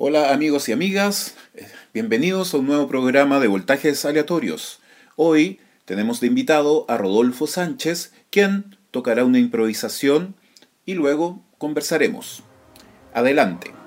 Hola 0.00 0.32
amigos 0.32 0.68
y 0.68 0.72
amigas, 0.72 1.34
bienvenidos 1.92 2.54
a 2.54 2.58
un 2.58 2.68
nuevo 2.68 2.86
programa 2.86 3.40
de 3.40 3.48
voltajes 3.48 4.04
aleatorios. 4.04 4.78
Hoy 5.16 5.58
tenemos 5.86 6.20
de 6.20 6.28
invitado 6.28 6.84
a 6.86 6.96
Rodolfo 6.96 7.48
Sánchez, 7.48 8.12
quien 8.30 8.76
tocará 8.92 9.24
una 9.24 9.40
improvisación 9.40 10.36
y 10.86 10.94
luego 10.94 11.42
conversaremos. 11.58 12.44
Adelante. 13.12 13.77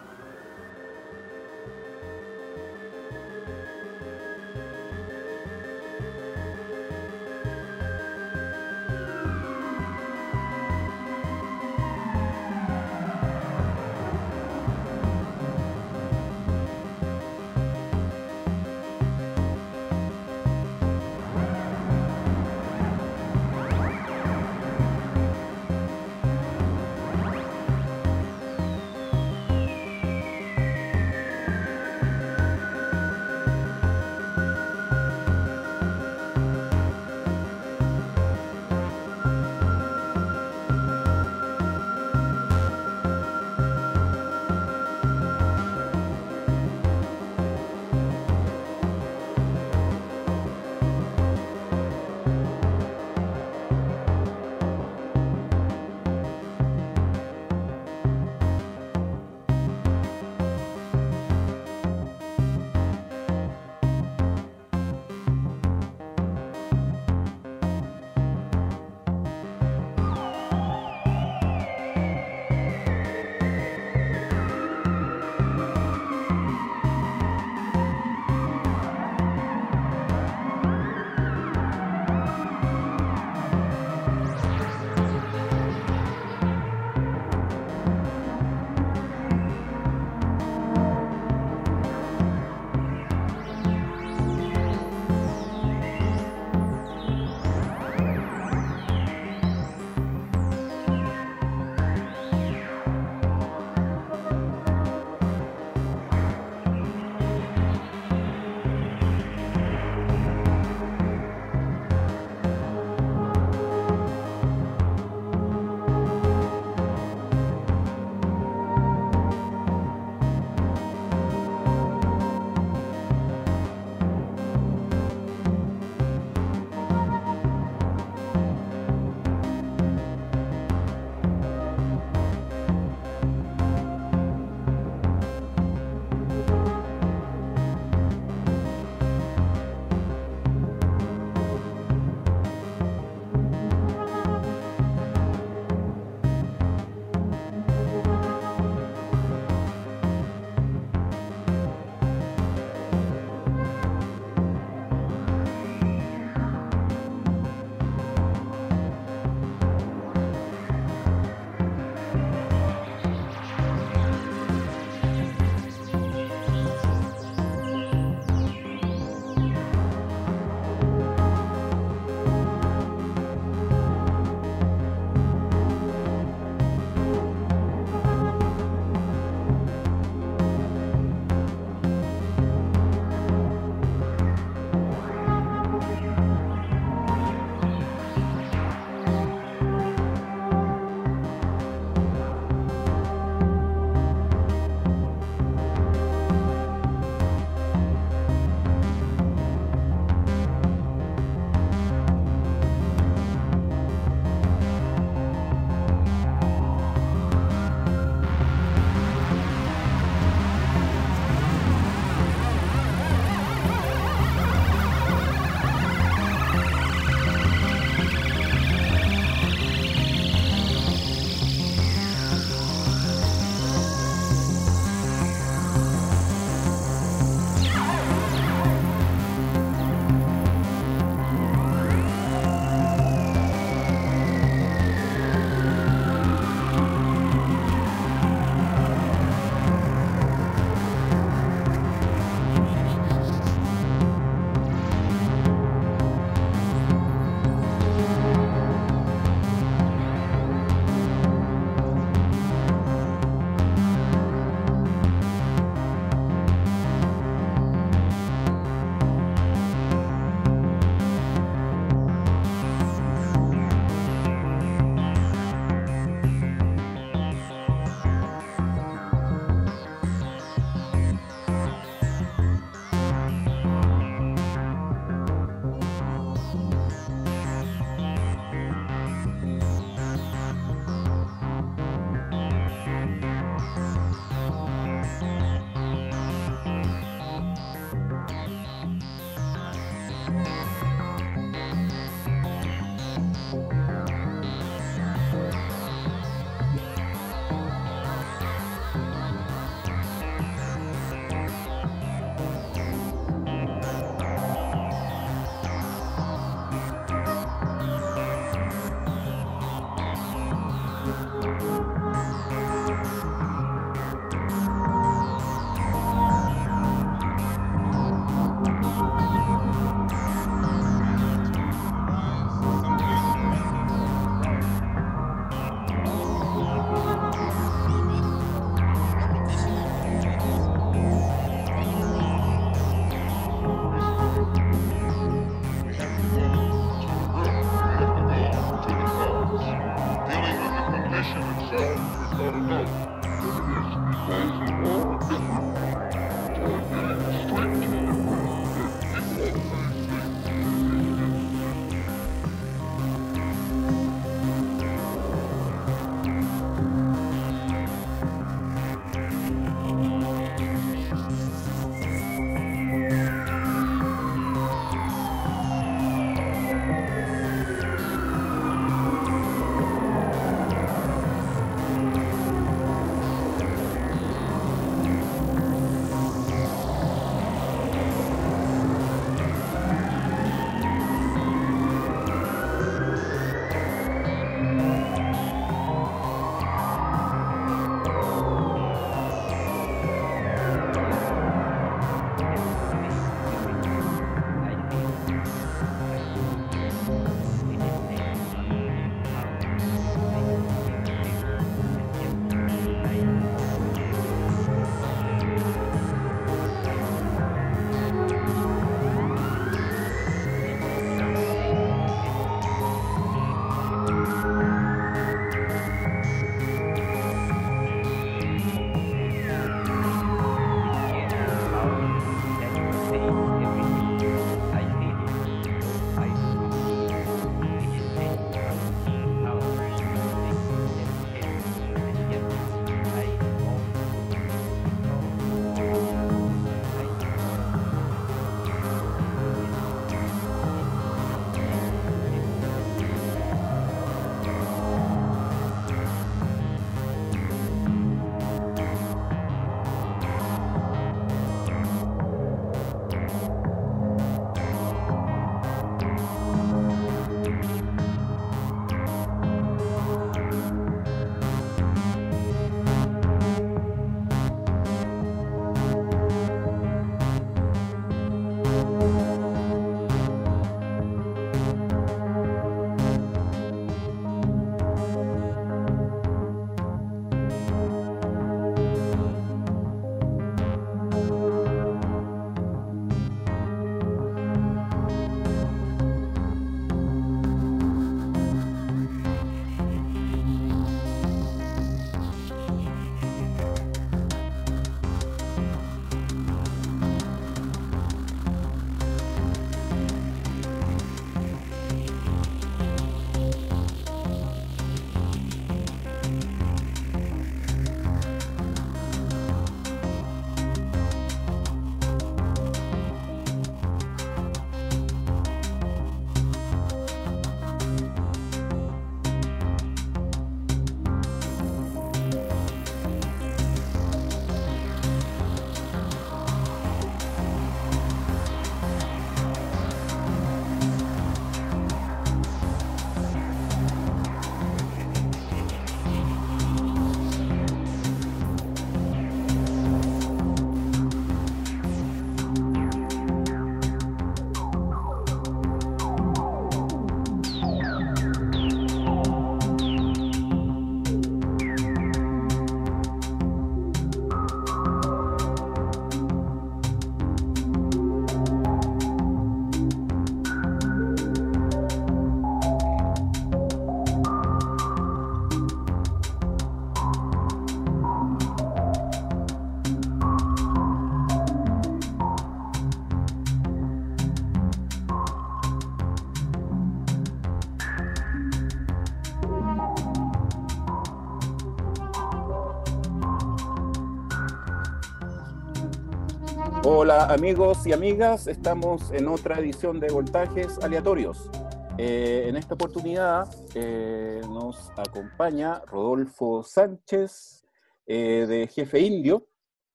Hola 586.93 587.27
amigos 587.27 587.87
y 587.87 587.93
amigas, 587.93 588.47
estamos 588.47 589.11
en 589.11 589.29
otra 589.29 589.57
edición 589.59 590.01
de 590.01 590.11
Voltajes 590.11 590.77
Aleatorios. 590.79 591.49
Eh, 591.97 592.47
en 592.49 592.57
esta 592.57 592.73
oportunidad 592.73 593.47
eh, 593.75 594.41
nos 594.49 594.91
acompaña 594.97 595.79
Rodolfo 595.87 596.63
Sánchez 596.63 597.65
eh, 598.05 598.45
de 598.45 598.67
Jefe 598.67 598.99
Indio, 598.99 599.47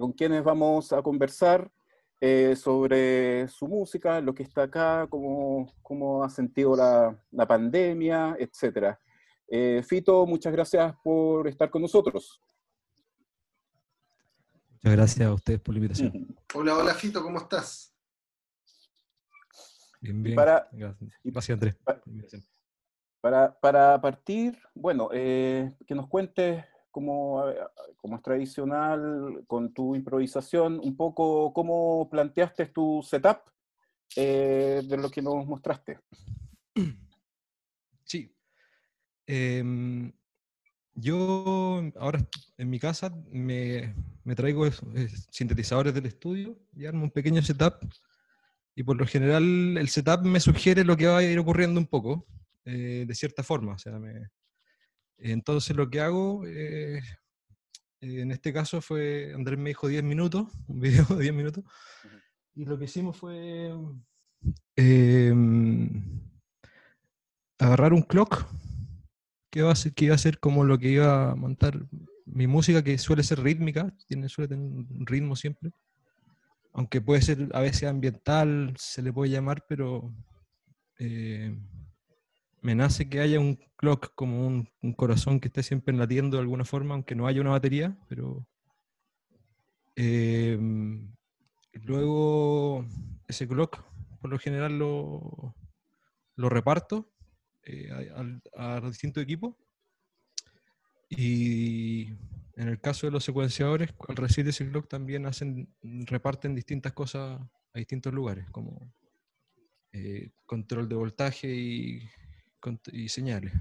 con 0.00 0.12
quienes 0.14 0.42
vamos 0.42 0.92
a 0.92 1.00
conversar 1.00 1.70
sobre 2.56 3.46
su 3.46 3.68
música, 3.68 4.20
lo 4.20 4.34
que 4.34 4.42
está 4.42 4.64
acá, 4.64 5.06
cómo, 5.08 5.72
cómo 5.80 6.24
ha 6.24 6.28
sentido 6.28 6.74
la, 6.74 7.16
la 7.30 7.46
pandemia, 7.46 8.36
etc. 8.40 8.96
Fito, 9.86 10.26
muchas 10.26 10.52
gracias 10.52 10.92
por 11.04 11.46
estar 11.46 11.70
con 11.70 11.82
nosotros. 11.82 12.42
Muchas 14.82 14.96
gracias 14.96 15.28
a 15.28 15.32
ustedes 15.32 15.60
por 15.60 15.74
la 15.74 15.78
invitación. 15.78 16.36
Hola, 16.54 16.76
hola 16.76 16.94
Fito, 16.94 17.22
¿cómo 17.22 17.38
estás? 17.38 17.94
Bien, 20.00 20.20
bien. 20.20 20.34
Para, 20.34 20.68
gracias, 21.22 21.54
Andrés. 21.54 21.76
Para, 23.20 23.56
para, 23.60 24.00
partir, 24.00 24.58
bueno, 24.74 25.08
eh, 25.12 25.72
que 25.86 25.94
nos 25.94 26.08
cuentes, 26.08 26.64
como, 26.90 27.44
como 27.96 28.16
es 28.16 28.22
tradicional, 28.22 29.44
con 29.46 29.72
tu 29.72 29.94
improvisación, 29.94 30.80
un 30.82 30.96
poco 30.96 31.52
cómo 31.52 32.10
planteaste 32.10 32.66
tu 32.66 33.00
setup 33.04 33.38
eh, 34.16 34.82
de 34.84 34.96
lo 34.96 35.08
que 35.08 35.22
nos 35.22 35.46
mostraste. 35.46 36.00
Sí. 38.04 38.34
Em, 39.26 40.12
yo 40.94 41.82
ahora 41.96 42.26
en 42.58 42.70
mi 42.70 42.78
casa 42.78 43.14
me, 43.30 43.94
traigo 44.36 44.68
sintetizadores 45.30 45.94
del 45.94 46.06
estudio 46.06 46.58
y 46.74 46.86
armo 46.86 47.04
un 47.04 47.10
pequeño 47.10 47.42
setup. 47.42 47.74
Y 48.74 48.82
por 48.82 48.96
lo 48.96 49.06
general 49.06 49.76
el 49.76 49.88
setup 49.88 50.22
me 50.22 50.40
sugiere 50.40 50.84
lo 50.84 50.96
que 50.96 51.06
va 51.06 51.18
a 51.18 51.22
ir 51.22 51.38
ocurriendo 51.38 51.78
un 51.78 51.86
poco, 51.86 52.26
eh, 52.64 53.04
de 53.06 53.14
cierta 53.14 53.42
forma. 53.42 53.74
O 53.74 53.78
sea, 53.78 54.00
entonces 55.18 55.76
lo 55.76 55.90
que 55.90 56.00
hago, 56.00 56.44
eh, 56.46 57.02
en 58.00 58.32
este 58.32 58.52
caso 58.52 58.80
fue, 58.80 59.32
Andrés 59.34 59.58
me 59.58 59.70
dijo 59.70 59.88
10 59.88 60.02
minutos, 60.02 60.48
un 60.68 60.80
video 60.80 61.04
de 61.04 61.22
10 61.22 61.34
minutos, 61.34 61.64
y 62.54 62.64
lo 62.64 62.78
que 62.78 62.84
hicimos 62.84 63.16
fue 63.16 63.72
em, 64.76 66.20
agarrar 67.58 67.92
un 67.92 68.02
clock 68.02 68.46
que 69.52 69.58
iba, 69.58 69.70
a 69.70 69.76
ser, 69.76 69.92
que 69.92 70.06
iba 70.06 70.14
a 70.14 70.18
ser 70.18 70.40
como 70.40 70.64
lo 70.64 70.78
que 70.78 70.88
iba 70.88 71.30
a 71.30 71.34
montar 71.34 71.78
mi 72.24 72.46
música, 72.46 72.82
que 72.82 72.96
suele 72.96 73.22
ser 73.22 73.42
rítmica, 73.42 73.94
tiene, 74.08 74.30
suele 74.30 74.48
tener 74.48 74.64
un 74.64 75.06
ritmo 75.06 75.36
siempre. 75.36 75.72
Aunque 76.72 77.02
puede 77.02 77.20
ser 77.20 77.50
a 77.52 77.60
veces 77.60 77.84
ambiental, 77.84 78.72
se 78.78 79.02
le 79.02 79.12
puede 79.12 79.30
llamar, 79.30 79.66
pero 79.68 80.10
eh, 80.98 81.54
me 82.62 82.74
nace 82.74 83.10
que 83.10 83.20
haya 83.20 83.38
un 83.40 83.58
clock 83.76 84.14
como 84.14 84.46
un, 84.46 84.70
corazón 84.94 85.38
que 85.38 85.48
esté 85.48 85.62
siempre 85.62 85.94
latiendo 85.94 86.38
de 86.38 86.42
alguna 86.42 86.64
forma, 86.64 86.94
aunque 86.94 87.14
no 87.14 87.26
haya 87.26 87.42
una 87.42 87.50
batería, 87.50 87.98
pero 88.08 88.46
eh, 89.96 90.58
luego 91.74 92.86
ese 93.28 93.46
clock 93.46 93.84
por 94.18 94.30
lo 94.30 94.38
general 94.38 94.78
lo, 94.78 95.54
lo 96.36 96.48
reparto 96.48 97.11
eh, 97.64 97.90
a, 98.56 98.80
distintos 98.80 99.22
equipos. 99.22 99.54
Y 101.08 102.08
en 102.56 102.68
el 102.68 102.80
caso 102.80 103.06
de 103.06 103.12
los 103.12 103.24
secuenciadores, 103.24 103.90
al 104.08 104.16
recibir 104.16 104.48
ese 104.48 104.68
clock 104.68 104.88
también 104.88 105.26
hacen, 105.26 105.68
reparten 105.82 106.54
distintas 106.54 106.92
cosas 106.92 107.40
a 107.74 107.78
distintos 107.78 108.12
lugares, 108.12 108.50
como 108.50 108.92
eh, 109.92 110.30
control 110.46 110.88
de 110.88 110.94
voltaje 110.94 111.48
y, 111.48 112.08
y, 112.92 113.08
señales. 113.08 113.52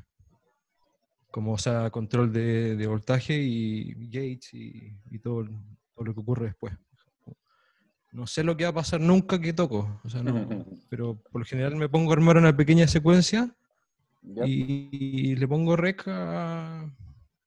Como 1.29 1.53
o 1.53 1.57
sea, 1.57 1.89
control 1.89 2.31
de, 2.31 2.75
de 2.75 2.87
voltaje 2.87 3.37
y 3.37 3.93
gates 4.07 4.53
y, 4.53 4.97
y 5.09 5.19
todo, 5.19 5.45
todo, 5.93 6.05
lo 6.05 6.13
que 6.13 6.19
ocurre 6.19 6.45
después. 6.47 6.73
No 8.11 8.27
sé 8.27 8.43
lo 8.43 8.57
que 8.57 8.65
va 8.65 8.71
a 8.71 8.73
pasar 8.73 8.99
nunca 8.99 9.39
que 9.39 9.53
toco, 9.53 10.01
o 10.03 10.09
sea, 10.09 10.21
no, 10.21 10.33
pero 10.89 11.21
por 11.31 11.41
lo 11.41 11.45
general 11.45 11.75
me 11.77 11.87
pongo 11.87 12.11
a 12.11 12.15
armar 12.15 12.37
una 12.37 12.55
pequeña 12.55 12.87
secuencia 12.87 13.55
y, 14.21 15.35
le 15.35 15.47
pongo 15.47 15.75
rec 15.75 16.05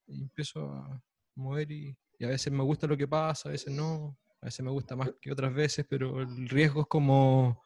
y 0.06 0.22
empiezo 0.22 0.72
a 0.72 1.02
mover 1.36 1.70
y, 1.70 1.96
a 2.20 2.28
veces 2.28 2.52
me 2.52 2.62
gusta 2.62 2.86
lo 2.86 2.96
que 2.96 3.06
pasa, 3.06 3.48
a 3.48 3.52
veces 3.52 3.72
no, 3.74 4.16
a 4.40 4.46
veces 4.46 4.64
me 4.64 4.70
gusta 4.70 4.96
más 4.96 5.12
que 5.20 5.30
otras 5.30 5.52
veces, 5.52 5.84
pero 5.88 6.22
el 6.22 6.48
riesgo 6.48 6.82
es 6.82 6.86
como, 6.86 7.62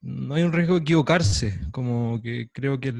no 0.00 0.34
hay 0.34 0.44
un 0.44 0.52
riesgo 0.52 0.74
de 0.74 0.82
equivocarse, 0.82 1.58
como 1.72 2.20
que 2.22 2.48
creo 2.52 2.78
que 2.78 2.92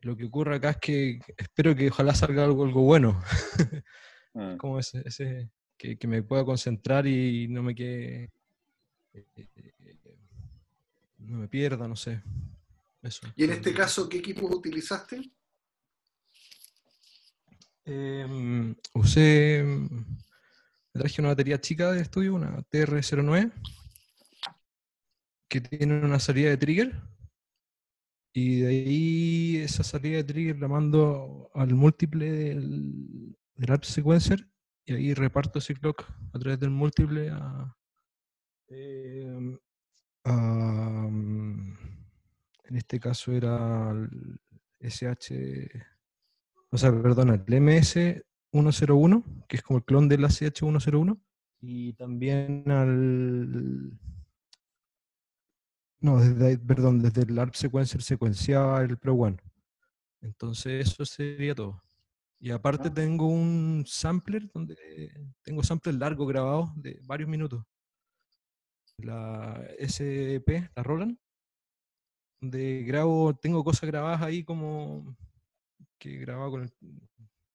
lo 0.00 0.16
que 0.16 0.24
ocurre 0.26 0.56
acá 0.56 0.70
es 0.70 0.76
que 0.76 1.20
espero 1.36 1.74
que 1.74 1.88
ojalá 1.88 2.14
salga 2.14 2.44
algo, 2.44 2.64
algo 2.64 2.82
bueno, 2.82 3.20
mm. 4.34 4.56
como 4.56 4.78
ese, 4.78 5.02
ese 5.04 5.50
que, 5.76 5.96
que, 5.96 6.06
me 6.06 6.22
pueda 6.22 6.44
concentrar 6.44 7.06
y 7.06 7.48
no 7.48 7.62
me 7.62 7.74
quede, 7.74 8.30
eh, 9.14 9.26
eh, 9.36 9.48
eh, 9.56 10.18
no 11.18 11.38
me 11.38 11.48
pierda, 11.48 11.88
no 11.88 11.96
sé. 11.96 12.22
¿Y 13.36 13.44
en 13.44 13.52
este 13.52 13.74
caso 13.74 14.08
qué 14.08 14.18
equipo 14.18 14.46
utilizaste? 14.46 15.20
Em, 17.84 18.74
usé, 18.94 19.62
me 19.62 21.00
traje 21.00 21.20
una 21.20 21.30
batería 21.30 21.60
chica 21.60 21.92
de 21.92 22.00
estudio, 22.00 22.34
una 22.34 22.62
TR09, 22.70 23.52
que 25.48 25.60
tiene 25.60 26.00
una 26.00 26.18
salida 26.18 26.50
de 26.50 26.56
trigger. 26.56 27.02
Y 28.32 28.60
de 28.60 28.66
ahí 28.68 29.56
esa 29.58 29.84
salida 29.84 30.16
de 30.16 30.24
trigger 30.24 30.58
la 30.58 30.68
mando 30.68 31.50
al 31.54 31.74
múltiple 31.74 32.32
del, 32.32 33.36
del 33.54 33.82
sequencer 33.84 34.48
y 34.86 34.94
ahí 34.94 35.14
reparto 35.14 35.58
ese 35.58 35.74
clock 35.74 36.04
a 36.32 36.38
través 36.38 36.58
del 36.58 36.70
múltiple 36.70 37.30
a, 37.30 37.76
a 40.24 41.10
en 42.74 42.78
este 42.78 42.98
caso 42.98 43.30
era 43.30 43.92
el 43.92 44.40
SH, 44.80 45.70
o 46.70 46.76
sea, 46.76 46.90
perdona, 46.90 47.34
el 47.34 47.44
MS101, 47.44 49.46
que 49.46 49.56
es 49.56 49.62
como 49.62 49.78
el 49.78 49.84
clon 49.84 50.08
del 50.08 50.24
ACH101, 50.24 51.16
y 51.60 51.92
también 51.92 52.68
al... 52.68 53.96
No, 56.00 56.18
desde, 56.18 56.58
perdón, 56.58 57.00
desde 57.00 57.22
el 57.22 57.38
ARP 57.38 57.54
sequencer 57.54 58.02
secuenciaba 58.02 58.82
el 58.82 58.98
Pro 58.98 59.14
One. 59.14 59.36
Entonces 60.20 60.88
eso 60.88 61.04
sería 61.04 61.54
todo. 61.54 61.80
Y 62.40 62.50
aparte 62.50 62.88
ah. 62.88 62.94
tengo 62.94 63.28
un 63.28 63.84
sampler 63.86 64.50
donde 64.52 64.76
tengo 65.44 65.62
samples 65.62 65.94
largos 65.94 66.26
grabados 66.26 66.70
de 66.74 66.98
varios 67.04 67.28
minutos. 67.28 67.64
La 68.98 69.64
SP, 69.78 70.68
la 70.74 70.82
Roland, 70.82 71.16
de 72.50 72.84
grabo, 72.84 73.34
tengo 73.34 73.64
cosas 73.64 73.88
grabadas 73.88 74.22
ahí 74.22 74.44
como 74.44 75.16
que 75.98 76.18
grabado 76.18 76.52
con 76.52 76.62
el 76.62 76.72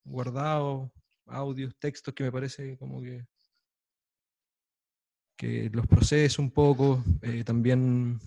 guardado, 0.03 0.91
audios, 1.25 1.75
textos 1.77 2.13
que 2.13 2.23
me 2.23 2.31
parece 2.31 2.77
como 2.77 3.01
que 3.01 3.25
que 5.39 5.69
los 5.71 5.87
proceso 5.87 6.41
un 6.41 6.51
poco. 6.51 7.01
Eh, 7.21 7.45
también 7.45 8.19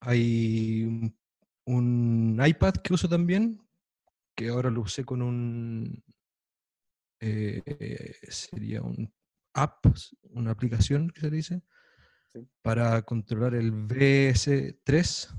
hay 0.00 1.12
un, 1.64 2.42
iPad 2.44 2.74
que 2.74 2.92
uso 2.92 3.08
también, 3.08 3.60
que 4.34 4.48
ahora 4.48 4.70
lo 4.70 4.80
usé 4.80 5.04
con 5.04 5.22
un 5.22 6.02
eh, 7.20 7.62
sería 8.28 8.82
un 8.82 9.12
app, 9.54 9.86
una 10.30 10.50
aplicación 10.50 11.10
que 11.10 11.20
se 11.20 11.30
dice, 11.30 11.62
para 12.62 13.02
controlar 13.02 13.54
el 13.54 13.72
VS3 13.72 15.34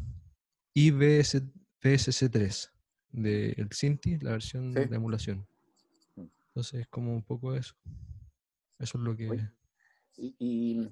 y 0.74 0.92
VS, 0.92 1.44
VSC3 1.82 2.72
del 3.12 3.70
Cinti, 3.74 4.18
la 4.20 4.32
versión 4.32 4.74
de 4.74 4.84
emulación. 4.84 5.48
Entonces 6.16 6.82
es 6.82 6.88
como 6.88 7.14
un 7.14 7.24
poco 7.24 7.54
eso. 7.56 7.76
Eso 8.80 8.98
es 8.98 9.04
lo 9.04 9.16
que... 9.16 9.50
Y, 10.18 10.88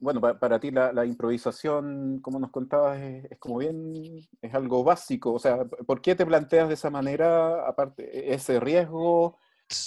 bueno, 0.00 0.20
para, 0.20 0.58
ti 0.58 0.70
la, 0.70 1.04
improvisación, 1.04 2.20
como 2.20 2.38
nos 2.38 2.50
contabas, 2.50 3.00
es, 3.00 3.38
como 3.38 3.58
bien, 3.58 3.92
es 4.40 4.54
algo 4.54 4.82
básico. 4.82 5.34
O 5.34 5.38
sea, 5.38 5.64
¿por 5.64 6.00
qué 6.00 6.14
te 6.14 6.24
planteas 6.24 6.68
de 6.68 6.74
esa 6.74 6.90
manera, 6.90 7.68
aparte, 7.68 8.32
ese 8.32 8.58
riesgo? 8.58 9.36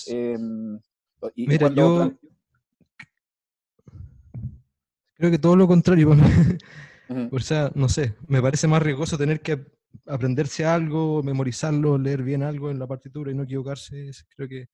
Em, 0.08 0.80
y 1.36 1.48
Mira, 1.48 1.70
yo, 1.70 2.12
Creo 5.20 5.32
que 5.32 5.38
todo 5.38 5.56
lo 5.56 5.68
contrario. 5.68 6.10
O 7.32 7.40
sea, 7.40 7.72
no 7.74 7.90
sé, 7.90 8.14
me 8.28 8.40
parece 8.40 8.68
más 8.68 8.84
riesgoso 8.84 9.18
tener 9.18 9.42
que 9.42 9.66
aprenderse 10.06 10.64
algo, 10.64 11.24
memorizarlo, 11.24 11.98
leer 11.98 12.22
bien 12.22 12.44
algo 12.44 12.70
en 12.70 12.78
la 12.78 12.86
partitura 12.86 13.32
y 13.32 13.34
no 13.34 13.42
equivocarse. 13.42 14.12
Creo 14.36 14.48
que 14.48 14.70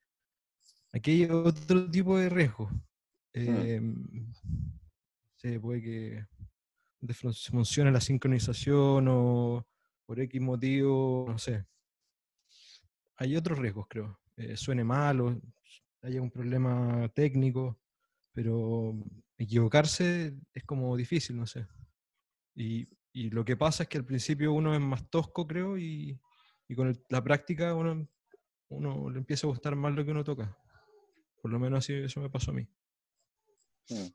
aquí 0.91 1.23
hay 1.23 1.29
otro 1.31 1.89
tipo 1.89 2.17
de 2.17 2.27
riesgo. 2.27 2.69
Eh, 3.31 3.81
se 5.37 5.61
puede 5.61 5.81
que 5.81 6.25
funcione 7.49 7.89
la 7.89 8.01
sincronización 8.01 9.07
o 9.07 9.65
por 10.05 10.19
X 10.19 10.41
motivo, 10.41 11.27
no 11.29 11.37
sé. 11.37 11.65
Hay 13.15 13.37
otros 13.37 13.59
riesgos, 13.59 13.87
creo. 13.87 14.19
Eh, 14.35 14.57
suene 14.57 14.83
mal 14.83 15.21
o 15.21 15.41
haya 16.01 16.21
un 16.21 16.31
problema 16.31 17.09
técnico, 17.15 17.79
pero 18.33 18.93
equivocarse 19.37 20.35
es 20.53 20.63
como 20.63 20.95
difícil, 20.95 21.37
no 21.37 21.45
sé. 21.45 21.67
Y, 22.55 22.87
y 23.11 23.29
lo 23.29 23.43
que 23.45 23.57
pasa 23.57 23.83
es 23.83 23.89
que 23.89 23.97
al 23.97 24.05
principio 24.05 24.53
uno 24.53 24.73
es 24.73 24.81
más 24.81 25.09
tosco, 25.09 25.47
creo, 25.47 25.77
y, 25.77 26.19
y 26.67 26.75
con 26.75 26.97
la 27.09 27.23
práctica 27.23 27.73
uno, 27.73 28.07
uno 28.69 29.09
le 29.09 29.19
empieza 29.19 29.47
a 29.47 29.49
gustar 29.49 29.75
más 29.75 29.93
lo 29.93 30.03
que 30.03 30.11
uno 30.11 30.23
toca. 30.23 30.57
Por 31.41 31.51
lo 31.51 31.59
menos 31.59 31.79
así 31.79 31.93
eso 31.93 32.21
me 32.21 32.29
pasó 32.29 32.51
a 32.51 32.55
mí. 32.55 32.67
Mm. 33.89 34.07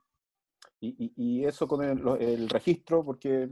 Y, 0.82 1.12
y, 1.16 1.44
eso 1.44 1.68
con 1.68 1.84
el, 1.84 2.02
el, 2.20 2.48
registro, 2.48 3.04
porque 3.04 3.50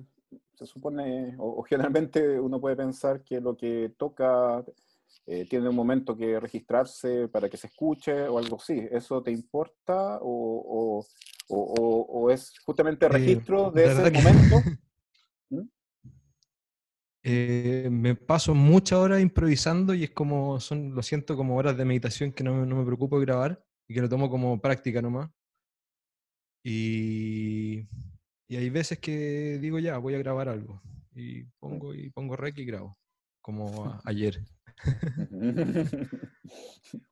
se 0.55 0.67
supone, 0.67 1.35
o, 1.39 1.63
generalmente 1.63 2.41
uno 2.41 2.59
puede 2.59 2.75
pensar 2.75 3.23
que 3.23 3.39
lo 3.41 3.55
que 3.55 3.95
toca 3.99 4.65
eh, 5.27 5.47
tiene 5.49 5.69
un 5.69 5.77
momento 5.77 6.17
que 6.17 6.41
registrarse 6.41 7.29
para 7.29 7.49
que 7.49 7.57
se 7.57 7.67
escuche 7.67 8.29
o 8.29 8.39
algo 8.39 8.57
así. 8.57 8.87
¿Eso 8.91 9.23
te 9.23 9.31
importa 9.31 10.19
o, 10.23 11.05
o, 11.49 12.05
o 12.09 12.31
es 12.31 12.59
justamente 12.65 13.07
eh, 13.07 13.09
registro 13.11 13.71
de 13.71 13.85
ese 13.85 14.11
momento? 14.11 14.63
¿Mm? 15.51 15.69
Eh, 17.25 17.89
me 17.91 18.15
paso 18.15 18.55
muchas 18.55 18.99
horas 18.99 19.21
improvisando 19.21 19.93
y 19.93 20.05
es 20.05 20.11
como, 20.11 20.61
son, 20.61 20.95
lo 20.95 21.03
siento 21.03 21.37
como 21.37 21.57
horas 21.57 21.77
de 21.77 21.85
meditación 21.85 22.33
que 22.33 22.43
no, 22.43 22.65
no 22.65 22.77
me 22.77 22.85
preocupo 22.85 23.19
de 23.19 23.27
grabar 23.27 23.63
y 23.87 23.95
que 23.95 24.01
lo 24.01 24.09
tomo 24.09 24.31
como 24.31 24.61
práctica 24.61 25.03
nomás. 25.03 25.31
Y, 26.65 27.87
y, 28.49 28.57
hay 28.57 28.71
veces 28.71 28.99
que 28.99 29.59
digo 29.61 29.79
ya, 29.79 29.99
voy 29.99 30.15
a 30.15 30.19
grabar 30.19 30.49
algo. 30.49 30.81
Y 31.15 31.45
pongo, 31.59 31.95
y 31.95 32.11
pongo 32.11 32.37
rec 32.37 32.57
y 32.59 32.65
grabo, 32.65 32.97
como 33.43 34.01
ayer. 34.05 34.41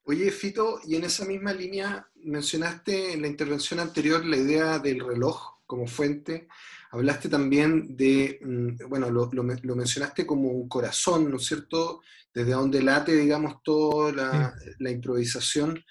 Oye, 0.04 0.30
Fito, 0.30 0.80
y 0.84 0.96
en 0.96 1.04
esa 1.04 1.24
misma 1.24 1.52
línea 1.52 2.08
mencionaste 2.24 3.12
en 3.12 3.22
la 3.22 3.28
intervención 3.28 3.80
anterior 3.80 4.24
la 4.24 4.36
idea 4.36 4.78
del 4.78 5.00
reloj 5.00 5.56
como 5.66 5.86
fuente. 5.86 6.48
Hablaste 6.92 7.28
también 7.28 7.96
de, 7.96 8.38
mm, 8.42 8.88
bueno, 8.88 9.10
lo, 9.10 9.28
lo, 9.32 9.76
mencionaste 9.76 10.24
como 10.24 10.48
un 10.50 10.68
corazón, 10.68 11.30
¿no 11.30 11.36
es 11.36 11.46
cierto? 11.46 12.00
Desde 12.32 12.52
donde 12.52 12.82
late, 12.82 13.14
digamos, 13.14 13.62
toda 13.62 14.12
la, 14.12 14.54
la 14.78 14.90
improvisación. 14.90 15.82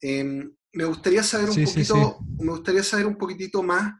Eh, 0.00 0.48
me 0.74 0.84
gustaría 0.84 1.22
saber 1.22 1.50
un 1.50 1.64
poquito, 1.64 2.18
me 2.38 2.50
gustaría 2.50 2.82
saber 2.82 3.06
un 3.06 3.16
poquitito 3.16 3.62
más 3.62 3.94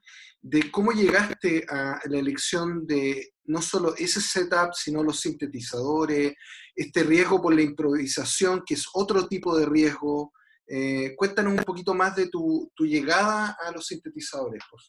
de 0.45 0.71
cómo 0.71 0.93
llegaste 0.93 1.65
a 1.71 1.99
la 2.05 2.19
elección 2.19 2.87
de 2.87 3.33
no 3.45 3.63
solo 3.63 3.95
ese 3.97 4.21
setup, 4.21 4.75
sino 4.75 5.03
los 5.03 5.21
sintetizadores, 5.21 6.35
este 6.77 7.03
riesgo 7.03 7.41
por 7.41 7.55
la 7.55 7.63
improvisación, 7.63 8.63
que 8.67 8.75
es 8.75 8.85
otro 8.93 9.27
tipo 9.27 9.57
de 9.57 9.65
riesgo. 9.65 10.35
Eh, 10.67 11.15
cuéntanos 11.17 11.55
un 11.55 11.65
poquito 11.65 11.95
más 11.95 12.15
de 12.15 12.29
tu, 12.29 12.71
tu 12.75 12.85
llegada 12.85 13.57
a 13.59 13.73
los 13.73 13.87
sintetizadores. 13.87 14.63
Por 14.71 14.81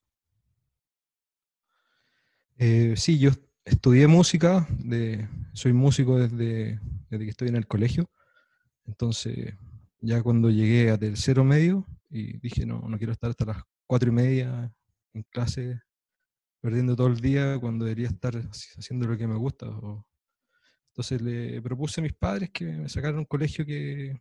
eh, 2.58 2.96
sí, 2.98 3.18
yo 3.18 3.32
estudié 3.64 4.08
música, 4.08 4.68
de, 4.70 5.26
soy 5.54 5.72
músico 5.72 6.18
desde, 6.18 6.82
desde 7.10 7.24
que 7.24 7.32
estoy 7.32 7.48
en 7.48 7.56
el 7.56 7.68
colegio, 7.68 8.10
entonces 8.86 9.54
ya 10.02 10.22
cuando 10.22 10.50
llegué 10.50 10.92
a 10.92 10.98
tercero 10.98 11.46
medio 11.46 11.86
y 12.10 12.40
dije, 12.40 12.66
no, 12.66 12.82
no 12.90 12.98
quiero 12.98 13.14
estar 13.14 13.30
hasta 13.30 13.46
las 13.46 13.64
cuatro 13.88 14.10
y 14.10 14.14
media 14.14 14.74
en 15.16 15.24
clase 15.24 15.82
perdiendo 16.62 16.96
todo 16.96 17.08
el 17.08 17.20
día 17.20 17.58
cuando 17.60 17.86
debería 17.86 18.08
estar 18.08 18.36
haciendo 18.36 19.08
lo 19.08 19.18
que 19.18 19.28
me 19.28 19.36
gusta. 19.36 19.68
Entonces 20.90 21.22
le 21.22 21.62
propuse 21.62 22.02
a 22.02 22.04
mis 22.04 22.14
padres 22.14 22.50
que 22.52 22.66
me 22.66 22.90
sacaran 22.90 23.20
un 23.20 23.26
colegio 23.26 23.66
que, 23.66 24.20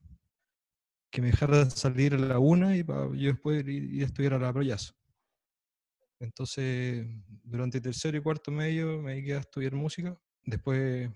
que 1.11 1.23
me 1.23 1.29
dejaran 1.29 1.71
salir 1.71 2.15
a 2.15 2.19
la 2.19 2.39
una 2.39 2.77
y 2.77 2.83
para 2.83 3.07
yo 3.15 3.33
después 3.33 3.67
ir, 3.67 4.03
a 4.03 4.07
estudiar 4.07 4.35
a 4.35 4.39
la 4.39 4.53
Proyazo. 4.53 4.95
Entonces, 6.21 7.07
durante 7.43 7.81
tercero 7.81 8.17
y 8.17 8.23
cuarto 8.23 8.51
medio 8.51 9.01
me 9.03 9.13
dediqué 9.13 9.35
a 9.35 9.41
estudiar 9.41 9.75
música. 9.75 10.17
Después 10.45 11.11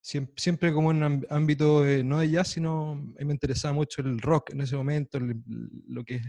siempre, 0.00 0.72
como 0.72 0.90
en 0.90 1.26
ámbito 1.28 1.84
no 2.04 2.20
de 2.20 2.30
jazz, 2.30 2.48
sino 2.48 2.94
me 2.94 3.32
interesaba 3.32 3.74
mucho 3.74 4.02
el 4.02 4.20
rock 4.20 4.50
en 4.50 4.62
ese 4.62 4.76
momento, 4.76 5.18
lo 5.20 6.04
que 6.04 6.16
es 6.16 6.22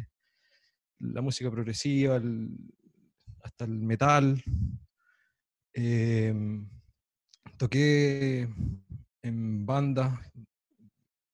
la 1.02 1.22
música 1.22 1.50
progresiva, 1.50 2.22
hasta 3.44 3.66
el 3.66 3.72
metal. 3.72 4.42
Em, 5.74 6.68
toqué 7.58 8.48
en 9.22 9.66
bandas 9.66 10.20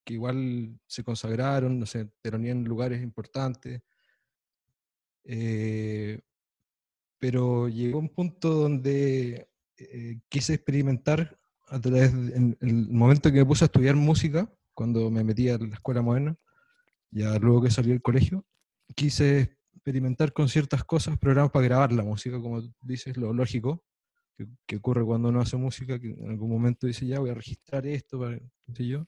que 0.04 0.14
igual 0.14 0.78
se 0.86 1.04
consagraron, 1.04 1.78
no 1.78 1.86
sé, 1.86 2.08
en 2.24 2.64
lugares 2.64 3.02
importantes. 3.02 3.82
Eh, 5.24 6.20
pero 7.18 7.68
llegó 7.68 7.98
un 7.98 8.08
punto 8.08 8.54
donde 8.54 9.50
eh, 9.76 10.20
quise 10.28 10.54
experimentar 10.54 11.38
a 11.68 11.78
través 11.78 12.12
en 12.12 12.56
el 12.60 12.88
momento 12.88 13.30
que 13.30 13.38
me 13.38 13.44
puse 13.44 13.64
a 13.64 13.66
estudiar 13.66 13.96
música, 13.96 14.50
cuando 14.72 15.10
me 15.10 15.24
metí 15.24 15.50
a 15.50 15.58
la 15.58 15.74
escuela 15.74 16.00
moderna, 16.00 16.36
ya 17.10 17.36
luego 17.38 17.62
que 17.62 17.70
salí 17.70 17.90
del 17.90 18.00
colegio, 18.00 18.46
quise 18.94 19.57
experimentar 19.78 20.32
con 20.32 20.48
ciertas 20.48 20.84
cosas, 20.84 21.18
programas 21.18 21.52
para 21.52 21.64
grabar 21.64 21.92
la 21.92 22.02
música, 22.02 22.40
como 22.40 22.62
dices, 22.80 23.16
lo 23.16 23.32
lógico, 23.32 23.84
que, 24.66 24.76
ocurre 24.76 25.04
cuando 25.04 25.30
uno 25.30 25.40
hace 25.40 25.56
música, 25.56 25.98
que 25.98 26.08
en 26.08 26.30
algún 26.30 26.50
momento 26.50 26.86
dice, 26.86 27.06
ya 27.06 27.18
voy 27.18 27.30
a 27.30 27.34
registrar 27.34 27.86
esto, 27.86 28.20
para, 28.20 28.38
sé 28.74 28.86
yo. 28.86 29.06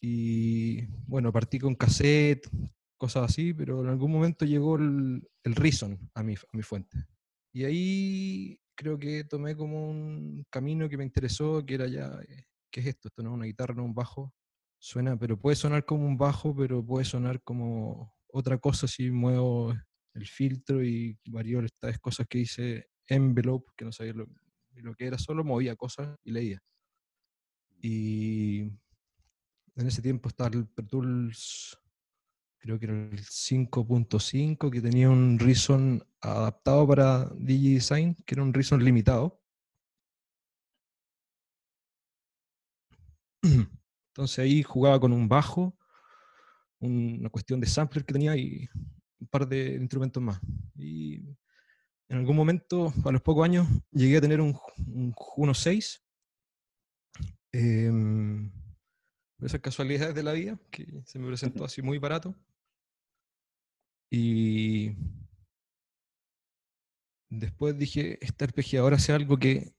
Y 0.00 0.86
bueno, 1.06 1.32
partí 1.32 1.58
con 1.58 1.74
cassette, 1.74 2.48
cosas 2.96 3.24
así, 3.24 3.52
pero 3.52 3.82
en 3.82 3.88
algún 3.88 4.12
momento 4.12 4.44
llegó 4.44 4.76
el, 4.76 5.28
el 5.42 5.54
Reason 5.54 5.98
a 6.14 6.22
mi, 6.22 6.34
a 6.34 6.56
mi 6.56 6.62
fuente. 6.62 7.06
Y 7.52 7.64
ahí 7.64 8.60
creo 8.74 8.98
que 8.98 9.24
tomé 9.24 9.56
como 9.56 9.90
un 9.90 10.46
camino 10.50 10.88
que 10.88 10.96
me 10.96 11.04
interesó, 11.04 11.64
que 11.66 11.74
era 11.74 11.86
ya, 11.86 12.18
eh, 12.28 12.44
¿qué 12.70 12.80
es 12.80 12.86
esto? 12.86 13.08
Esto 13.08 13.22
no 13.22 13.30
es 13.30 13.34
una 13.34 13.46
guitarra, 13.46 13.74
no 13.74 13.82
es 13.82 13.88
un 13.88 13.94
bajo. 13.94 14.34
Suena, 14.78 15.18
pero 15.18 15.38
puede 15.38 15.56
sonar 15.56 15.84
como 15.84 16.06
un 16.06 16.16
bajo, 16.16 16.54
pero 16.56 16.84
puede 16.84 17.04
sonar 17.04 17.42
como 17.42 18.14
otra 18.32 18.58
cosa 18.58 18.86
si 18.86 19.10
muevo 19.10 19.74
el 20.14 20.26
filtro 20.26 20.84
y 20.84 21.18
varió 21.26 21.60
estas 21.60 21.98
cosas 21.98 22.26
que 22.28 22.38
hice 22.38 22.88
envelope, 23.06 23.72
que 23.76 23.84
no 23.84 23.92
sabía 23.92 24.12
lo, 24.12 24.26
lo 24.74 24.94
que 24.94 25.06
era, 25.06 25.18
solo 25.18 25.44
movía 25.44 25.76
cosas 25.76 26.16
y 26.24 26.32
leía. 26.32 26.62
Y 27.82 28.60
en 28.60 29.86
ese 29.86 30.02
tiempo 30.02 30.28
estaba 30.28 30.50
el 30.56 30.66
Pro 30.66 30.86
Tools 30.86 31.78
creo 32.60 32.78
que 32.78 32.86
era 32.86 32.94
el 32.94 33.24
5.5, 33.24 34.70
que 34.70 34.80
tenía 34.80 35.08
un 35.10 35.38
Reason 35.38 36.06
adaptado 36.20 36.86
para 36.86 37.30
DigiDesign, 37.36 38.14
que 38.26 38.34
era 38.34 38.42
un 38.42 38.52
Reason 38.52 38.84
limitado. 38.84 39.42
Entonces 43.42 44.38
ahí 44.38 44.62
jugaba 44.62 45.00
con 45.00 45.12
un 45.12 45.28
bajo, 45.28 45.76
una 46.80 47.28
cuestión 47.28 47.60
de 47.60 47.66
sampler 47.66 48.04
que 48.04 48.12
tenía 48.12 48.36
y 48.36 48.68
un 49.20 49.26
par 49.28 49.46
de 49.46 49.74
instrumentos 49.74 50.22
más. 50.22 50.40
Y 50.74 51.16
en 52.08 52.18
algún 52.18 52.36
momento, 52.36 52.92
a 53.04 53.12
los 53.12 53.22
pocos 53.22 53.44
años, 53.44 53.68
llegué 53.92 54.16
a 54.16 54.20
tener 54.20 54.40
un, 54.40 54.58
un 54.86 55.14
1.6. 55.14 56.00
Eh, 57.52 57.86
em, 57.86 58.50
esas 59.42 59.60
casualidades 59.60 60.14
de 60.14 60.22
la 60.22 60.32
vida, 60.32 60.58
que 60.70 61.02
se 61.04 61.18
me 61.18 61.28
presentó 61.28 61.64
así 61.64 61.82
muy 61.82 61.98
barato. 61.98 62.34
Y 64.10 64.96
después 67.30 67.78
dije, 67.78 68.18
este 68.24 68.44
arpegiador 68.44 68.94
hace 68.94 69.12
algo 69.12 69.38
que, 69.38 69.72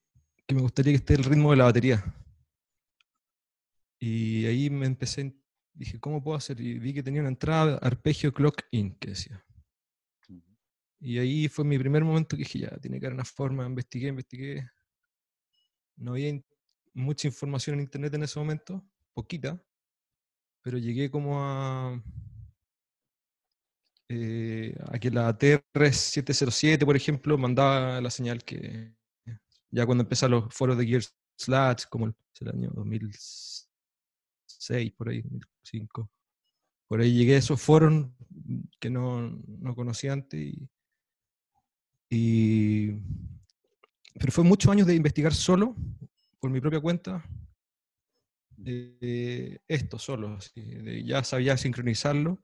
que 0.46 0.54
me 0.54 0.62
gustaría 0.62 0.92
que 0.92 0.96
esté 0.96 1.14
el 1.14 1.24
ritmo 1.24 1.50
de 1.50 1.58
la 1.58 1.64
batería. 1.64 2.02
Y 4.00 4.46
ahí 4.46 4.70
me 4.70 4.86
empecé, 4.86 5.32
dije, 5.74 6.00
¿cómo 6.00 6.22
puedo 6.22 6.36
hacer? 6.36 6.60
Y 6.60 6.78
vi 6.78 6.94
que 6.94 7.02
tenía 7.02 7.20
una 7.20 7.30
entrada 7.30 7.78
arpegio 7.78 8.32
clock 8.32 8.62
in, 8.70 8.94
que 8.96 9.10
decía. 9.10 9.44
Y 11.00 11.18
ahí 11.18 11.48
fue 11.48 11.64
mi 11.64 11.78
primer 11.78 12.04
momento 12.04 12.36
que 12.36 12.44
dije, 12.44 12.60
ya, 12.60 12.76
tiene 12.78 13.00
que 13.00 13.06
haber 13.06 13.14
una 13.14 13.24
forma, 13.24 13.66
investigué, 13.66 14.08
investigué. 14.08 14.70
No 15.96 16.12
había 16.12 16.40
mucha 16.94 17.26
información 17.26 17.74
en 17.74 17.80
internet 17.80 18.14
en 18.14 18.22
ese 18.22 18.38
momento, 18.38 18.84
poquita, 19.12 19.60
pero 20.62 20.78
llegué 20.78 21.10
como 21.10 21.42
a, 21.42 22.00
eh, 24.08 24.76
a 24.86 24.98
que 24.98 25.10
la 25.10 25.36
TR707, 25.36 26.84
por 26.84 26.96
ejemplo, 26.96 27.36
mandaba 27.36 28.00
la 28.00 28.10
señal 28.10 28.44
que 28.44 28.94
ya 29.72 29.84
cuando 29.86 30.04
empezaron 30.04 30.42
los 30.42 30.54
foros 30.54 30.78
de 30.78 30.86
Gear 30.86 31.02
Slash, 31.36 31.86
como 31.88 32.06
el, 32.06 32.14
el 32.40 32.48
año 32.48 32.70
2006, 32.74 34.92
por 34.92 35.08
ahí, 35.08 35.24
2005, 35.62 36.10
por 36.88 37.00
ahí 37.00 37.14
llegué 37.14 37.36
a 37.36 37.38
esos 37.38 37.60
foros 37.60 38.06
que 38.80 38.90
no, 38.90 39.30
no 39.30 39.74
conocía 39.74 40.12
antes. 40.12 40.54
Y, 42.10 42.90
pero 44.18 44.32
fue 44.32 44.44
muchos 44.44 44.70
años 44.70 44.86
de 44.86 44.94
investigar 44.94 45.32
solo, 45.32 45.74
por 46.38 46.50
mi 46.50 46.60
propia 46.60 46.80
cuenta, 46.80 47.24
esto 49.68 49.98
solo. 49.98 50.38
ya 51.04 51.24
sabía 51.24 51.56
sincronizarlo. 51.56 52.42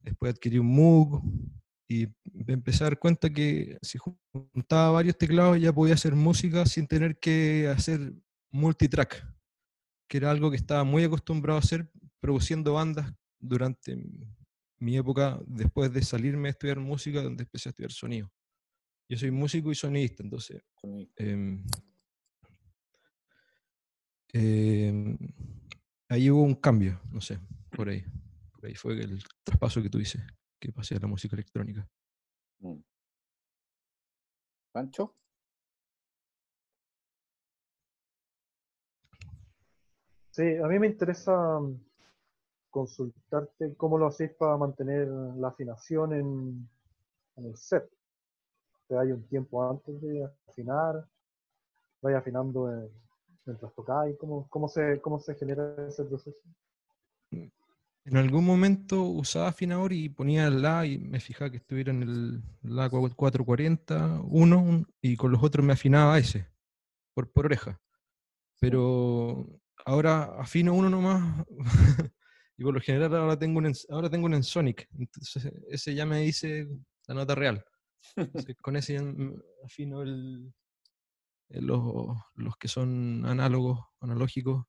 Después 0.00 0.34
adquirí 0.34 0.58
un 0.58 0.68
Moog 0.68 1.22
y 1.88 2.08
empecé 2.48 2.84
a 2.84 2.88
dar 2.88 2.98
cuenta 2.98 3.30
que 3.30 3.78
si 3.82 3.98
juntaba 3.98 4.90
varios 4.90 5.16
teclados 5.16 5.60
ya 5.60 5.72
podía 5.72 5.94
hacer 5.94 6.14
música 6.14 6.66
sin 6.66 6.86
tener 6.86 7.18
que 7.18 7.68
hacer 7.68 8.12
multitrack, 8.50 9.26
que 10.08 10.16
era 10.16 10.30
algo 10.30 10.50
que 10.50 10.56
estaba 10.56 10.84
muy 10.84 11.04
acostumbrado 11.04 11.58
a 11.58 11.62
hacer 11.62 11.90
produciendo 12.20 12.74
bandas 12.74 13.12
durante 13.38 13.96
mi 14.78 14.96
época 14.96 15.40
después 15.46 15.92
de 15.92 16.02
salirme 16.02 16.48
a 16.48 16.50
estudiar 16.50 16.78
música, 16.80 17.22
donde 17.22 17.44
empecé 17.44 17.68
a 17.68 17.70
estudiar 17.70 17.92
sonido. 17.92 18.30
Yo 19.08 19.16
soy 19.16 19.30
músico 19.30 19.70
y 19.70 19.74
sonidista, 19.74 20.22
entonces 20.22 20.62
em, 21.16 21.64
em, 24.32 25.16
ahí 26.08 26.30
hubo 26.30 26.42
un 26.42 26.56
cambio, 26.56 27.00
no 27.10 27.20
sé, 27.20 27.38
por 27.70 27.88
ahí. 27.88 28.04
Por 28.52 28.66
ahí 28.66 28.74
fue 28.74 28.94
el 29.00 29.22
traspaso 29.44 29.82
que 29.82 29.90
tú 29.90 29.98
dices, 29.98 30.22
que 30.58 30.72
pasé 30.72 30.96
a 30.96 31.00
la 31.00 31.06
música 31.06 31.36
electrónica. 31.36 31.88
Mm. 32.60 32.80
¿Pancho? 34.72 35.14
Sí, 40.30 40.42
a 40.62 40.66
mí 40.66 40.78
me 40.78 40.88
interesa 40.88 41.32
consultarte 42.76 43.74
cómo 43.78 43.96
lo 43.96 44.06
hacéis 44.06 44.32
para 44.32 44.58
mantener 44.58 45.08
la 45.08 45.48
afinación 45.48 46.12
en, 46.12 46.68
el 47.36 47.56
set. 47.56 47.88
Te 48.86 48.98
hay 48.98 49.12
un 49.12 49.26
tiempo 49.28 49.66
antes 49.66 49.98
de 50.02 50.28
afinar, 50.46 51.02
vais 52.02 52.16
afinando 52.16 52.90
mientras 53.46 53.74
tocáis, 53.74 54.14
¿cómo, 54.18 54.46
cómo, 54.50 54.68
se, 54.68 55.00
¿cómo 55.00 55.18
se 55.18 55.34
genera 55.36 55.74
ese 55.88 56.04
proceso? 56.04 56.38
En 57.30 58.16
algún 58.18 58.44
momento 58.44 59.02
usaba 59.04 59.48
afinador 59.48 59.94
y 59.94 60.10
ponía 60.10 60.46
el 60.46 60.60
La 60.60 60.84
y 60.84 60.98
me 60.98 61.18
fijaba 61.18 61.50
que 61.50 61.56
estuviera 61.56 61.92
en 61.92 62.02
el 62.02 62.42
La 62.62 62.90
440, 62.90 64.20
uno, 64.22 64.84
y 65.00 65.16
con 65.16 65.32
los 65.32 65.42
otros 65.42 65.64
me 65.64 65.72
afinaba 65.72 66.18
ese, 66.18 66.46
por, 67.14 67.32
por 67.32 67.46
oreja. 67.46 67.80
Pero 68.60 69.46
ahora 69.86 70.24
afino 70.38 70.74
uno 70.74 70.90
nomás 70.90 71.46
Y 72.58 72.64
por 72.64 72.74
lo 72.74 72.80
general 72.80 73.14
ahora 73.14 73.38
tengo 73.38 73.58
un, 73.58 73.72
ahora 73.90 74.08
tengo 74.08 74.26
un 74.26 74.34
Ensonic, 74.34 74.88
entonces 74.98 75.52
ese 75.68 75.94
ya 75.94 76.06
me 76.06 76.20
dice 76.20 76.66
la 77.06 77.14
nota 77.14 77.34
real. 77.34 77.64
con 78.62 78.76
ese 78.76 78.98
afino 79.64 80.02
el, 80.02 80.54
los, 81.48 82.16
los, 82.34 82.56
que 82.56 82.68
son 82.68 83.26
análogos, 83.26 83.84
analógicos. 84.00 84.64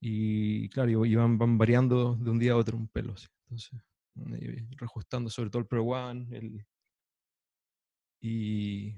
Y 0.00 0.68
claro, 0.70 1.04
y 1.04 1.14
van, 1.14 1.38
van 1.38 1.58
variando 1.58 2.16
de 2.16 2.30
un 2.30 2.38
día 2.38 2.52
a 2.52 2.56
otro 2.56 2.76
un 2.76 2.88
pelo. 2.88 3.14
Entonces, 3.44 3.80
reajustando 4.76 5.30
sobre 5.30 5.50
todo 5.50 5.60
el 5.60 5.68
Pro 5.68 5.84
One, 5.84 6.26
el, 6.36 6.66
y 8.20 8.96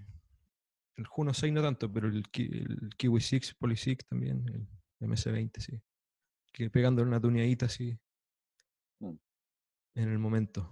el 0.97 1.07
Juno 1.07 1.33
6 1.33 1.53
no 1.53 1.63
tanto, 1.63 1.91
pero 1.93 2.09
el, 2.09 2.25
el 2.35 2.91
Kiwi 2.97 3.21
6, 3.21 3.55
Poly 3.59 3.77
6 3.77 3.99
también, 4.09 4.45
el 5.01 5.09
MS20, 5.09 5.61
sí 5.61 5.81
que 6.55 6.71
pegándole 6.71 7.09
una 7.09 7.21
tuneadita 7.21 7.67
así 7.67 7.99
mm. 9.01 9.17
en 9.97 10.09
el 10.09 10.19
momento. 10.19 10.71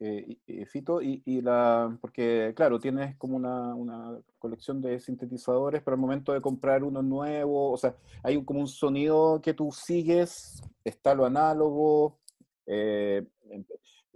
Eh, 0.00 0.38
Fito, 0.66 1.02
y, 1.02 1.40
la, 1.42 1.96
porque 2.00 2.52
claro, 2.56 2.80
tienes 2.80 3.16
como 3.16 3.36
una, 3.36 4.18
colección 4.38 4.80
de 4.80 4.98
sintetizadores, 4.98 5.82
pero 5.82 5.94
al 5.94 6.00
momento 6.00 6.32
de 6.32 6.40
comprar 6.40 6.82
uno 6.82 7.02
nuevo, 7.02 7.72
o 7.72 7.76
sea, 7.76 7.94
hay 8.22 8.42
como 8.44 8.60
un 8.60 8.68
sonido 8.68 9.40
que 9.42 9.54
tú 9.54 9.70
sigues, 9.70 10.62
está 10.82 11.14
lo 11.14 11.26
análogo. 11.26 12.18
Eh, 12.66 13.26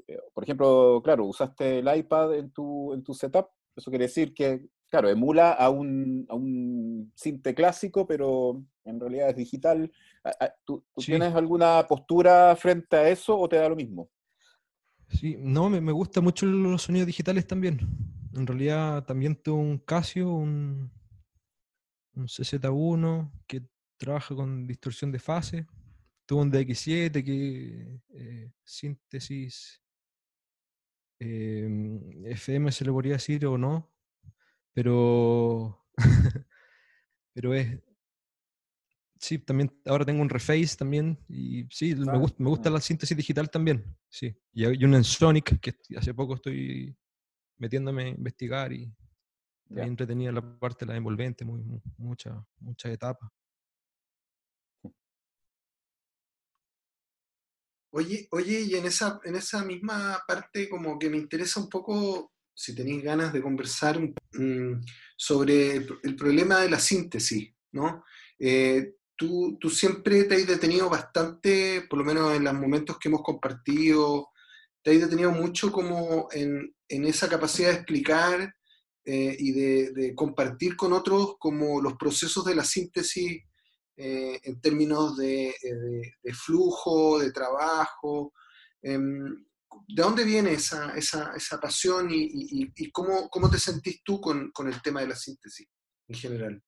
eh, 0.09 0.19
por 0.33 0.43
ejemplo, 0.43 1.01
claro, 1.05 1.27
usaste 1.27 1.81
el 1.81 1.97
iPad 1.97 2.35
en 2.37 2.51
tu, 2.51 2.95
en 2.95 3.03
tu 3.03 3.13
setup, 3.13 3.49
eso 3.77 3.91
quiere 3.91 4.07
decir 4.07 4.33
que 4.35 4.67
claro, 4.93 5.09
emula 5.09 5.53
a 5.53 5.71
un, 5.71 6.27
a 6.29 6.35
un 6.35 7.11
cinte 7.17 7.55
clásico, 7.55 8.07
pero 8.07 8.63
en 8.85 9.01
realidad 9.01 9.31
es 9.31 9.37
digital. 9.37 9.91
¿Tú, 10.67 10.85
tienes 10.97 11.35
alguna 11.35 11.87
postura 11.89 12.55
frente 12.57 12.97
a 12.97 13.09
eso 13.09 13.39
o 13.39 13.49
te 13.49 13.57
da 13.57 13.71
lo 13.71 13.75
mismo? 13.75 14.11
Sí, 15.09 15.37
no, 15.39 15.71
me, 15.71 15.81
me 15.81 15.93
gustan 15.93 16.25
mucho 16.25 16.45
los 16.45 16.83
sonidos 16.83 17.07
digitales 17.07 17.47
también. 17.47 17.81
En 18.35 18.47
realidad 18.47 19.03
también 19.07 19.35
tengo 19.35 19.57
un 19.57 19.79
Casio, 19.79 20.31
un, 20.31 20.93
un 22.15 22.27
CZ1 22.27 23.31
que 23.47 23.63
trabaja 23.97 24.35
con 24.35 24.67
distorsión 24.67 25.11
de 25.11 25.19
fase. 25.19 25.67
Tuve 26.27 26.43
un 26.43 26.53
DX7 26.53 27.25
que 27.25 27.99
eh, 28.11 28.53
síntesis 28.63 29.83
eh, 31.19 31.67
FM 32.27 32.71
se 32.71 32.85
le 32.85 32.93
podría 32.93 33.15
decir 33.15 33.47
o 33.47 33.57
no, 33.57 33.92
pero, 34.73 35.87
pero 37.35 37.55
es, 37.55 37.79
sí, 39.23 39.39
también 39.39 39.73
ahora 39.87 40.05
tengo 40.05 40.21
un 40.21 40.29
reface 40.29 40.77
también 40.77 41.19
y 41.29 41.65
sí, 41.71 41.95
me, 41.95 42.19
gusta, 42.19 42.37
me 42.43 42.49
gusta 42.49 42.71
la 42.71 42.81
síntesis 42.81 43.17
digital 43.17 43.49
también, 43.51 43.97
sí. 44.09 44.37
Y 44.53 44.65
hay 44.65 44.85
un 44.85 45.03
Sonic 45.05 45.61
que 45.61 45.75
hace 45.97 46.13
poco 46.13 46.35
estoy 46.35 46.97
metiéndome 47.59 48.05
a 48.05 48.09
investigar 48.09 48.73
y 48.73 48.93
también 49.69 49.89
entretenida 49.89 50.33
la 50.33 50.59
parte 50.59 50.85
de 50.85 50.93
la 50.93 50.99
envolvente, 50.99 51.45
muy, 51.45 51.63
muchas 51.97 52.35
mucha 52.59 52.91
etapas. 52.91 53.31
Oye, 57.95 58.27
oye, 58.31 58.63
y 58.63 58.75
en 58.75 58.87
esa, 58.87 59.21
en 59.23 59.37
esa 59.37 59.65
misma 59.65 60.23
parte 60.27 60.69
como 60.69 60.99
que 60.99 61.11
me 61.11 61.19
interesa 61.19 61.61
un 61.61 61.69
poco 61.69 62.33
si 62.63 62.77
tenéis 62.77 63.03
ganas 63.03 63.33
de 63.33 63.43
conversar 63.43 63.99
mm, 63.99 64.85
sobre 65.17 65.79
el, 65.79 66.15
problema 66.17 66.61
de 66.61 66.71
la 66.71 66.79
síntesis, 66.79 67.53
¿no? 67.73 68.05
Eh, 68.39 68.95
tú, 69.17 69.59
tú, 69.61 69.69
siempre 69.69 70.23
te 70.25 70.37
has 70.37 70.47
detenido 70.47 70.89
bastante, 70.89 71.85
por 71.91 71.99
lo 71.99 72.05
menos 72.05 72.37
en 72.37 72.45
los 72.45 72.55
momentos 72.55 72.99
que 73.01 73.09
hemos 73.09 73.23
compartido, 73.23 74.29
te 74.81 74.93
has 74.93 75.01
detenido 75.01 75.33
mucho 75.33 75.73
como 75.73 76.29
en, 76.31 76.73
en 76.89 77.05
esa 77.05 77.29
capacidad 77.29 77.71
de 77.71 77.75
explicar 77.75 78.55
eh, 79.05 79.37
y 79.37 79.51
de, 79.51 80.15
compartir 80.15 80.77
con 80.77 80.93
otros 80.93 81.35
como 81.41 81.81
los 81.83 81.95
procesos 81.95 82.45
de 82.45 82.55
la 82.55 82.65
síntesis 82.65 83.43
eh, 83.97 84.39
en 84.41 84.61
términos 84.61 85.17
de, 85.17 85.53
de, 86.23 86.33
flujo, 86.33 87.19
de 87.19 87.33
trabajo. 87.33 88.33
¿De 89.89 90.03
dónde 90.03 90.25
viene 90.25 90.53
esa, 90.53 90.95
esa, 90.97 91.35
esa 91.35 91.61
pasión 91.61 92.09
y, 92.11 92.71
y, 92.75 92.91
cómo, 92.91 93.29
cómo, 93.29 93.51
te 93.51 93.59
sentís 93.59 94.03
tú 94.03 94.21
con, 94.21 94.51
con, 94.53 94.69
el 94.69 94.81
tema 94.83 95.01
de 95.01 95.09
la 95.09 95.17
síntesis 95.17 95.69
en 96.09 96.17
general? 96.17 96.63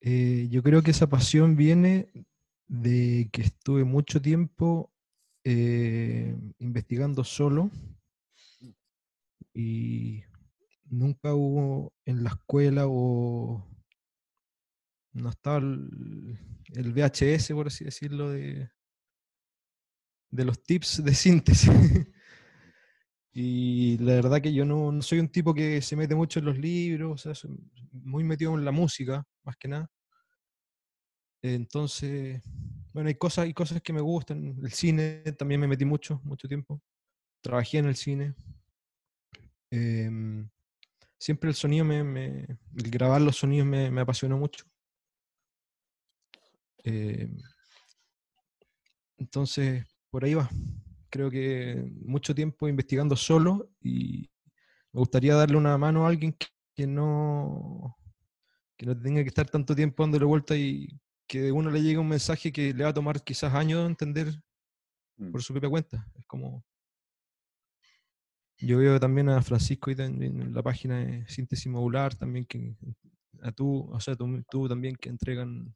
Eh, 0.00 0.48
yo 0.50 0.62
creo 0.62 0.82
que 0.82 0.90
esa 0.90 1.08
pasión 1.08 1.56
viene 1.56 2.12
de 2.66 3.28
que 3.32 3.42
estuve 3.42 3.84
mucho 3.84 4.20
tiempo 4.20 4.92
eh, 5.44 6.36
investigando 6.58 7.24
solo 7.24 7.70
y 9.54 10.22
nunca 10.84 11.34
hubo 11.34 11.94
en 12.04 12.24
la 12.24 12.30
escuela 12.30 12.84
o 12.86 13.66
no 15.12 15.30
estaba 15.30 15.58
el, 15.58 16.38
el 16.74 16.92
VHS, 16.92 17.52
por 17.52 17.68
así 17.68 17.84
decirlo, 17.84 18.30
de, 18.30 18.68
de 20.34 20.44
los 20.44 20.62
tips 20.62 21.04
de 21.04 21.14
síntesis. 21.14 21.70
y 23.32 23.96
la 23.98 24.14
verdad 24.14 24.42
que 24.42 24.52
yo 24.52 24.64
no, 24.64 25.00
soy 25.00 25.20
un 25.20 25.28
tipo 25.28 25.54
que 25.54 25.80
se 25.80 25.94
mete 25.94 26.14
mucho 26.14 26.40
en 26.40 26.46
los 26.46 26.58
libros, 26.58 27.24
o 27.24 27.34
soy 27.34 27.56
muy 27.92 28.24
metido 28.24 28.54
en 28.58 28.64
la 28.64 28.72
música, 28.72 29.24
más 29.44 29.56
que 29.56 29.68
nada. 29.68 29.88
Entonces, 31.40 32.42
bueno, 32.92 33.08
hay 33.08 33.14
cosas, 33.14 33.44
hay 33.44 33.54
cosas 33.54 33.80
que 33.80 33.92
me 33.92 34.00
gustan. 34.00 34.58
El 34.60 34.72
cine 34.72 35.22
también 35.38 35.60
me 35.60 35.68
metí 35.68 35.84
mucho, 35.84 36.20
mucho 36.24 36.48
tiempo. 36.48 36.82
Trabajé 37.40 37.78
en 37.78 37.86
el 37.86 37.96
cine. 37.96 38.34
Em, 39.70 40.48
siempre 41.16 41.50
el 41.50 41.54
sonido, 41.54 41.84
me, 41.84 42.40
el 42.76 42.90
grabar 42.90 43.20
los 43.20 43.36
sonidos 43.36 43.68
me, 43.68 43.90
me 43.90 44.00
apasionó 44.00 44.36
mucho. 44.36 44.64
Em, 46.82 47.38
entonces, 49.18 49.84
por 50.14 50.24
ahí 50.24 50.34
va. 50.34 50.48
Creo 51.10 51.28
que 51.28 51.92
mucho 52.04 52.34
tiempo 52.34 52.68
investigando 52.68 53.16
solo 53.16 53.70
y 53.80 54.30
me 54.92 55.00
gustaría 55.00 55.34
darle 55.34 55.56
una 55.56 55.76
mano 55.76 56.06
a 56.06 56.08
alguien 56.08 56.36
que, 56.74 56.86
no 56.86 57.96
que 58.76 58.86
no 58.86 58.96
tenga 58.96 59.22
que 59.22 59.28
estar 59.28 59.50
tanto 59.50 59.74
tiempo 59.74 60.04
dándole 60.04 60.24
vuelta 60.24 60.56
y 60.56 61.00
que 61.26 61.42
de 61.42 61.50
uno 61.50 61.70
le 61.70 61.82
llegue 61.82 61.98
un 61.98 62.08
mensaje 62.08 62.52
que 62.52 62.72
le 62.72 62.84
va 62.84 62.90
a 62.90 62.94
tomar 62.94 63.24
quizás 63.24 63.52
años 63.54 63.86
entender 63.88 64.40
Mm. 65.16 65.30
por 65.30 65.42
su 65.42 65.52
propia 65.52 65.70
cuenta. 65.70 66.08
Es 66.18 66.26
como. 66.26 66.64
Yo 68.58 68.78
veo 68.78 68.98
también 69.00 69.28
a 69.28 69.42
Francisco 69.42 69.90
y 69.90 69.94
en 69.98 70.54
la 70.54 70.62
página 70.62 70.98
de 71.00 71.28
síntesis 71.28 71.66
modular 71.66 72.14
también 72.14 72.44
que 72.44 72.76
a 73.42 73.50
tú, 73.50 73.90
o 73.92 74.00
sea, 74.00 74.14
tú, 74.14 74.42
tú 74.48 74.68
también 74.68 74.94
que 74.94 75.08
entregan 75.08 75.74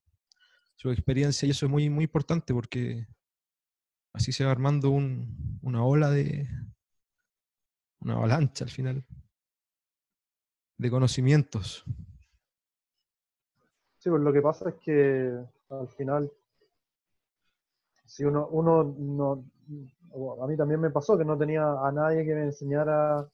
su 0.77 0.91
experiencia 0.91 1.47
y 1.47 1.51
eso 1.51 1.67
es 1.67 1.73
muy, 1.73 1.91
muy 1.91 2.05
importante 2.05 2.55
porque 2.55 3.07
así 4.13 4.33
se 4.33 4.45
va 4.45 4.51
armando 4.51 4.91
un- 4.91 5.59
una 5.63 5.85
ola 5.85 6.11
de 6.11 6.49
una 8.01 8.15
avalancha 8.15 8.65
al 8.65 8.71
final 8.71 9.05
de 10.79 10.91
conocimientos. 10.91 11.85
Sí, 13.99 14.11
pues 14.11 14.23
lo 14.23 14.33
que 14.33 14.41
pasa 14.43 14.69
es 14.71 14.77
que 14.77 15.33
al 15.71 15.89
final, 15.89 16.31
si 18.07 18.25
uno, 18.25 18.47
uno 18.51 18.95
no, 18.97 19.45
a 20.43 20.47
mí 20.47 20.57
también 20.57 20.81
me 20.81 20.91
pasó 20.91 21.19
que 21.19 21.25
no 21.25 21.37
tenía 21.37 21.65
a 21.87 21.93
nadie 21.93 22.25
que 22.25 22.35
me 22.35 22.45
enseñara, 22.45 23.29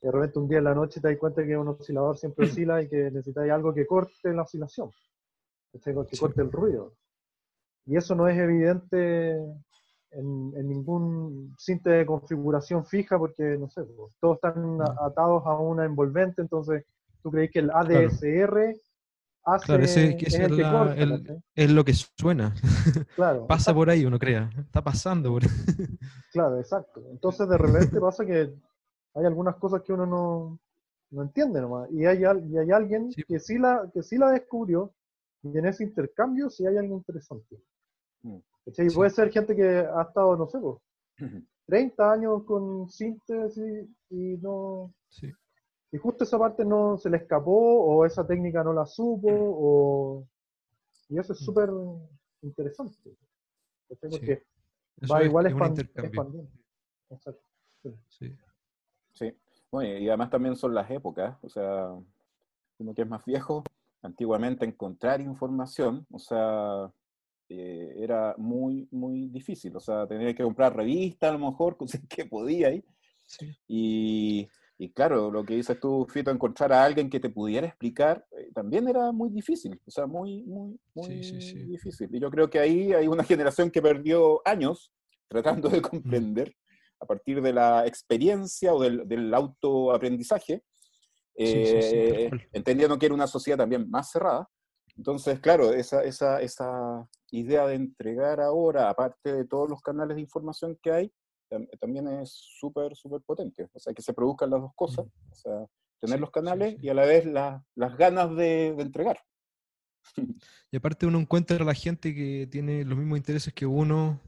de 0.00 0.12
repente 0.12 0.38
un 0.38 0.48
día 0.48 0.58
en 0.58 0.64
la 0.64 0.74
noche 0.74 1.00
te 1.00 1.08
das 1.08 1.18
cuenta 1.18 1.44
que 1.44 1.56
un 1.56 1.68
oscilador 1.68 2.16
siempre 2.18 2.44
oscila 2.46 2.82
y 2.82 2.88
que 2.88 3.10
necesitáis 3.10 3.50
algo 3.50 3.74
que 3.74 3.86
corte 3.86 4.32
la 4.32 4.42
oscilación, 4.42 4.90
que 5.72 5.80
Sí. 5.80 6.18
corte 6.20 6.42
el 6.42 6.52
ruido. 6.52 6.94
Y 7.86 7.96
eso 7.96 8.14
no 8.14 8.28
es 8.28 8.38
evidente 8.38 9.38
en, 10.10 10.52
en 10.56 10.68
ningún 10.68 11.54
cinte 11.58 11.90
de 11.90 12.06
configuración 12.06 12.84
fija 12.86 13.18
porque, 13.18 13.56
no 13.58 13.68
sé, 13.68 13.82
pues, 13.84 14.14
todos 14.20 14.36
están 14.36 14.80
a- 14.80 15.06
atados 15.06 15.42
a 15.46 15.54
una 15.58 15.84
envolvente, 15.84 16.40
entonces 16.42 16.84
tú 17.22 17.30
crees 17.30 17.50
que 17.50 17.58
el 17.60 17.70
ADSR 17.70 18.74
hace, 19.44 19.66
Claro, 19.66 19.82
ese- 19.84 20.16
que 20.16 20.26
es 20.26 20.34
ese 20.34 20.44
el 20.44 20.50
es 20.52 20.56
que 20.56 20.62
la- 20.62 20.72
corta, 20.72 20.94
el- 20.96 21.22
¿cachai? 21.22 21.42
Es 21.54 21.70
lo 21.70 21.84
que 21.84 21.92
suena. 21.94 22.54
Claro, 23.16 23.46
Pasa 23.46 23.74
por 23.74 23.90
ahí, 23.90 24.04
uno 24.04 24.18
crea. 24.18 24.50
Está 24.58 24.82
pasando 24.82 25.30
por 25.30 25.42
claro, 26.32 26.58
exacto. 26.58 27.02
Entonces 27.10 27.48
de 27.48 27.58
repente 27.58 28.00
pasa 28.00 28.24
que 28.24 28.52
hay 29.14 29.24
algunas 29.26 29.56
cosas 29.56 29.82
que 29.82 29.92
uno 29.92 30.06
no, 30.06 30.58
no 31.10 31.22
entiende 31.22 31.60
nomás. 31.60 31.90
Y 31.90 32.04
hay, 32.06 32.20
y 32.22 32.58
hay 32.58 32.70
alguien 32.70 33.10
Sí. 33.12 33.22
que, 33.24 33.38
sí 33.40 33.58
la, 33.58 33.90
que 33.92 34.02
sí 34.02 34.16
la 34.16 34.30
descubrió 34.30 34.92
y 35.42 35.56
en 35.56 35.66
ese 35.66 35.84
intercambio 35.84 36.50
sí 36.50 36.66
hay 36.66 36.76
algo 36.76 36.96
interesante. 36.96 37.56
Mm. 38.22 38.36
¿Cachai? 38.68 38.86
Y 38.86 38.90
Sí. 38.90 38.96
puede 38.96 39.10
ser 39.10 39.30
gente 39.30 39.54
que 39.56 39.64
ha 39.78 40.02
estado, 40.02 40.36
no 40.36 40.46
sé, 40.46 40.58
pues, 40.58 40.76
Ujú. 41.20 41.42
30 41.66 42.12
años 42.12 42.44
con 42.44 42.88
síntesis 42.88 43.88
y 44.10 44.36
no... 44.38 44.92
Sí. 45.10 45.30
Y 45.90 45.96
justo 45.98 46.24
esa 46.24 46.38
parte 46.38 46.64
no 46.64 46.96
se 46.98 47.08
le 47.10 47.16
escapó 47.18 47.52
o 47.84 48.04
esa 48.04 48.26
técnica 48.26 48.62
no 48.62 48.72
la 48.72 48.84
supo 48.86 49.28
o... 49.30 50.26
Y 51.08 51.18
eso 51.18 51.32
es 51.32 51.38
súper 51.38 51.70
interesante. 52.42 53.16
¿cachai? 53.88 54.10
Sí. 54.10 54.18
Porque 54.18 54.42
Eso 55.00 55.14
va 55.14 55.20
es- 55.20 55.26
igual 55.26 55.46
es 55.46 55.52
expandiendo. 55.52 56.48
Exacto. 57.10 57.42
Sí. 58.08 58.36
Sí. 59.14 59.34
Bueno, 59.70 59.98
y 59.98 60.08
además 60.08 60.30
también 60.30 60.56
son 60.56 60.74
las 60.74 60.90
épocas, 60.90 61.36
o 61.42 61.48
sea, 61.48 61.90
uno 62.78 62.94
que 62.94 63.02
es 63.02 63.08
más 63.08 63.24
viejo, 63.24 63.62
antiguamente 64.02 64.64
encontrar 64.64 65.20
información, 65.20 66.06
o 66.10 66.18
sea, 66.18 66.90
eh, 67.48 67.94
era 67.96 68.34
muy, 68.38 68.86
muy 68.90 69.28
difícil, 69.28 69.74
o 69.76 69.80
sea, 69.80 70.06
tenía 70.06 70.34
que 70.34 70.42
comprar 70.42 70.76
revistas 70.76 71.30
a 71.30 71.32
lo 71.32 71.50
mejor, 71.50 71.76
cosas 71.78 72.00
que 72.08 72.26
podía 72.26 72.68
ahí, 72.68 72.82
Sí. 73.26 73.46
y, 73.66 74.48
y 74.78 74.90
claro, 74.92 75.30
lo 75.30 75.44
que 75.44 75.54
dices 75.56 75.78
tú, 75.78 76.06
Fito, 76.08 76.30
encontrar 76.30 76.72
a 76.72 76.82
alguien 76.84 77.10
que 77.10 77.20
te 77.20 77.28
pudiera 77.28 77.66
explicar, 77.66 78.24
eh, 78.38 78.50
también 78.54 78.88
era 78.88 79.12
muy 79.12 79.28
difícil, 79.28 79.78
o 79.84 79.90
sea, 79.90 80.06
muy, 80.06 80.44
muy, 80.44 80.78
muy 80.94 81.22
Sí, 81.22 81.40
sí, 81.40 81.58
difícil. 81.64 82.08
Y 82.14 82.20
yo 82.20 82.30
creo 82.30 82.48
que 82.48 82.58
ahí 82.58 82.92
hay 82.94 83.06
una 83.06 83.24
generación 83.24 83.70
que 83.70 83.82
perdió 83.82 84.40
años 84.46 84.92
tratando 85.28 85.68
de 85.68 85.82
comprender 85.82 86.54
a 87.00 87.06
partir 87.06 87.42
de 87.42 87.52
la 87.52 87.86
experiencia 87.86 88.72
o 88.72 88.80
del, 88.82 89.06
del 89.06 89.32
autoaprendizaje, 89.34 90.62
eh, 91.36 92.30
entendiendo 92.52 92.98
que 92.98 93.06
era 93.06 93.14
una 93.14 93.26
sociedad 93.26 93.58
también 93.58 93.88
más 93.90 94.10
cerrada. 94.10 94.48
Entonces, 94.98 95.38
claro, 95.40 95.72
esa, 95.72 96.02
esa, 96.02 96.42
esa 96.42 97.08
idea 97.30 97.66
de 97.66 97.76
entregar 97.76 98.40
ahora, 98.40 98.90
aparte 98.90 99.32
de 99.32 99.44
todos 99.46 99.70
los 99.70 99.80
canales 99.80 100.16
de 100.16 100.22
información 100.22 100.76
que 100.82 100.90
hay, 100.90 101.12
tam- 101.48 101.68
también 101.78 102.08
es 102.08 102.32
súper, 102.32 102.94
súper 102.96 103.22
potente. 103.22 103.68
O 103.72 103.78
sea, 103.78 103.94
que 103.94 104.02
se 104.02 104.12
produzcan 104.12 104.50
las 104.50 104.60
dos 104.60 104.72
cosas, 104.74 105.06
o 105.30 105.34
sea, 105.34 105.52
tener 106.00 106.16
Sí, 106.16 106.20
los 106.20 106.30
canales 106.32 106.74
sí. 106.74 106.78
y 106.82 106.88
a 106.88 106.94
la 106.94 107.06
vez 107.06 107.24
la- 107.26 107.64
las 107.76 107.96
ganas 107.96 108.34
de, 108.36 108.74
de 108.76 108.82
entregar. 108.82 109.18
Y 110.70 110.76
aparte 110.76 111.06
uno 111.06 111.18
encuentra 111.18 111.56
a 111.56 111.64
la 111.64 111.74
gente 111.74 112.14
que 112.14 112.46
tiene 112.50 112.84
los 112.84 112.98
mismos 112.98 113.16
intereses 113.18 113.54
que 113.54 113.64
uno, 113.64 114.20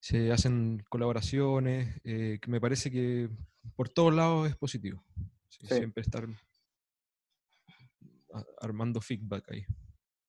se 0.00 0.32
hacen 0.32 0.84
colaboraciones, 0.90 2.00
eh, 2.04 2.38
que 2.42 2.50
me 2.50 2.60
parece 2.60 2.90
que 2.90 3.30
por 3.74 3.88
todos 3.88 4.14
lados 4.14 4.48
es 4.48 4.56
positivo. 4.56 5.02
Siempre 5.48 6.02
estar 6.02 6.26
armando 8.60 9.00
feedback 9.00 9.50
ahí. 9.50 9.64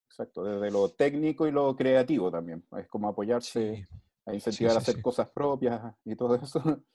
Exacto, 0.10 0.44
desde 0.44 0.72
lo 0.72 0.90
técnico 0.90 1.48
y 1.48 1.52
lo 1.52 1.76
creativo 1.76 2.30
también. 2.32 2.66
Es 2.78 2.88
como 2.88 3.08
apoyarse, 3.10 3.76
Sí, 3.76 3.86
a 4.26 4.34
incentivar 4.34 4.72
sí, 4.72 4.76
a 4.76 4.80
hacer 4.80 4.96
sí. 4.96 5.02
cosas 5.02 5.30
propias 5.30 5.96
y 6.06 6.16
todo 6.16 6.36
eso. 6.36 6.62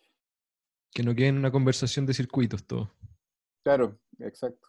Que 0.92 1.02
no 1.02 1.14
quede 1.14 1.28
en 1.28 1.38
una 1.38 1.50
conversación 1.50 2.06
de 2.06 2.14
circuitos 2.14 2.64
todo. 2.66 2.92
claro, 3.64 3.98
exacto. 4.20 4.68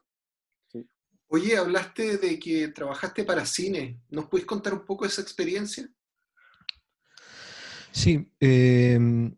Oye, 1.28 1.58
hablaste 1.58 2.18
de 2.18 2.40
que 2.40 2.68
trabajaste 2.70 3.24
para 3.24 3.46
cine. 3.46 4.00
¿Nos 4.10 4.28
puedes 4.28 4.46
contar 4.46 4.74
un 4.74 4.86
poco 4.86 5.06
esa 5.06 5.22
experiencia? 5.22 5.90
Sí, 7.92 8.32
em, 8.40 9.36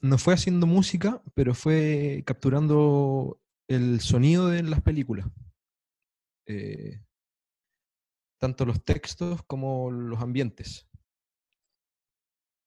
no 0.00 0.18
fue 0.18 0.34
haciendo 0.34 0.66
música, 0.66 1.22
pero 1.34 1.54
fue 1.54 2.22
capturando 2.26 3.40
el 3.68 4.00
sonido 4.00 4.48
de 4.48 4.62
las 4.62 4.82
películas. 4.82 5.26
Eh, 6.46 7.00
tanto 8.38 8.64
los 8.64 8.84
textos 8.84 9.42
como 9.44 9.90
los 9.90 10.20
ambientes. 10.20 10.88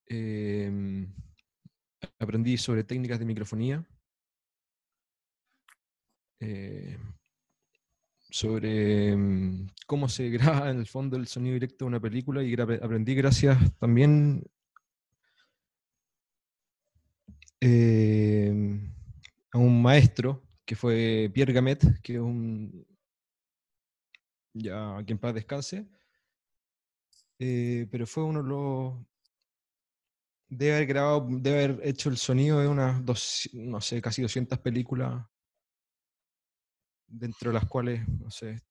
Em, 0.08 1.13
aprendí 2.18 2.58
sobre 2.58 2.84
técnicas 2.84 3.20
de 3.20 3.26
microfonía, 3.26 3.86
eh, 6.39 6.98
sobre 8.32 9.10
em, 9.10 9.68
cómo 9.86 10.10
se 10.10 10.30
graba 10.63 10.70
en 10.72 10.80
el 10.80 10.88
fondo 10.88 11.18
el 11.18 11.28
sonido 11.28 11.54
directo 11.54 11.86
de 11.86 11.89
una 11.89 12.00
película 12.00 12.44
y 12.44 12.54
aprendí 12.54 13.15
gracias 13.15 13.58
también 13.78 14.44
eh, 17.62 18.54
a 19.52 19.58
un 19.58 19.82
maestro 19.82 20.44
que 20.65 20.76
fue 20.76 21.30
Pierre 21.34 21.54
Gamet, 21.54 22.02
que 22.02 22.13
es 22.13 22.20
un. 22.20 22.86
Ya 24.54 25.04
que 25.06 25.14
en 25.14 25.20
paz 25.20 25.34
descanse. 25.34 25.88
eh, 27.40 27.88
pero 27.92 28.06
fue 28.06 28.24
uno 28.24 28.44
de 28.44 28.50
los. 28.50 28.94
Debe 30.50 30.76
haber 30.76 30.88
grabado, 30.88 31.28
debe 31.30 31.64
haber 31.64 31.88
hecho 31.88 32.10
el 32.10 32.18
sonido 32.18 32.60
de 32.60 32.68
unas, 32.68 33.06
dos, 33.06 33.50
no 33.54 33.80
sé, 33.82 34.02
casi 34.02 34.22
200 34.24 34.58
películas, 34.60 35.24
dentro 37.08 37.52
de 37.52 37.54
las 37.54 37.66
cuales, 37.68 38.08
no 38.08 38.32
sé, 38.32 38.64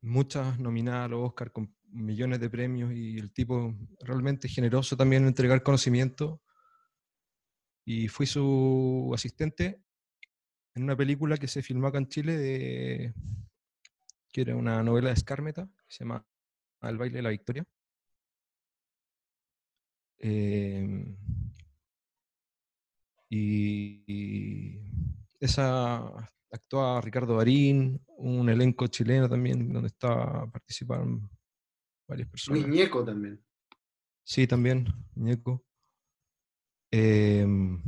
muchas 0.00 0.58
nominadas 0.58 1.06
a 1.06 1.08
los 1.08 1.28
Oscar 1.28 1.52
con 1.52 1.74
millones 1.92 2.40
de 2.40 2.50
premios 2.50 2.92
y 2.92 3.18
el 3.18 3.32
tipo 3.32 3.74
realmente 4.00 4.48
generoso 4.48 4.96
también 4.96 5.22
en 5.22 5.28
entregar 5.28 5.62
conocimiento 5.62 6.42
y 7.84 8.08
fui 8.08 8.26
su 8.26 9.12
asistente 9.14 9.82
en 10.74 10.84
una 10.84 10.96
película 10.96 11.36
que 11.36 11.48
se 11.48 11.62
filmó 11.62 11.88
acá 11.88 11.98
en 11.98 12.08
Chile, 12.08 12.36
de, 12.36 13.14
que 14.32 14.40
era 14.40 14.56
una 14.56 14.82
novela 14.82 15.10
de 15.10 15.16
Skármeta, 15.16 15.66
que 15.66 15.94
se 15.94 16.04
llama 16.04 16.26
El 16.80 16.96
baile 16.96 17.16
de 17.16 17.22
la 17.22 17.30
victoria. 17.30 17.64
Eh, 20.18 21.16
y, 23.28 24.80
esa 25.40 26.30
actuaba 26.50 27.00
Ricardo 27.00 27.36
Darín, 27.36 28.00
un 28.18 28.48
elenco 28.48 28.86
chileno 28.86 29.28
también, 29.28 29.72
donde 29.72 29.88
estaba, 29.88 30.48
participaron 30.50 31.28
varias 32.08 32.28
personas. 32.28 32.66
Miñeco 32.66 33.04
también. 33.04 33.42
Sí, 34.24 34.46
también, 34.46 34.86
muñeco. 35.14 35.64
Em, 36.90 37.82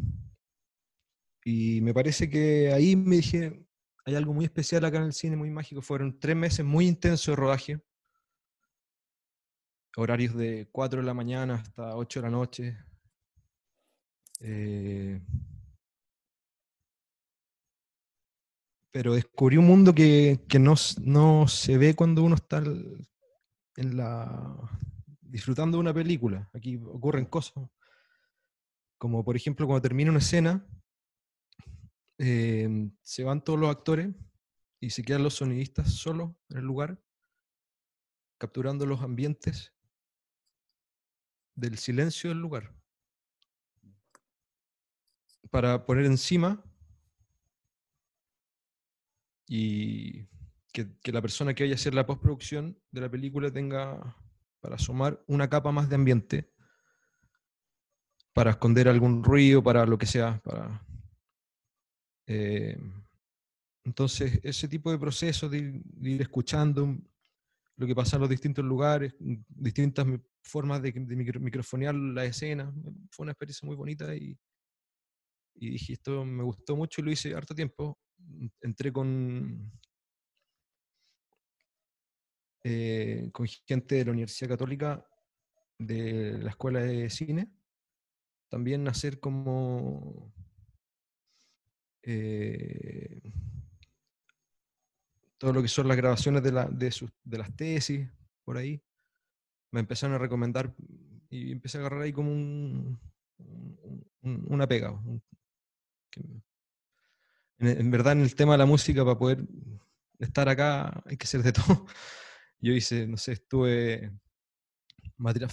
y 1.44 1.80
me 1.82 1.94
parece 1.94 2.28
que 2.28 2.72
ahí 2.72 2.96
me 2.96 3.16
dije, 3.16 3.64
hay 4.04 4.14
algo 4.14 4.34
muy 4.34 4.44
especial 4.44 4.84
acá 4.84 4.98
en 4.98 5.04
el 5.04 5.12
cine, 5.12 5.36
muy 5.36 5.50
mágico. 5.50 5.80
Fueron 5.80 6.18
tres 6.18 6.36
meses 6.36 6.64
muy 6.64 6.86
intensos 6.86 7.26
de 7.26 7.36
rodaje. 7.36 7.80
Horarios 9.96 10.34
de 10.34 10.68
4 10.70 11.00
de 11.00 11.06
la 11.06 11.14
mañana 11.14 11.54
hasta 11.54 11.96
8 11.96 12.20
de 12.20 12.22
la 12.22 12.30
noche. 12.30 12.78
Eh, 14.40 15.22
pero 18.90 19.14
descubrí 19.14 19.56
un 19.56 19.66
mundo 19.66 19.94
que, 19.94 20.44
que 20.48 20.58
no, 20.58 20.74
no 21.02 21.48
se 21.48 21.78
ve 21.78 21.94
cuando 21.94 22.22
uno 22.22 22.34
está 22.34 22.58
en 22.58 23.96
la, 23.96 24.56
disfrutando 25.20 25.78
de 25.78 25.80
una 25.80 25.94
película. 25.94 26.48
Aquí 26.52 26.76
ocurren 26.76 27.24
cosas, 27.24 27.64
como 28.98 29.24
por 29.24 29.34
ejemplo 29.34 29.66
cuando 29.66 29.82
termina 29.82 30.10
una 30.10 30.20
escena, 30.20 30.66
eh, 32.18 32.90
se 33.02 33.24
van 33.24 33.42
todos 33.42 33.58
los 33.58 33.70
actores 33.70 34.14
y 34.80 34.90
se 34.90 35.02
quedan 35.02 35.22
los 35.22 35.34
sonidistas 35.34 35.92
solos 35.92 36.32
en 36.50 36.58
el 36.58 36.64
lugar, 36.64 37.02
capturando 38.38 38.86
los 38.86 39.00
ambientes 39.02 39.72
del 41.54 41.78
silencio 41.78 42.30
del 42.30 42.38
lugar. 42.38 42.74
Para 45.50 45.86
poner 45.86 46.04
encima 46.04 46.62
y 49.46 50.26
que, 50.72 50.98
que 51.00 51.12
la 51.12 51.22
persona 51.22 51.54
que 51.54 51.64
vaya 51.64 51.74
a 51.74 51.76
hacer 51.76 51.94
la 51.94 52.06
postproducción 52.06 52.78
de 52.90 53.00
la 53.00 53.10
película 53.10 53.50
tenga 53.50 54.16
para 54.60 54.78
sumar 54.78 55.22
una 55.26 55.48
capa 55.48 55.72
más 55.72 55.88
de 55.88 55.94
ambiente, 55.94 56.50
para 58.32 58.52
esconder 58.52 58.88
algún 58.88 59.22
ruido, 59.22 59.62
para 59.62 59.86
lo 59.86 59.98
que 59.98 60.06
sea. 60.06 60.40
Para, 60.42 60.82
eh, 62.26 62.78
entonces, 63.84 64.40
ese 64.42 64.66
tipo 64.66 64.90
de 64.90 64.98
proceso 64.98 65.48
de, 65.48 65.82
ir 66.02 66.22
escuchando 66.22 66.96
lo 67.76 67.86
que 67.86 67.94
pasa 67.94 68.16
en 68.16 68.20
los 68.22 68.30
distintos 68.30 68.64
lugares, 68.64 69.14
distintas 69.18 70.06
formas 70.42 70.80
de, 70.80 70.92
microfonear 70.92 71.94
la 71.94 72.24
escena, 72.24 72.72
fue 73.10 73.24
una 73.24 73.32
experiencia 73.32 73.66
muy 73.66 73.76
bonita 73.76 74.14
y, 74.14 74.38
y 75.54 75.70
dije, 75.70 75.94
esto 75.94 76.24
me 76.24 76.42
gustó 76.44 76.76
mucho 76.76 77.00
y 77.00 77.04
lo 77.04 77.10
hice 77.10 77.34
harto 77.34 77.54
tiempo. 77.54 77.98
Entré 78.62 78.92
con, 78.92 79.70
eh, 82.64 83.28
con 83.32 83.46
gente 83.66 83.96
de 83.96 84.04
la 84.06 84.12
Universidad 84.12 84.50
Católica, 84.50 85.06
de 85.78 86.38
la 86.38 86.50
Escuela 86.50 86.80
de 86.80 87.10
Cine, 87.10 87.52
también 88.48 88.88
hacer 88.88 89.20
como 89.20 90.33
eh, 92.06 93.20
todo 95.38 95.52
lo 95.52 95.62
que 95.62 95.68
son 95.68 95.88
las 95.88 95.96
grabaciones 95.96 96.42
de, 96.42 96.52
la, 96.52 96.66
de, 96.66 96.94
de, 97.24 97.38
las 97.38 97.54
tesis, 97.56 98.08
por 98.44 98.56
ahí. 98.56 98.82
Me 99.70 99.80
empezaron 99.80 100.14
a 100.14 100.18
recomendar 100.18 100.74
y 101.30 101.52
empecé 101.52 101.78
a 101.78 101.80
agarrar 101.80 102.02
ahí 102.02 102.12
como 102.12 102.30
un, 102.30 103.00
una 104.22 104.66
pega. 104.66 104.98
en, 107.58 107.90
verdad, 107.90 108.12
en 108.12 108.20
el 108.20 108.34
tema 108.34 108.52
de 108.52 108.58
la 108.58 108.66
música, 108.66 109.04
para 109.04 109.18
poder 109.18 109.44
estar 110.18 110.48
acá, 110.48 111.02
hay 111.06 111.16
que 111.16 111.26
ser 111.26 111.42
de 111.42 111.52
todo. 111.52 111.86
Yo 112.60 112.72
hice, 112.72 113.06
no 113.06 113.16
sé, 113.16 113.32
estuve 113.32 114.12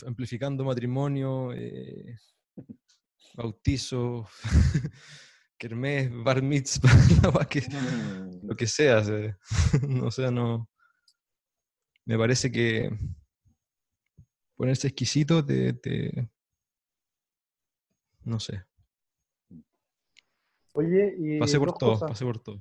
amplificando 0.06 0.64
matrimonio, 0.64 1.54
eh, 1.54 2.18
kermés, 5.62 6.10
bar 6.24 6.42
mitzvah, 6.42 6.90
lo 8.44 8.56
que 8.56 8.66
sea. 8.68 9.04
O 10.04 10.10
sea, 10.10 10.32
no. 10.32 10.68
Me 12.06 12.18
parece 12.18 12.52
que 12.52 12.90
ponerse 14.56 14.88
exquisito 14.88 15.46
te, 15.46 16.30
no 18.24 18.40
sé. 18.40 18.64
Oye, 20.74 21.16
y. 21.20 21.40
Pasé 21.40 21.60
por 21.60 21.78
todo, 21.78 22.00
pasé 22.00 22.26
por 22.26 22.40
todo. 22.40 22.60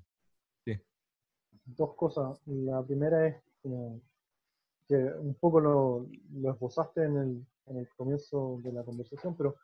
Sí. 0.65 0.79
Dos 1.65 1.95
cosas. 1.95 2.39
La 2.45 2.83
primera 2.83 3.29
es 3.29 3.37
que 4.87 4.97
un 4.97 5.35
poco 5.41 5.61
lo, 5.61 6.07
esbozaste 6.53 7.05
en 7.05 7.17
el, 7.17 7.47
en 7.67 7.77
el 7.79 7.89
comienzo 7.97 8.61
de 8.63 8.73
la 8.73 8.85
conversación, 8.85 9.35
pero 9.37 9.57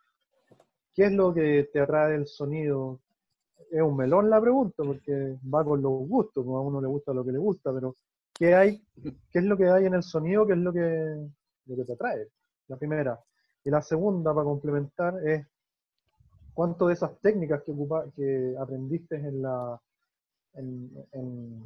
¿qué 0.94 1.04
es 1.04 1.12
lo 1.12 1.34
que 1.34 1.68
te 1.70 1.80
atrae 1.80 2.12
del 2.12 2.26
sonido? 2.26 3.02
Es 3.70 3.82
un 3.82 3.96
melón 3.96 4.30
la 4.30 4.40
pregunta, 4.40 4.82
porque 4.84 5.38
va 5.52 5.64
con 5.64 5.82
los 5.82 5.92
gustos, 6.08 6.44
como 6.44 6.58
a 6.58 6.60
uno 6.62 6.80
le 6.80 6.88
gusta 6.88 7.12
lo 7.12 7.24
que 7.24 7.32
le 7.32 7.38
gusta, 7.38 7.72
pero 7.72 7.94
¿qué 8.34 8.54
hay? 8.54 8.82
¿Qué 9.02 9.38
es 9.38 9.44
lo 9.44 9.56
que 9.56 9.68
hay 9.68 9.86
en 9.86 9.94
el 9.94 10.02
sonido? 10.02 10.46
¿Qué 10.46 10.52
es 10.52 10.58
lo 10.58 10.72
que, 10.72 11.28
lo 11.66 11.76
que 11.76 11.84
te 11.84 11.92
atrae? 11.92 12.28
La 12.68 12.76
primera. 12.76 13.18
Y 13.64 13.70
la 13.70 13.82
segunda, 13.82 14.32
para 14.32 14.44
complementar, 14.44 15.26
es 15.26 15.46
cuánto 16.54 16.86
de 16.86 16.94
esas 16.94 17.18
técnicas 17.20 17.62
que, 17.62 17.72
que 18.14 18.54
aprendiste 18.58 19.16
en, 19.16 19.42
la, 19.42 19.80
en, 20.54 20.90
en, 21.12 21.64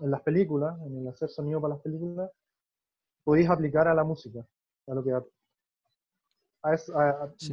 en, 0.00 0.10
las 0.10 0.22
películas, 0.22 0.78
en 0.82 0.98
el 0.98 1.08
hacer 1.08 1.28
sonido 1.28 1.60
para 1.60 1.74
las 1.74 1.82
películas, 1.82 2.30
podéis 3.24 3.48
aplicar 3.48 3.88
a 3.88 3.94
la 3.94 4.04
música, 4.04 4.46
a 4.86 4.94
lo 4.94 5.02
que 5.02 5.12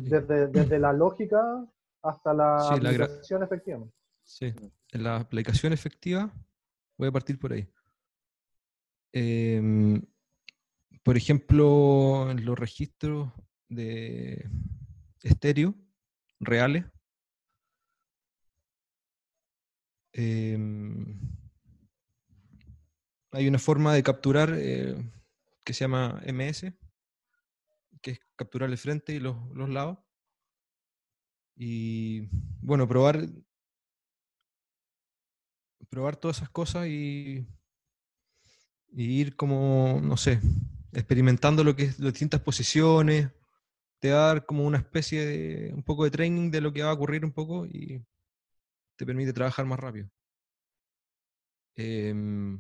desde, 0.02 0.80
la 0.80 0.94
lógica 0.94 1.66
hasta 2.02 2.34
la 2.34 2.70
aplicación 2.70 3.44
efectiva. 3.44 3.88
Sí, 4.24 4.54
en 4.92 5.04
la 5.04 5.18
aplicación 5.18 5.74
efectiva 5.74 6.32
voy 6.98 7.08
a 7.08 7.12
partir 7.12 7.40
por 7.40 7.54
ahí. 7.54 7.68
Em, 9.14 10.02
por 11.04 11.18
ejemplo, 11.18 12.30
en 12.32 12.46
los 12.46 12.58
registros 12.58 13.32
de 13.68 14.50
estéreo 15.24 15.76
reales, 16.40 16.86
em, 20.14 21.20
hay 23.32 23.48
una 23.48 23.60
forma 23.60 23.94
de 23.94 24.04
capturar 24.04 24.54
eh, 24.58 24.96
que 25.64 25.74
se 25.74 25.86
llama 25.86 26.22
MS, 26.26 26.74
que 28.02 28.12
es 28.12 28.20
capturar 28.36 28.70
el 28.70 28.78
frente 28.78 29.14
y 29.14 29.20
los, 29.20 29.36
lados. 29.70 30.00
Y 31.64 32.28
bueno, 32.60 32.88
probar, 32.88 33.24
probar 35.90 36.16
todas 36.16 36.38
esas 36.38 36.50
cosas 36.50 36.88
y, 36.88 37.46
ir 38.94 39.36
como, 39.36 40.00
no 40.02 40.18
sé, 40.18 40.40
experimentando 40.92 41.64
lo 41.64 41.76
que 41.76 41.84
es 41.84 42.00
las 42.00 42.14
distintas 42.14 42.42
posiciones, 42.42 43.30
te 44.00 44.12
va 44.12 44.24
a 44.24 44.28
dar 44.34 44.46
como 44.48 44.66
una 44.66 44.80
especie 44.80 45.24
de, 45.24 45.72
un 45.76 45.84
poco 45.84 46.04
de 46.04 46.10
training 46.10 46.50
de 46.50 46.62
lo 46.62 46.74
que 46.74 46.82
va 46.82 46.90
a 46.90 46.94
ocurrir 46.94 47.24
un 47.24 47.32
poco 47.32 47.68
y 47.68 48.04
te 48.98 49.06
permite 49.06 49.32
trabajar 49.32 49.68
más 49.68 49.80
rápido. 49.80 50.10
Em, 51.76 52.56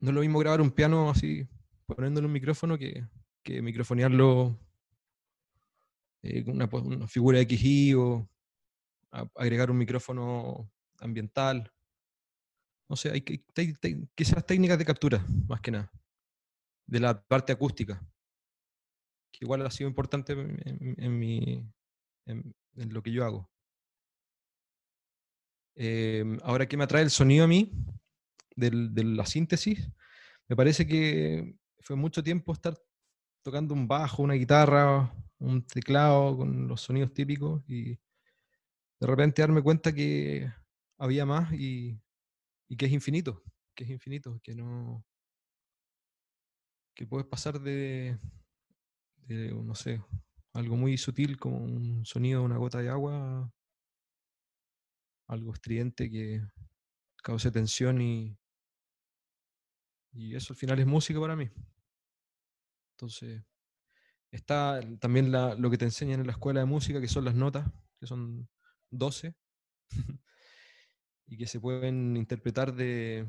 no 0.00 0.08
es 0.10 0.14
lo 0.14 0.20
mismo 0.22 0.38
grabar 0.38 0.62
un 0.62 0.70
piano 0.70 1.10
así, 1.10 1.46
poniéndole 1.84 2.26
un 2.26 2.32
micrófono, 2.32 2.78
que, 2.78 3.06
que 3.42 3.60
microfonearlo 3.60 4.63
eh, 6.24 6.42
con 6.42 6.56
una, 6.56 7.06
figura 7.06 7.38
XY 7.38 7.94
o 7.94 8.28
agregar 9.34 9.70
un 9.70 9.76
micrófono 9.76 10.70
ambiental. 10.98 11.70
No 12.88 12.96
sé, 12.96 13.10
hay, 13.10 13.20
que 13.20 13.44
quizás 14.14 14.46
técnicas 14.46 14.78
de 14.78 14.86
captura, 14.86 15.24
más 15.46 15.60
que 15.60 15.70
nada, 15.70 15.92
de 16.86 17.00
la 17.00 17.22
parte 17.22 17.52
acústica, 17.52 18.02
que 19.30 19.44
igual 19.44 19.66
ha 19.66 19.70
sido 19.70 19.88
importante 19.88 20.32
en, 20.32 21.18
mi, 21.18 21.62
en, 22.24 22.54
lo 22.74 23.02
que 23.02 23.12
yo 23.12 23.24
hago. 23.24 23.50
Em, 25.76 26.38
ahora, 26.42 26.66
¿qué 26.66 26.76
me 26.78 26.84
atrae 26.84 27.02
el 27.02 27.10
sonido 27.10 27.44
a 27.44 27.48
mí? 27.48 27.70
de 28.56 29.02
la 29.02 29.26
síntesis, 29.26 29.90
me 30.46 30.54
parece 30.54 30.86
que 30.86 31.56
fue 31.80 31.96
mucho 31.96 32.22
tiempo 32.22 32.52
estar 32.52 32.78
tocando 33.42 33.74
un 33.74 33.88
bajo, 33.88 34.22
una 34.22 34.34
guitarra, 34.34 35.12
un 35.38 35.66
teclado 35.66 36.36
con 36.36 36.68
los 36.68 36.80
sonidos 36.80 37.12
típicos 37.12 37.62
y 37.68 37.98
de 39.00 39.06
repente 39.06 39.42
darme 39.42 39.62
cuenta 39.62 39.92
que 39.92 40.50
había 40.98 41.26
más 41.26 41.52
y, 41.52 42.00
que 42.76 42.86
es 42.86 42.92
infinito, 42.92 43.42
que 43.74 43.84
es 43.84 43.90
infinito, 43.90 44.40
que 44.42 44.54
no 44.54 45.04
que 46.96 47.06
puedes 47.06 47.26
pasar 47.26 47.60
de, 47.60 48.18
de, 49.26 49.52
no 49.52 49.74
sé, 49.74 50.00
algo 50.52 50.76
muy 50.76 50.96
sutil 50.96 51.38
como 51.38 51.58
un 51.58 52.04
sonido 52.04 52.40
de 52.40 52.46
una 52.46 52.56
gota 52.56 52.78
de 52.78 52.88
agua, 52.88 53.52
algo 55.26 55.52
estridente 55.52 56.08
que 56.08 56.40
cause 57.16 57.50
tensión 57.50 58.00
y, 58.00 58.38
y 60.12 60.36
eso 60.36 60.52
al 60.52 60.56
final 60.56 60.78
es 60.78 60.86
música 60.86 61.20
para 61.20 61.36
mí. 61.36 61.50
Entonces, 62.92 63.42
está 64.34 64.80
también 64.98 65.30
lo 65.32 65.70
que 65.70 65.78
te 65.78 65.84
enseñan 65.84 66.20
en 66.20 66.26
la 66.26 66.32
escuela 66.32 66.60
de 66.60 66.66
música, 66.66 67.00
que 67.00 67.08
son 67.08 67.24
las 67.24 67.34
notas, 67.34 67.70
que 68.00 68.06
son 68.06 68.48
12, 68.90 69.34
y 71.26 71.36
que 71.36 71.46
se 71.46 71.60
pueden 71.60 72.16
interpretar 72.16 72.74
de, 72.74 73.26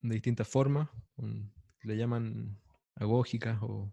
de 0.00 0.14
distintas 0.14 0.48
formas, 0.48 0.88
le 1.82 1.96
llaman 1.96 2.58
agógicas 2.94 3.58
o... 3.62 3.92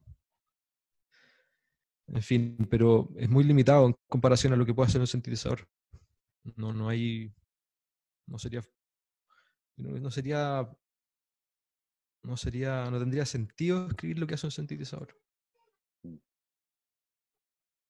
En 2.07 2.21
fin, 2.21 2.57
pero 2.69 3.09
es 3.17 3.29
muy 3.29 3.43
limitado 3.43 3.87
en 3.87 3.95
comparación 4.07 4.53
a 4.53 4.55
lo 4.57 4.65
que 4.65 4.73
puede 4.73 4.89
hacer 4.89 5.01
un 5.01 5.07
sintetizador. 5.07 5.67
No, 6.55 6.73
no 6.73 6.89
hay... 6.89 7.33
No 8.27 8.37
sería 8.37 8.61
no 9.77 10.11
sería 10.11 10.69
no 12.24 12.38
sería, 12.38 12.89
no 12.89 12.99
tendría 12.99 13.26
sentido 13.26 13.88
escribir 13.88 14.19
lo 14.19 14.28
que 14.28 14.36
hace 14.36 14.47
un 14.47 14.51
sintetizador. 14.51 15.19
Mm. 16.03 16.17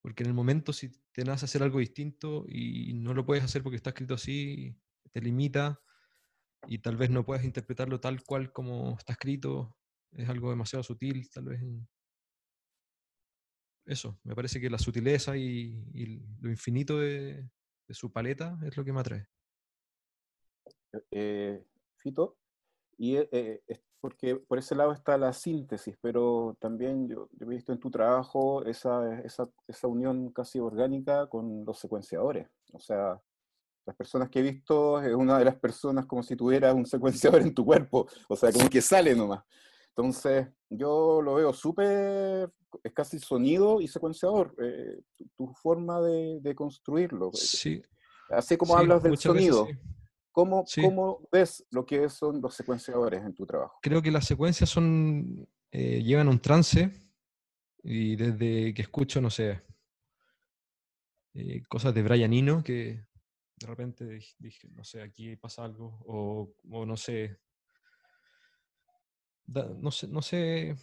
Porque 0.02 0.24
en 0.24 0.30
el 0.30 0.34
momento 0.34 0.74
si 0.74 0.92
te 1.12 1.24
nace 1.24 1.46
hacer 1.46 1.64
algo 1.64 1.80
distinto 1.80 2.46
y 2.48 2.94
no 2.94 3.14
lo 3.14 3.26
puedes 3.26 3.44
hacer 3.44 3.64
porque 3.64 3.78
está 3.78 3.92
escrito 3.92 4.16
así, 4.16 4.76
te 5.12 5.22
limita 5.22 5.82
y 6.68 6.80
tal 6.80 6.98
vez 6.98 7.10
no 7.10 7.26
puedas 7.26 7.46
interpretarlo 7.46 8.00
tal 8.00 8.24
cual 8.24 8.52
como 8.52 8.98
está 8.98 9.14
escrito, 9.14 9.78
es 10.12 10.28
algo 10.28 10.50
demasiado 10.50 10.84
sutil, 10.84 11.30
tal 11.30 11.46
vez. 11.46 11.62
Eso, 13.86 14.20
me 14.24 14.36
parece 14.36 14.62
que 14.62 14.70
la 14.70 14.80
sutileza 14.80 15.36
y, 15.36 15.86
y 15.94 16.06
lo 16.40 16.50
infinito 16.50 17.00
de, 17.00 17.50
de 17.88 17.94
su 17.94 18.12
paleta 18.12 18.58
es 18.64 18.76
lo 18.78 18.84
que 18.84 18.94
me 18.94 19.02
atrae. 19.02 19.28
eh, 21.12 21.66
Fito, 21.98 22.38
y 22.98 23.16
eh, 23.16 23.30
eh, 23.32 23.84
porque 24.04 24.36
por 24.36 24.60
ese 24.60 24.76
lado 24.76 24.91
está 24.91 25.18
la 25.18 25.32
síntesis, 25.32 25.95
pero 26.01 26.58
también 26.60 27.08
yo, 27.08 27.30
yo 27.39 27.45
he 27.45 27.49
visto 27.49 27.72
en 27.72 27.80
tu 27.80 27.89
trabajo 27.89 28.62
esa, 28.66 29.18
esa, 29.22 29.47
esa 29.66 29.88
unión 29.88 30.30
casi 30.34 30.60
orgánica 30.60 31.28
con 31.28 31.64
los 31.64 31.80
secuenciadores. 31.80 32.49
O 32.74 32.82
sea, 32.82 33.18
las 33.86 33.95
personas 33.95 34.30
que 34.30 34.39
he 34.39 34.41
visto 34.41 35.01
es 35.01 35.16
una 35.16 35.39
de 35.39 35.45
las 35.45 35.56
personas 35.56 36.06
como 36.06 36.22
si 36.22 36.36
tuvieras 36.36 36.76
un 36.76 36.86
secuenciador 36.86 37.43
en 37.43 37.54
tu 37.54 37.64
cuerpo, 37.64 38.06
o 38.28 38.36
sea, 38.36 38.51
como 38.51 38.70
que 38.70 38.82
sale 38.82 39.16
nomás. 39.16 39.45
Entonces, 39.95 40.49
yo 40.70 41.22
lo 41.22 41.36
veo 41.36 41.54
súper, 41.54 42.51
es 42.84 42.91
casi 42.91 43.20
sonido 43.20 43.80
y 43.80 43.88
secuenciador, 43.88 44.54
eh, 44.62 44.99
tu, 45.16 45.30
tu 45.38 45.54
forma 45.54 46.01
de, 46.01 46.41
de 46.41 46.54
construirlo. 46.54 47.32
Sí, 47.32 47.82
Así 48.30 48.58
como 48.58 48.74
sí, 48.74 48.82
hablas 48.82 49.01
del 49.01 49.12
muchas 49.12 49.34
veces 49.34 49.56
sonido, 49.56 49.68
sí. 49.68 50.03
¿Cómo, 50.34 50.66
Sí. 50.68 50.82
¿cómo 50.82 51.26
ves 51.32 51.66
lo 51.72 51.86
que 51.86 52.10
son 52.10 52.42
los 52.42 52.54
secuenciadores 52.56 53.24
en 53.24 53.34
tu 53.34 53.46
trabajo? 53.46 53.80
Creo 53.82 54.02
que 54.02 54.12
las 54.12 54.26
secuencias 54.26 54.70
son, 54.70 55.48
eh, 55.72 56.04
llevan 56.04 56.28
un 56.28 56.40
trance 56.40 56.92
y 57.84 58.16
desde 58.18 58.74
que 58.74 58.82
escucho, 58.82 59.22
no 59.22 59.30
sé, 59.30 59.62
eh, 61.36 61.62
cosas 61.70 61.94
de 61.94 62.04
Brian 62.04 62.34
Eno 62.34 62.64
que 62.64 63.06
de 63.58 63.68
repente 63.68 64.06
dij- 64.06 64.36
dije, 64.40 64.68
no 64.76 64.84
sé, 64.84 65.02
aquí 65.02 65.36
pasa 65.38 65.64
algo, 65.64 66.00
o, 66.06 66.54
o 66.70 66.86
no 66.86 66.98
sé, 66.98 67.40
da- 69.46 69.74
no 69.80 69.92
sé, 69.92 70.08
no 70.08 70.22
sé, 70.22 70.76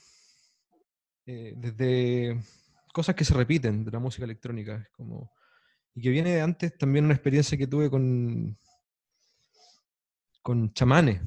eh, 1.26 1.54
desde 1.56 2.40
cosas 2.92 3.14
que 3.14 3.24
se 3.24 3.34
repiten 3.34 3.84
de 3.84 3.90
la 3.90 3.98
música 3.98 4.24
electrónica, 4.24 4.76
es 4.76 4.88
como, 4.90 5.32
y 5.94 6.00
que 6.02 6.10
viene 6.10 6.34
de 6.34 6.40
antes 6.40 6.76
también 6.78 7.04
una 7.04 7.14
experiencia 7.14 7.58
que 7.58 7.66
tuve 7.66 7.90
con, 7.90 8.56
con 10.42 10.72
chamanes, 10.72 11.20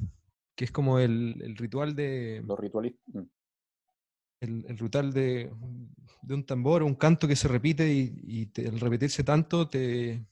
que 0.56 0.64
es 0.66 0.70
como 0.72 0.98
el, 0.98 1.40
el 1.42 1.56
ritual 1.56 1.94
de, 1.94 2.42
Los 2.46 2.58
ritualistas. 2.60 3.14
mm, 3.14 3.28
el, 4.40 4.64
el 4.68 4.78
ritual 4.78 5.12
de, 5.12 5.50
de 6.22 6.34
un 6.34 6.44
tambor 6.46 6.82
o 6.82 6.86
un 6.86 6.94
canto 6.94 7.26
que 7.28 7.36
se 7.36 7.48
repite 7.48 7.92
y, 7.92 8.12
y 8.22 8.46
te- 8.46 8.68
al 8.68 8.78
repetirse 8.80 9.24
tanto 9.24 9.68
te, 9.68 10.24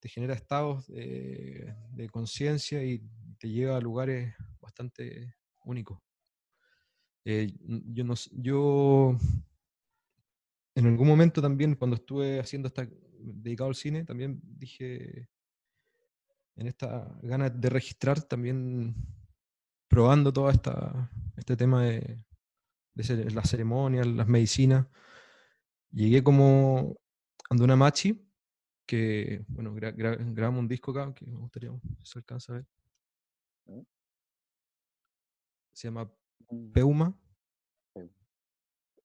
te 0.00 0.08
genera 0.08 0.34
estados 0.34 0.86
de, 0.88 1.74
de 1.92 2.08
conciencia 2.08 2.82
y 2.82 3.02
te 3.38 3.48
lleva 3.48 3.76
a 3.76 3.80
lugares 3.80 4.34
bastante 4.60 5.34
únicos. 5.64 5.98
Eh, 7.24 7.52
yo, 7.92 8.04
no, 8.04 8.14
yo 8.32 9.16
en 10.74 10.86
algún 10.86 11.06
momento 11.08 11.42
también 11.42 11.74
cuando 11.74 11.96
estuve 11.96 12.40
haciendo 12.40 12.68
esta 12.68 12.88
dedicado 13.18 13.68
al 13.68 13.74
cine 13.74 14.04
también 14.04 14.40
dije 14.42 15.28
en 16.60 16.66
esta 16.66 17.08
gana 17.22 17.48
de 17.48 17.70
registrar 17.70 18.22
también 18.22 18.94
probando 19.88 20.30
todo 20.30 20.50
esta, 20.50 21.10
este 21.36 21.56
tema 21.56 21.82
de, 21.84 22.22
las 22.94 23.48
ceremonias, 23.48 24.06
las 24.06 24.28
medicinas. 24.28 24.86
Llegué 25.90 26.22
como 26.22 26.96
Anduna 27.48 27.76
Machi, 27.76 28.30
que, 28.86 29.42
bueno, 29.48 29.74
gra- 29.74 29.96
gra- 29.96 30.18
grabamos 30.34 30.60
un 30.60 30.68
disco 30.68 30.90
acá, 30.90 31.14
que 31.14 31.26
me 31.26 31.38
gustaría 31.38 31.70
si 31.98 32.06
se 32.06 32.18
alcanza 32.18 32.52
a 32.52 32.56
ver. 32.56 32.66
Se 35.72 35.88
llama 35.88 36.12
mm. 36.50 36.72
Peuma. 36.72 37.18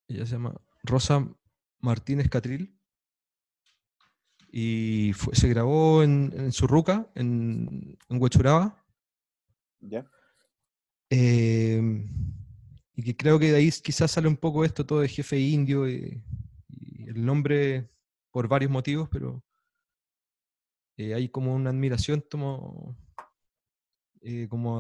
Ella 0.08 0.26
se 0.26 0.34
llama 0.34 0.60
Rosa 0.84 1.26
Martínez 1.80 2.30
Catril. 2.30 2.78
Y 4.58 5.12
fue- 5.12 5.36
se 5.36 5.50
grabó 5.50 6.02
en, 6.02 6.32
en 6.34 6.54
Surruca, 6.54 7.12
en, 7.14 7.98
en 8.08 8.22
Huechuraba. 8.22 8.82
¿Ya? 9.82 10.10
Eh, 11.10 11.82
y 12.96 13.04
que 13.04 13.18
creo 13.18 13.38
que 13.38 13.52
de 13.52 13.58
ahí 13.58 13.70
quizás 13.84 14.12
sale 14.12 14.30
un 14.30 14.38
poco 14.38 14.64
esto 14.64 14.86
todo 14.86 15.02
de 15.02 15.10
jefe 15.10 15.38
indio 15.38 15.90
y, 15.90 16.24
y 16.70 17.10
el 17.10 17.26
nombre 17.26 17.90
por 18.32 18.48
varios 18.48 18.72
motivos, 18.72 19.10
pero 19.10 19.44
eh, 20.96 21.14
hay 21.14 21.28
como 21.28 21.54
una 21.54 21.72
admiración 21.72 22.24
como, 22.32 22.96
eh, 24.22 24.48
como 24.48 24.80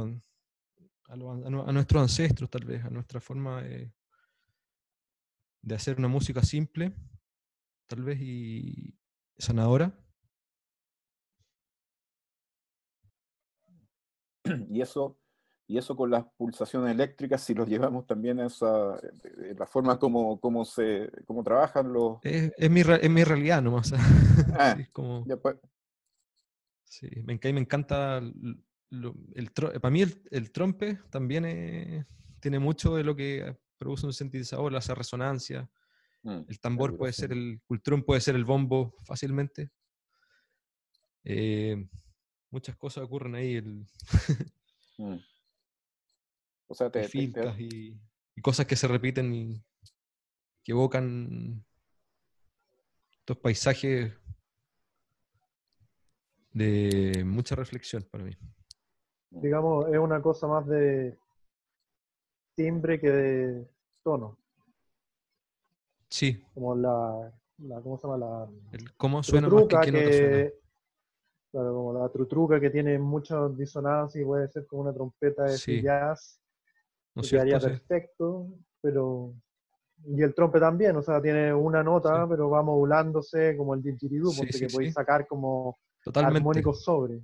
a, 1.10 1.14
a 1.14 1.72
nuestros 1.74 2.02
ancestros 2.02 2.50
tal 2.50 2.64
vez, 2.64 2.82
a 2.86 2.90
nuestra 2.90 3.20
forma 3.20 3.62
de, 3.62 3.92
de 5.62 5.76
hacer 5.76 5.98
una 6.00 6.08
música 6.08 6.42
simple, 6.44 6.94
tal 7.88 8.04
vez, 8.04 8.20
y 8.22 8.98
sanadora. 9.38 9.94
Y 14.70 14.82
eso, 14.82 15.18
y 15.68 15.78
eso 15.78 15.96
con 15.96 16.12
las 16.12 16.26
pulsaciones 16.38 16.92
eléctricas, 16.92 17.42
si 17.42 17.54
los 17.54 17.68
llevamos 17.68 18.06
también 18.06 18.40
a 18.40 18.46
esa, 18.48 18.98
de 18.98 19.56
la 19.58 19.66
forma 19.66 19.98
como, 19.98 20.40
como, 20.40 20.64
se, 20.66 21.10
como 21.26 21.44
trabajan 21.44 21.92
los... 21.92 22.20
Es, 22.24 22.52
es 22.58 22.70
mi, 22.70 22.82
es 22.82 23.10
mi 23.10 23.24
realidad 23.24 23.62
nomás. 23.62 23.94
Ah, 24.58 24.76
sí, 24.78 24.86
como, 24.92 25.26
ya, 25.26 25.38
pues, 25.38 25.58
Sí, 26.84 27.10
me, 27.24 27.38
me 27.42 27.60
encanta. 27.60 28.22
lo- 28.90 29.16
el, 29.34 29.52
para 29.52 29.90
mí 29.90 30.02
el, 30.02 30.22
el 30.32 30.52
trompe 30.52 31.00
también 31.10 31.44
eh, 31.46 32.06
tiene 32.40 32.60
mucho 32.60 32.96
de 32.96 33.04
lo 33.04 33.16
que 33.16 33.58
produce 33.78 34.06
un 34.06 34.14
sintetizador, 34.14 34.76
hace 34.76 34.94
resonancia. 34.96 35.70
Mm, 36.26 36.46
El 36.48 36.60
tambor 36.60 36.98
puede 36.98 37.14
ser 37.14 37.32
el 37.32 37.62
cultrón, 37.66 38.04
puede 38.04 38.22
ser 38.22 38.36
el 38.36 38.46
bombo 38.46 38.96
fácilmente. 39.06 39.72
Eh, 41.24 41.88
muchas 42.52 42.76
cosas 42.76 43.04
ocurren 43.06 43.36
ahí, 43.36 43.56
el, 43.56 43.88
mm. 44.98 45.18
O 46.68 46.76
sea, 46.76 46.88
y 46.88 46.92
te, 46.92 47.08
filtras 47.08 47.60
y, 47.60 47.98
y 48.36 48.42
cosas 48.42 48.66
que 48.66 48.76
se 48.76 48.88
repiten 48.88 49.34
y 49.34 49.64
que 50.64 50.72
evocan 50.72 51.64
estos 53.20 53.38
paisajes 53.38 54.14
de 56.52 57.24
mucha 57.26 57.56
reflexión 57.56 58.04
para 58.04 58.24
mí. 58.24 58.32
Digamos, 59.30 59.88
es 59.92 60.00
una 60.00 60.22
cosa 60.22 60.48
más 60.48 60.66
de 60.68 61.18
timbre 62.56 63.00
que 63.00 63.10
de 63.10 63.68
tono. 64.04 64.38
Sí, 66.16 66.42
Como 66.54 66.76
la, 66.78 67.30
la 67.58 67.82
¿cómo 67.82 67.98
se 67.98 68.08
llama? 68.08 68.18
La 68.18 68.48
el 68.72 68.94
cómo 68.96 69.22
suena 69.22 69.50
más 69.50 69.68
que 69.68 70.14
suena. 70.14 70.50
claro, 71.52 71.74
como 71.74 71.94
la 72.00 72.08
trutruca 72.08 72.58
que 72.58 72.70
tiene 72.70 72.98
muchas 72.98 73.58
disonancias 73.58 74.22
y 74.22 74.26
puede 74.26 74.48
ser 74.48 74.66
como 74.66 74.84
una 74.84 74.94
trompeta 74.94 75.44
de 75.44 75.58
Sí. 75.58 75.82
jazz, 75.82 76.40
¿No 77.16 77.22
que 77.22 77.30
quedaría? 77.32 77.60
Sí. 77.60 77.68
perfecto, 77.68 78.48
pero 78.80 79.34
y 80.06 80.22
el 80.22 80.34
trompe 80.34 80.58
también, 80.60 80.96
o 80.96 81.02
sea, 81.02 81.22
tiene 81.22 81.54
una 81.54 81.84
nota, 81.84 82.24
Sí. 82.24 82.28
pero 82.30 82.50
va 82.50 82.62
modulándose 82.64 83.58
como 83.58 83.74
el 83.74 83.82
didgeridoo, 83.84 84.32
Sí, 84.32 84.38
porque 84.38 84.54
sí, 84.54 84.60
que 84.68 84.74
podéis 84.74 84.90
sí. 84.92 84.94
sacar 84.94 85.28
como 85.28 85.78
Totalmente. 86.02 86.38
armónicos 86.38 86.82
sobre. 86.82 87.20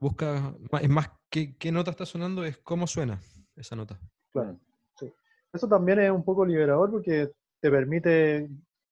Busca, 0.00 0.52
es 0.82 0.88
más, 0.88 1.10
¿qué, 1.30 1.56
qué 1.56 1.70
nota 1.70 1.92
está 1.92 2.04
sonando? 2.06 2.44
Es 2.44 2.58
cómo 2.58 2.88
suena 2.88 3.20
esa 3.54 3.76
nota. 3.76 4.00
Claro. 4.32 4.54
mm, 5.00 5.06
Eso 5.52 5.68
también 5.68 6.00
es 6.00 6.10
un 6.10 6.24
poco 6.24 6.44
liberador 6.44 6.90
porque 6.90 7.30
te 7.60 7.70
permite 7.70 8.48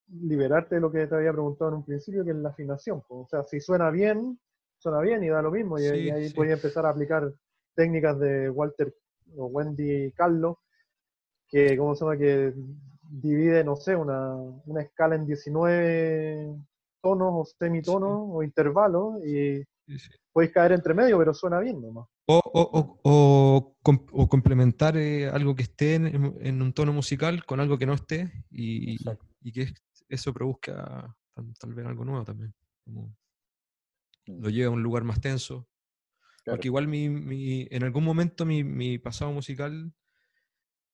liberarte 0.09 0.77
de 0.77 0.81
lo 0.81 0.91
que 0.91 1.07
te 1.07 1.15
había 1.15 1.33
preguntado 1.33 1.71
en 1.71 1.77
un 1.77 1.85
principio, 1.85 2.25
que 2.25 2.31
es 2.31 2.37
la 2.37 2.51
afinación. 2.51 3.03
O 3.09 3.27
sea, 3.29 3.45
si 3.45 3.61
suena 3.61 3.91
bien, 3.91 4.39
suena 4.79 5.01
bien 5.01 5.23
y 5.23 5.29
da 5.29 5.43
lo 5.43 5.51
mismo. 5.51 5.79
Y, 5.79 5.83
Sí, 5.83 5.97
y 5.97 6.11
ahí 6.11 6.29
sí. 6.29 6.35
puedes 6.35 6.53
empezar 6.55 6.87
a 6.87 6.91
aplicar 6.91 7.33
técnicas 7.75 8.19
de 8.19 8.51
Walter 8.51 8.95
o 9.37 9.47
Wendy 9.47 10.13
Carlos, 10.13 10.57
que, 11.49 11.77
¿cómo 11.77 11.95
se 11.95 12.05
llama? 12.05 12.17
Que 12.19 12.55
divide, 13.11 13.65
no 13.65 13.77
sé, 13.77 13.97
una, 13.97 14.35
una 14.35 14.83
escala 14.83 15.15
en 15.15 15.27
19 15.27 16.55
tonos 17.01 17.33
o 17.35 17.45
semitonos 17.45 18.29
o 18.31 18.43
intervalos 18.43 19.25
y 19.25 19.65
puedes 20.33 20.53
caer 20.53 20.73
entre 20.73 20.95
medio, 20.95 21.19
pero 21.19 21.33
suena 21.33 21.61
bien 21.61 21.81
nomás. 21.81 22.07
O, 22.31 22.37
o- 22.61 22.71
o- 22.79 22.99
o 23.11 23.77
com- 23.83 24.07
o 24.13 24.29
complementar 24.29 24.97
eh, 24.97 25.29
algo 25.29 25.55
que 25.57 25.63
esté 25.63 25.95
en, 25.95 26.05
en 26.49 26.63
un 26.63 26.73
tono 26.75 26.93
musical 26.93 27.45
con 27.47 27.59
algo 27.61 27.79
que 27.79 27.87
no 27.87 27.95
esté 27.95 28.45
y, 28.51 28.97
y 29.43 29.53
que 29.53 29.73
eso 30.09 30.35
produzca 30.35 31.17
tal, 31.35 31.55
tal 31.59 31.75
vez 31.75 31.87
algo 31.87 32.05
nuevo 32.05 32.25
también. 32.25 32.53
como 32.85 33.15
lo 34.27 34.51
lleva 34.51 34.69
a 34.71 34.75
un 34.75 34.83
lugar 34.83 35.05
más 35.05 35.21
tenso. 35.21 35.67
Porque 36.45 36.69
igual 36.69 36.87
mi, 36.89 37.67
en 37.71 37.83
algún 37.83 38.05
momento 38.05 38.45
mi, 38.47 38.63
pasado 38.99 39.33
musical 39.33 39.93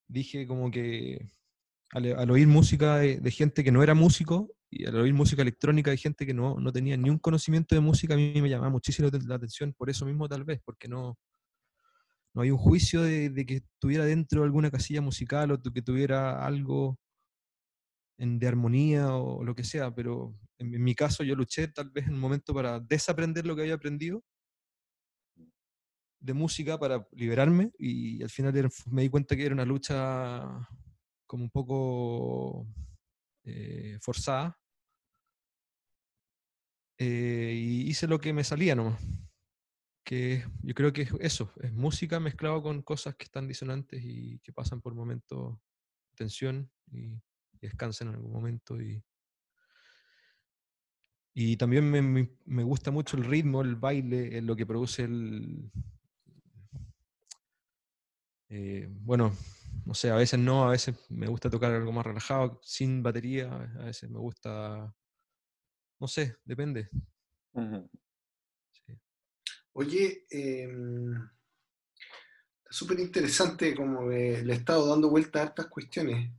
dije 0.07 0.47
como 0.47 0.71
que 0.71 1.29
al, 1.91 2.05
oír 2.31 2.47
música 2.47 2.97
de, 2.97 3.19
gente 3.31 3.63
que 3.63 3.71
no 3.71 3.83
era 3.83 3.93
músico 3.93 4.54
y 4.69 4.85
al 4.85 4.95
oír 4.95 5.13
música 5.13 5.41
electrónica 5.41 5.91
de 5.91 5.97
gente 5.97 6.25
que 6.25 6.33
no, 6.33 6.59
no 6.59 6.71
tenía 6.71 6.97
ni 6.97 7.09
un 7.09 7.19
conocimiento 7.19 7.75
de 7.75 7.81
música, 7.81 8.13
a 8.13 8.17
mí 8.17 8.33
me 8.41 8.49
llamaba 8.49 8.69
muchísimo 8.69 9.09
la 9.25 9.35
atención, 9.35 9.73
por 9.73 9.89
eso 9.89 10.05
mismo 10.05 10.27
tal 10.27 10.43
vez, 10.43 10.61
porque 10.65 10.87
no, 10.87 11.17
no 12.35 12.41
hay 12.41 12.51
un 12.51 12.57
juicio 12.57 13.01
de, 13.01 13.45
que 13.45 13.55
estuviera 13.55 14.05
dentro 14.05 14.41
de 14.41 14.45
alguna 14.45 14.69
casilla 14.69 15.01
musical 15.01 15.51
o 15.51 15.61
que 15.61 15.81
tuviera 15.81 16.45
algo 16.45 16.99
en, 18.17 18.39
de 18.39 18.47
armonía 18.47 19.15
o 19.15 19.43
lo 19.43 19.55
que 19.55 19.63
sea, 19.63 19.95
pero 19.95 20.35
en, 20.57 20.83
mi 20.83 20.93
caso 20.95 21.23
yo 21.23 21.35
luché 21.35 21.69
tal 21.69 21.89
vez 21.91 22.07
en 22.07 22.13
un 22.15 22.19
momento 22.19 22.53
para 22.53 22.79
desaprender 22.81 23.45
lo 23.45 23.55
que 23.55 23.61
había 23.61 23.75
aprendido 23.75 24.21
de 26.19 26.33
música 26.33 26.77
para 26.77 27.07
liberarme 27.11 27.71
y 27.77 28.21
al 28.21 28.29
final 28.29 28.69
me 28.91 29.03
di 29.03 29.09
cuenta 29.09 29.35
que 29.35 29.45
era 29.45 29.53
una 29.53 29.65
lucha 29.65 30.67
como 31.27 31.43
un 31.43 31.49
poco 31.49 32.67
eh, 33.45 33.97
forzada 34.01 34.59
eh, 36.97 37.53
y 37.55 37.89
hice 37.89 38.07
lo 38.07 38.19
que 38.19 38.33
me 38.33 38.43
salía 38.43 38.75
nomás 38.75 39.01
que 40.05 40.45
yo 40.61 40.75
creo 40.75 40.93
que 40.93 41.01
es 41.01 41.11
eso, 41.19 41.51
es 41.61 41.73
música 41.73 42.19
mezclado 42.19 42.61
con 42.61 42.83
cosas 42.83 43.15
que 43.15 43.23
están 43.25 43.47
disonantes 43.47 44.01
y 44.03 44.39
que 44.39 44.53
pasan 44.53 44.79
por 44.79 44.93
momentos 44.93 45.57
tensión 46.15 46.71
y, 46.91 47.19
descansan 47.61 48.09
en 48.09 48.15
algún 48.15 48.31
momento. 48.31 48.79
Y, 48.79 49.03
y 51.33 51.57
también 51.57 51.89
me, 51.89 52.29
me, 52.45 52.63
gusta 52.63 52.91
mucho 52.91 53.17
el 53.17 53.23
ritmo, 53.23 53.61
el 53.61 53.75
baile, 53.75 54.39
lo 54.41 54.55
que 54.55 54.67
produce 54.67 55.05
el... 55.05 55.71
Eh, 58.49 58.87
bueno, 58.87 59.35
no 59.83 59.93
sé, 59.93 60.09
a 60.09 60.15
veces 60.15 60.39
no, 60.39 60.65
a 60.65 60.71
veces 60.71 60.95
me 61.09 61.27
gusta 61.27 61.49
tocar 61.49 61.71
algo 61.71 61.91
más 61.91 62.05
relajado, 62.05 62.59
sin 62.63 63.03
batería, 63.03 63.51
a 63.79 63.85
veces 63.85 64.09
me 64.09 64.19
gusta, 64.19 64.93
no 65.99 66.07
sé, 66.07 66.37
depende. 66.43 66.89
Oye, 69.73 70.25
eh, 70.29 70.69
súper 72.69 72.99
interesante 72.99 73.75
como 73.75 74.09
le 74.09 74.41
he 74.41 74.55
estado 74.55 74.87
dando 74.87 75.09
vuelta 75.09 75.41
a 75.41 75.45
estas 75.45 75.67
cuestiones. 75.67 76.31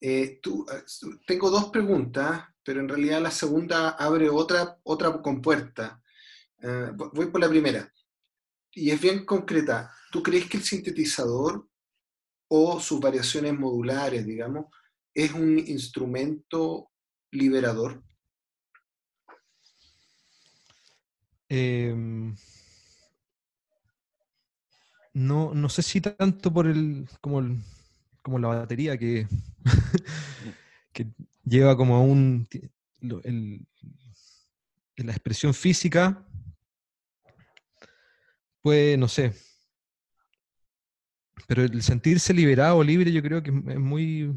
Eh, 0.00 0.38
tú, 0.42 0.66
ah, 0.68 0.82
tengo 1.26 1.50
dos 1.50 1.70
preguntas, 1.70 2.44
pero 2.62 2.80
en 2.80 2.88
realidad 2.88 3.22
la 3.22 3.30
segunda 3.30 3.90
abre 3.90 4.28
otra, 4.28 4.78
otra 4.82 5.22
compuerta. 5.22 6.02
Eh, 6.62 6.90
voy 6.94 7.26
por 7.26 7.40
la 7.40 7.48
primera. 7.48 7.92
Y 8.72 8.90
es 8.90 9.00
bien 9.00 9.24
concreta. 9.24 9.92
¿Tú 10.10 10.22
crees 10.22 10.48
que 10.48 10.56
el 10.56 10.62
sintetizador 10.62 11.68
o 12.48 12.80
sus 12.80 13.00
variaciones 13.00 13.58
modulares, 13.58 14.26
digamos, 14.26 14.66
es 15.14 15.32
un 15.32 15.58
instrumento 15.58 16.90
liberador? 17.30 18.02
Eh, 21.48 21.94
no, 25.14 25.54
no 25.54 25.68
sé 25.68 25.82
si 25.82 26.00
tanto 26.00 26.52
por 26.52 26.66
el 26.66 27.08
como, 27.20 27.42
como 28.22 28.38
la 28.38 28.48
batería 28.48 28.98
que, 28.98 29.28
que 30.92 31.06
lleva 31.44 31.76
como 31.76 31.94
a 31.96 32.00
un 32.00 32.48
el, 33.24 33.66
la 34.96 35.12
expresión 35.12 35.54
física 35.54 36.26
pues 38.60 38.98
no 38.98 39.08
sé 39.08 39.34
pero 41.46 41.62
el 41.62 41.82
sentirse 41.82 42.32
liberado 42.34 42.82
libre 42.82 43.12
yo 43.12 43.22
creo 43.22 43.42
que 43.42 43.50
es 43.50 43.78
muy 43.78 44.34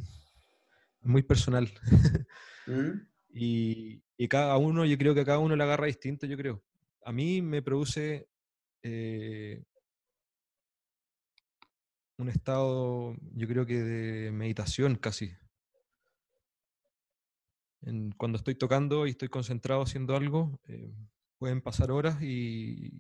muy 1.01 1.23
personal 1.23 1.71
¿Mm? 2.67 3.07
y, 3.29 4.01
y, 4.17 4.27
cada 4.27 4.57
uno 4.57 4.85
yo 4.85 4.97
creo 4.97 5.13
que 5.13 5.21
a 5.21 5.25
cada 5.25 5.39
uno 5.39 5.55
le 5.55 5.63
agarra 5.63 5.85
distinto 5.85 6.25
yo 6.25 6.37
creo 6.37 6.63
a 7.07 7.13
mí 7.13 7.41
me 7.41 7.61
produce 7.61 8.27
eh, 8.83 9.63
un 12.17 12.29
estado, 12.29 13.15
yo 13.33 13.47
creo 13.47 13.65
que 13.65 13.81
de 13.81 14.31
meditación 14.31 14.95
casi. 14.95 15.31
cuando 18.17 18.37
estoy 18.37 18.55
tocando 18.55 19.07
y 19.07 19.11
estoy 19.11 19.29
concentrado 19.29 19.81
haciendo 19.83 20.17
algo, 20.17 20.59
eh, 20.65 20.93
pueden 21.37 21.61
pasar 21.61 21.91
horas 21.91 22.21
y, 22.21 22.91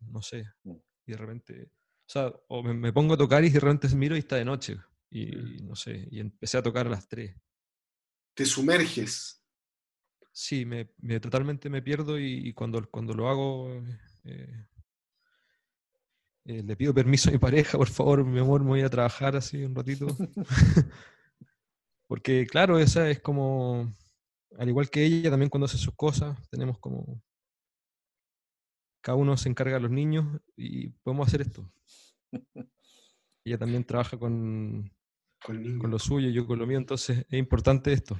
no 0.00 0.20
sé, 0.20 0.44
mm. 0.64 0.76
y 1.06 1.12
de 1.12 1.16
repente, 1.16 1.70
sea, 2.10 2.32
o 2.48 2.62
me, 2.62 2.92
pongo 2.92 3.14
a 3.14 3.18
tocar 3.18 3.44
y 3.44 3.50
de 3.50 3.60
repente 3.60 3.88
miro 3.94 4.16
y 4.16 4.20
está 4.20 4.36
de 4.36 4.44
noche, 4.44 4.78
y, 5.10 5.62
no 5.62 5.76
sé, 5.76 6.08
y 6.10 6.20
empecé 6.20 6.58
a 6.58 6.62
tocar 6.62 6.86
a 6.86 6.90
las 6.90 7.08
3. 7.08 7.34
¿Te 8.34 8.44
sumerges? 8.44 9.42
Sí, 10.32 10.64
me, 10.64 10.86
totalmente 11.20 11.68
me 11.68 11.82
pierdo 11.82 12.18
y, 12.18 12.52
cuando, 12.54 12.88
cuando 12.90 13.14
lo 13.14 13.28
hago 13.28 13.82
eh, 14.24 14.66
eh, 16.46 16.62
le 16.62 16.76
pido 16.76 16.94
permiso 16.94 17.28
a 17.28 17.32
mi 17.32 17.38
pareja, 17.38 17.78
por 17.78 17.88
favor, 17.88 18.24
mi 18.24 18.40
amor, 18.40 18.62
me 18.62 18.70
voy 18.70 18.82
a 18.82 18.90
trabajar 18.90 19.36
así 19.36 19.62
un 19.62 19.74
ratito. 19.74 20.06
Porque 22.08 22.46
claro, 22.46 22.78
esa 22.80 23.08
es 23.08 23.20
como, 23.20 23.94
al 24.58 24.68
igual 24.68 24.90
que 24.90 25.04
ella, 25.04 25.30
también 25.30 25.48
cuando 25.48 25.66
hace 25.66 25.78
sus 25.78 25.94
cosas, 25.94 26.36
tenemos 26.48 26.78
como, 26.78 27.22
cada 29.00 29.16
uno 29.16 29.36
se 29.36 29.48
encarga 29.48 29.74
de 29.74 29.80
los 29.80 29.90
niños 29.90 30.40
y 30.56 30.88
podemos 30.88 31.28
hacer 31.28 31.42
esto. 31.42 31.70
Ella 33.44 33.58
también 33.58 33.84
trabaja 33.84 34.18
con, 34.18 34.92
con, 35.42 35.78
con 35.78 35.90
lo 35.90 35.98
suyo, 35.98 36.28
yo 36.28 36.46
con 36.46 36.58
lo 36.58 36.66
mío, 36.66 36.78
entonces 36.78 37.24
es 37.28 37.38
importante 37.38 37.92
esto, 37.92 38.18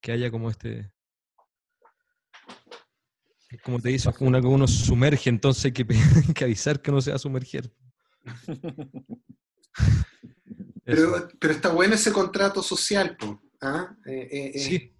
que 0.00 0.12
haya 0.12 0.30
como 0.30 0.50
este, 0.50 0.92
como 3.64 3.80
te 3.80 3.88
dices, 3.88 4.14
una 4.20 4.40
que 4.40 4.46
uno 4.46 4.68
sumerge, 4.68 5.28
entonces 5.30 5.64
hay 5.66 5.72
que, 5.72 5.86
que 6.34 6.44
avisar 6.44 6.80
que 6.80 6.92
no 6.92 7.00
se 7.00 7.10
va 7.10 7.16
a 7.16 7.20
sumergir. 7.20 7.72
pero, 10.84 11.28
pero, 11.38 11.52
está 11.52 11.72
bueno 11.72 11.94
ese 11.94 12.12
contrato 12.12 12.62
social, 12.62 13.16
sí, 14.54 14.94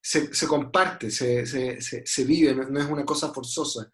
se, 0.00 0.46
comparte, 0.46 1.10
se, 1.10 1.46
se, 1.80 2.24
vive, 2.24 2.54
no, 2.54 2.80
es 2.80 2.86
una 2.86 3.04
cosa 3.04 3.32
forzosa. 3.32 3.90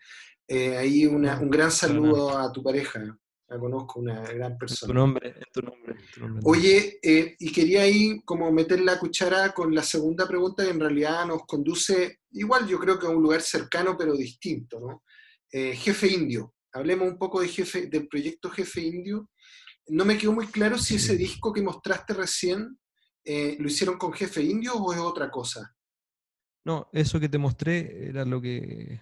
Eh, 0.47 0.77
ahí 0.77 1.05
una, 1.07 1.39
un 1.39 1.51
gran 1.51 1.71
saludo 1.71 2.39
a 2.39 2.51
tu 2.51 2.63
pareja 2.63 3.19
la 3.49 3.59
conozco, 3.59 4.01
una 4.01 4.21
gran 4.23 4.59
persona. 4.59 4.93
tu 4.93 4.95
nombre, 4.95 5.35
tu 5.53 5.63
nombre. 5.63 5.97
Oye, 6.45 6.99
eh, 7.03 7.35
y 7.39 7.51
quería 7.51 7.83
ahí 7.83 8.21
como 8.25 8.53
meter 8.53 8.81
la 8.81 8.99
cuchara 8.99 9.53
con 9.53 9.75
la 9.75 9.83
segunda 9.83 10.29
pregunta 10.29 10.65
que 10.65 10.71
en 10.71 10.81
realidad 10.81 11.27
nos 11.27 11.43
conduce, 11.47 12.21
igual 12.33 12.67
yo 12.69 12.79
creo 12.79 12.99
que 12.99 13.07
a 13.07 13.11
un 13.11 13.23
lugar 13.23 13.41
cercano 13.41 13.97
pero 13.97 14.15
distinto, 14.15 14.79
¿no? 14.79 15.03
Eh, 15.51 15.75
jefe 15.75 16.09
Indio, 16.09 16.55
hablemos 16.73 17.09
un 17.09 17.19
poco 17.19 17.41
de 17.41 17.49
jefe, 17.49 17.87
del 17.87 18.07
proyecto 18.07 18.51
Jefe 18.51 18.83
Indio. 18.83 19.31
No 19.87 20.05
me 20.05 20.19
quedó 20.19 20.33
muy 20.33 20.47
claro 20.49 20.77
si 20.77 20.97
ese 20.97 21.17
disco 21.17 21.51
que 21.51 21.63
mostraste 21.63 22.13
recién 22.13 22.79
eh, 23.25 23.57
lo 23.59 23.69
hicieron 23.69 23.97
con 23.97 24.13
Jefe 24.13 24.43
Indio 24.43 24.75
o 24.75 24.93
es 24.93 24.99
otra 24.99 25.31
cosa. 25.31 25.75
No, 26.67 26.91
eso 26.93 27.19
que 27.19 27.31
te 27.31 27.39
mostré 27.39 28.09
era 28.09 28.27
lo 28.27 28.43
que, 28.43 29.01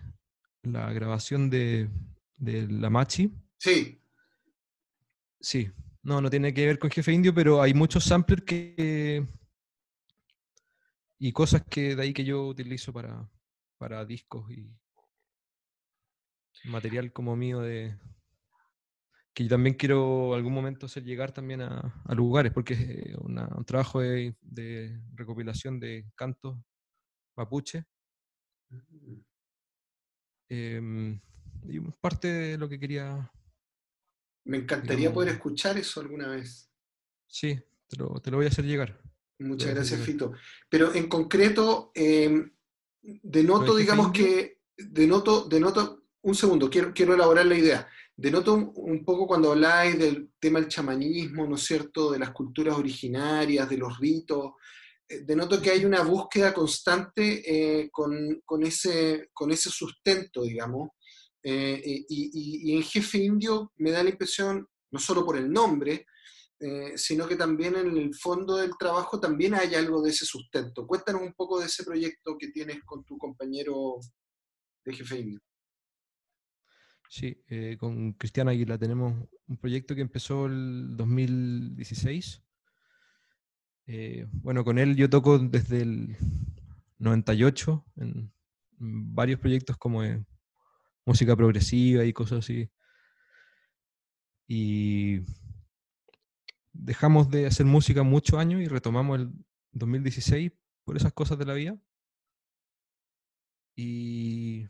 la 0.63 0.93
grabación 0.93 1.51
de, 1.51 1.91
de 2.37 2.69
La 2.69 2.91
Machi. 2.91 3.33
Sí. 3.59 4.01
Sí, 5.47 5.71
no, 6.03 6.21
no 6.21 6.29
tiene 6.29 6.53
que 6.53 6.67
ver 6.67 6.77
con 6.77 6.91
Jefe 6.91 7.13
Indio, 7.13 7.33
pero 7.33 7.63
hay 7.63 7.73
muchos 7.73 8.03
samplers 8.03 8.43
que 8.43 9.25
y 11.21 11.31
cosas 11.31 11.63
que 11.71 11.95
de 11.95 12.03
ahí 12.03 12.13
que 12.13 12.25
yo 12.25 12.49
utilizo 12.49 12.93
para, 12.93 13.31
para 13.79 14.05
discos 14.05 14.51
y 14.51 14.77
material 16.65 17.13
como 17.13 17.37
mío 17.37 17.61
de 17.61 17.97
que 19.35 19.45
yo 19.45 19.51
también 19.51 19.77
quiero 19.77 20.35
algún 20.35 20.53
momento 20.53 20.87
hacer 20.87 21.05
llegar 21.05 21.31
también 21.31 21.63
a, 21.63 21.95
lugares, 22.09 22.53
porque 22.53 22.75
es 22.75 23.17
un 23.19 23.65
trabajo 23.65 24.01
de, 24.01 24.35
recopilación 25.15 25.79
de 25.79 26.11
cantos 26.17 26.59
mapuche. 27.37 27.85
Em, 30.49 31.21
y 31.69 31.79
parte 32.01 32.27
de 32.27 32.59
lo 32.59 32.69
que 32.69 32.81
quería 32.81 33.31
me 34.47 34.59
encantaría 34.59 35.13
poder 35.13 35.35
escuchar 35.35 35.77
eso 35.77 36.01
alguna 36.01 36.29
vez. 36.29 36.71
Sí, 37.27 37.59
te 37.89 37.97
lo, 37.97 38.37
voy 38.37 38.47
a 38.47 38.49
hacer 38.49 38.65
llegar. 38.65 38.99
Muchas 39.39 39.75
gracias, 39.75 40.01
Fito. 40.01 40.33
Pero 40.69 40.95
en 40.95 41.09
concreto, 41.09 41.91
em, 41.95 42.51
denoto, 43.03 43.77
digamos 43.77 44.13
que, 44.13 44.63
denoto, 44.77 45.45
denoto, 45.45 46.05
un 46.23 46.35
segundo, 46.35 46.71
quiero, 46.71 46.93
quiero 46.95 47.15
elaborar 47.15 47.47
la 47.47 47.57
idea. 47.57 47.89
Denoto 48.17 48.55
un, 48.55 49.05
poco 49.05 49.27
cuando 49.27 49.53
habláis 49.53 49.99
del 49.99 50.31
tema 50.39 50.59
del 50.59 50.69
chamanismo, 50.69 51.47
¿no 51.47 51.57
es 51.57 51.65
cierto?, 51.65 52.11
de 52.11 52.19
las 52.19 52.31
culturas 52.31 52.77
originarias, 52.77 53.69
de 53.69 53.77
los 53.77 53.99
ritos. 53.99 54.53
Eh, 55.07 55.21
denoto 55.25 55.61
que 55.61 55.71
hay 55.71 55.85
una 55.85 56.03
búsqueda 56.03 56.55
constante 56.55 57.43
eh, 57.45 57.91
con, 57.91 58.41
ese, 58.63 59.29
con 59.35 59.51
ese 59.51 59.71
sustento, 59.71 60.43
digamos, 60.43 60.91
Eh, 61.49 62.05
y, 62.09 62.75
en 62.75 62.83
Jefe 62.83 63.19
Indio 63.19 63.73
me 63.77 63.93
da 63.93 64.03
la 64.03 64.11
impresión, 64.11 64.67
no 64.91 64.99
solo 64.99 65.25
por 65.25 65.37
el 65.37 65.53
nombre, 65.53 66.05
eh, 66.59 66.95
sino 66.97 67.29
que 67.29 67.37
también 67.37 67.77
en 67.77 67.97
el 67.97 68.13
fondo 68.17 68.57
del 68.57 68.73
trabajo 68.77 69.21
también 69.21 69.55
hay 69.55 69.77
algo 69.77 70.03
de 70.03 70.11
ese 70.11 70.25
sustento. 70.25 70.85
Cuéntanos 70.89 71.23
un 71.23 71.35
poco 71.35 71.61
de 71.61 71.67
ese 71.67 71.85
proyecto 71.85 72.37
que 72.37 72.49
tienes 72.49 72.83
con 72.85 73.05
tu 73.05 73.17
compañero 73.17 74.01
de 74.85 74.93
Jefe 74.93 75.21
Indio. 75.21 75.41
Sí, 77.09 77.41
eh, 77.47 77.77
con 77.79 78.15
Cristian 78.15 78.49
Aguila 78.49 78.77
tenemos 78.77 79.15
un 79.47 79.57
proyecto 79.57 79.95
que 79.95 80.01
empezó 80.01 80.47
el 80.47 80.97
2016. 80.97 82.43
Eh, 83.87 84.27
bueno, 84.33 84.65
con 84.65 84.79
él 84.79 84.97
yo 84.97 85.09
toco 85.09 85.39
desde 85.39 85.83
el 85.83 86.17
98 86.99 87.85
en, 87.99 88.33
varios 88.79 89.39
proyectos 89.39 89.77
como 89.77 90.03
música 91.07 91.35
progresiva 91.37 92.05
y 92.05 92.13
cosas 92.13 92.41
así. 92.41 92.69
Y 94.49 95.23
dejamos 96.73 97.31
de 97.31 97.47
hacer 97.47 97.65
música 97.65 98.03
muchos 98.03 98.39
años 98.39 98.61
y 98.61 98.67
retomamos 98.67 99.21
el 99.21 99.33
2016 99.73 100.53
por 100.85 100.97
esas 100.97 101.13
cosas 101.13 101.39
de 101.39 101.47
la 101.47 101.55
vida. 101.55 101.79
Y 103.77 104.69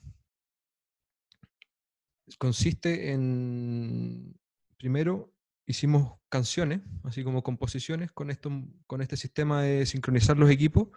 consiste 2.39 3.12
en, 3.12 4.39
primero, 4.76 5.32
hicimos 5.66 6.18
canciones, 6.28 6.80
así 7.05 7.24
como 7.24 7.43
composiciones, 7.43 8.12
con, 8.12 8.30
esto, 8.30 8.51
con 8.87 9.01
este 9.01 9.16
sistema 9.16 9.62
de 9.62 9.87
sincronizar 9.87 10.37
los 10.37 10.51
equipos 10.51 10.89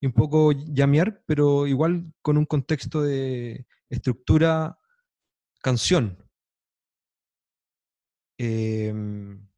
y 0.00 0.06
un 0.06 0.12
poco 0.12 0.52
llamear, 0.52 1.22
pero 1.26 1.66
igual 1.66 2.12
con 2.22 2.36
un 2.36 2.44
contexto 2.44 3.02
de 3.02 3.66
estructura 3.88 4.78
canción. 5.64 6.18
Em, 8.36 9.48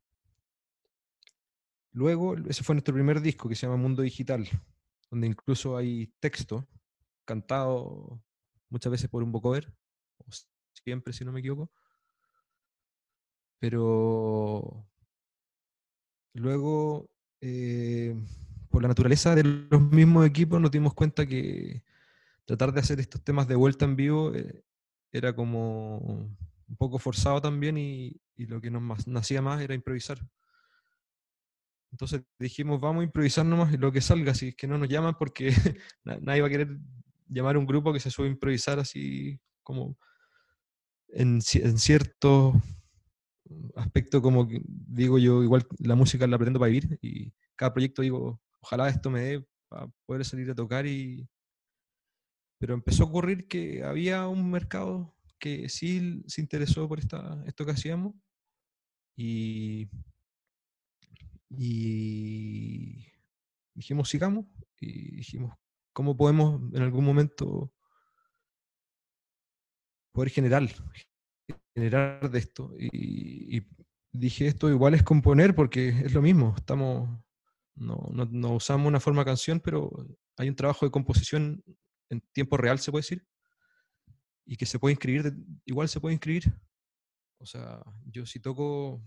luego, 1.91 2.37
ese 2.49 2.63
fue 2.63 2.77
nuestro 2.77 2.95
primer 2.95 3.21
disco 3.21 3.49
que 3.49 3.57
se 3.57 3.67
llama 3.67 3.77
Mundo 3.77 4.03
Digital, 4.03 4.49
donde 5.11 5.27
incluso 5.27 5.77
hay 5.77 6.07
texto 6.21 6.65
cantado 7.25 8.23
muchas 8.71 8.93
veces 8.93 9.11
por 9.11 9.25
un 9.25 9.33
vocoder, 9.33 9.75
siempre 10.85 11.13
si 11.13 11.25
no 11.25 11.33
me 11.33 11.41
equivoco. 11.41 11.73
Pero 13.59 14.87
luego, 16.35 17.11
eh, 17.41 18.15
por 18.71 18.83
la 18.83 18.89
naturaleza 18.89 19.35
de 19.35 19.43
los 19.43 19.81
mismos 19.91 20.25
equipos, 20.25 20.61
nos 20.61 20.71
dimos 20.71 20.95
cuenta 20.95 21.27
que 21.27 21.83
tratar 22.45 22.73
de 22.73 22.79
hacer 22.79 23.01
estos 23.01 23.25
temas 23.25 23.49
de 23.49 23.57
vuelta 23.57 23.85
en 23.87 23.97
vivo 23.97 24.33
eh, 24.33 24.66
era 25.17 25.35
como 25.35 25.99
un 25.99 26.77
poco 26.77 26.99
forzado 26.99 27.41
también 27.41 27.79
y, 27.79 28.21
lo 28.37 28.61
que 28.61 28.71
nos 28.71 29.07
nacía 29.07 29.41
más 29.41 29.63
era 29.63 29.75
improvisar. 29.75 30.19
Entonces 31.91 32.23
dijimos, 32.39 32.81
vamos 32.81 33.01
a 33.01 33.05
improvisar 33.05 33.47
nomás 33.47 33.73
lo 33.79 33.91
que 33.91 34.03
salga, 34.03 34.35
si 34.35 34.49
es 34.49 34.57
que 34.57 34.67
no 34.67 34.77
nos 34.77 34.89
llaman 34.89 35.15
porque 35.19 35.49
nadie 36.05 36.43
va 36.43 36.49
a 36.49 36.51
querer 36.51 36.77
llamar 37.29 37.57
a 37.57 37.59
un 37.59 37.67
grupo 37.67 37.93
que 37.93 38.01
se 38.01 38.11
sube 38.11 38.27
a 38.27 38.31
improvisar 38.31 38.79
así 38.79 39.41
como 39.63 39.97
en, 41.09 41.41
en 41.55 41.79
cierto 41.79 42.61
aspecto 43.77 44.21
como 44.21 44.49
digo 44.49 45.19
yo, 45.19 45.43
igual 45.43 45.67
la 45.79 45.95
música 45.95 46.27
la 46.27 46.37
pretendo 46.39 46.61
para 46.61 46.71
vivir 46.71 46.99
y 47.01 47.33
cada 47.55 47.73
proyecto 47.73 48.03
digo, 48.03 48.41
ojalá 48.61 48.89
esto 48.89 49.11
me 49.11 49.21
dé 49.21 49.47
para 49.69 49.89
poder 50.05 50.25
salir 50.25 50.51
a 50.51 50.55
tocar 50.55 50.87
y... 50.87 51.29
Pero 52.59 52.75
empezó 52.75 53.05
a 53.05 53.07
ocurrir 53.07 53.47
que 53.49 53.85
había 53.85 54.27
un 54.29 54.51
mercado 54.51 55.15
que 55.39 55.69
sí 55.69 56.23
se 56.27 56.41
interesó 56.41 56.89
por 56.89 56.99
esta, 56.99 57.43
esto 57.47 57.67
que 57.67 57.73
hacíamos 57.73 58.15
y, 59.15 59.91
y 61.51 63.07
dijimos 63.75 64.09
sigamos 64.09 64.47
y 64.81 65.17
dijimos 65.17 65.55
cómo 65.93 66.17
podemos 66.17 66.61
en 66.75 66.83
algún 66.83 67.05
momento 67.05 67.73
poder 70.13 70.31
generar, 70.31 70.67
generar 71.75 72.31
de 72.31 72.39
esto. 72.39 72.73
Y, 72.79 73.63
dije, 74.13 74.47
esto 74.47 74.71
igual 74.71 74.95
es 74.95 75.03
componer 75.03 75.55
porque 75.55 75.89
es 75.89 76.15
lo 76.15 76.23
mismo, 76.23 76.55
estamos, 76.57 77.23
no, 77.75 78.09
no, 78.13 78.55
usamos 78.55 78.89
una 78.89 78.99
forma 78.99 79.27
canción, 79.27 79.61
pero 79.61 79.91
hay 80.39 80.49
un 80.49 80.57
trabajo 80.57 80.87
de 80.87 80.91
composición 80.91 81.63
en 82.09 82.21
tiempo 82.33 82.57
real, 82.57 82.79
se 82.79 82.91
puede 82.91 83.03
decir, 83.03 83.27
y 84.45 84.57
que 84.57 84.67
se 84.67 84.79
puede 84.79 84.93
inscribir, 84.93 85.35
igual 85.65 85.89
se 85.89 86.01
puede 86.01 86.15
inscribir. 86.15 86.53
O 87.39 87.47
sea, 87.47 87.83
yo 88.05 88.25
si 88.27 88.41
toco, 88.41 89.03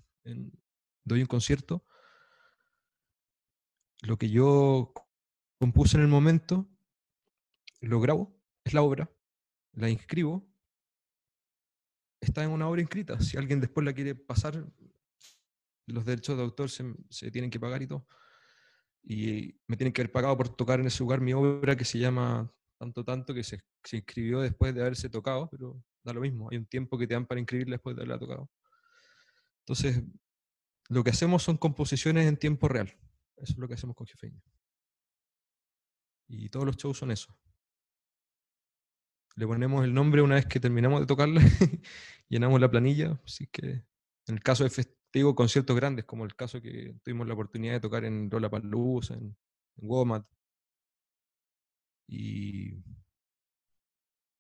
doy 1.03 1.21
un 1.21 1.27
concierto, 1.27 1.85
lo 4.01 4.17
que 4.17 4.29
yo 4.29 4.93
compuse 5.59 5.97
en 5.97 6.03
el 6.03 6.09
momento, 6.09 6.69
lo 7.81 7.99
grabo, 7.99 8.39
es 8.63 8.73
la 8.73 8.81
obra, 8.81 9.11
la 9.73 9.89
inscribo 9.89 10.49
está 12.21 12.43
en 12.43 12.51
una 12.51 12.67
obra 12.67 12.81
inscrita. 12.81 13.19
Si 13.21 13.37
alguien 13.37 13.59
después 13.59 13.85
la 13.85 13.93
quiere 13.93 14.15
pasar, 14.15 14.65
los 15.87 16.05
derechos 16.05 16.37
de 16.37 16.43
autor 16.43 16.69
se, 16.69 17.31
tienen 17.31 17.49
que 17.49 17.59
pagar 17.59 17.81
y 17.81 17.87
todo. 17.87 18.07
Y 19.01 19.59
me 19.67 19.77
tienen 19.77 19.93
que 19.93 20.01
haber 20.01 20.11
pagado 20.11 20.37
por 20.37 20.49
tocar 20.49 20.79
en 20.79 20.87
ese 20.87 20.99
lugar 20.99 21.21
mi 21.21 21.33
obra 21.33 21.75
que 21.75 21.85
se 21.85 21.99
llama 21.99 22.53
tanto 22.80 23.03
tanto 23.03 23.34
que 23.34 23.43
se, 23.43 23.61
se 23.84 23.97
inscribió 23.97 24.39
después 24.39 24.73
de 24.73 24.82
haberse 24.82 25.09
tocado, 25.09 25.49
pero 25.49 25.84
da 26.03 26.13
lo 26.13 26.21
mismo. 26.21 26.49
Hay 26.51 26.57
un 26.57 26.65
tiempo 26.65 26.97
que 26.97 27.05
te 27.05 27.13
dan 27.13 27.25
para 27.25 27.39
inscribirla 27.39 27.75
después 27.75 27.95
de 27.95 28.01
haberla 28.01 28.19
tocado. 28.19 28.49
Entonces, 29.59 30.03
lo 30.89 31.03
que 31.03 31.11
hacemos 31.11 31.43
son 31.43 31.57
composiciones 31.57 32.27
en 32.27 32.38
tiempo 32.38 32.67
real. 32.67 32.88
Eso 33.38 33.53
es 33.53 33.57
lo 33.57 33.67
que 33.67 33.75
hacemos 33.75 33.95
con 33.95 34.07
Jefeño. 34.07 34.41
Y 36.27 36.49
todos 36.49 36.65
los 36.65 36.77
shows 36.77 36.97
son 36.97 37.11
eso 37.11 37.38
le 39.39 39.47
ponemos 39.47 39.86
el 39.86 39.93
nombre 39.93 40.21
una 40.21 40.36
vez 40.36 40.45
que 40.45 40.59
terminamos 40.59 40.99
de 40.99 41.05
tocarla, 41.05 41.41
llenamos 42.30 42.59
la 42.59 42.69
planilla, 42.69 43.19
así 43.23 43.47
que 43.47 43.67
en 44.27 44.36
el 44.36 44.43
caso 44.43 44.65
de 44.65 44.69
festivo, 44.69 45.34
conciertos 45.34 45.75
grandes, 45.75 46.03
como 46.03 46.25
el 46.25 46.36
caso 46.36 46.61
que 46.61 46.95
tuvimos 47.03 47.25
la 47.25 47.36
oportunidad 47.36 47.73
de 47.73 47.80
tocar 47.80 48.03
en 48.03 48.30
Lollapalooza, 48.30 49.13
en, 49.13 49.36
en 49.77 49.89
Womat, 49.89 50.25
y 52.10 52.84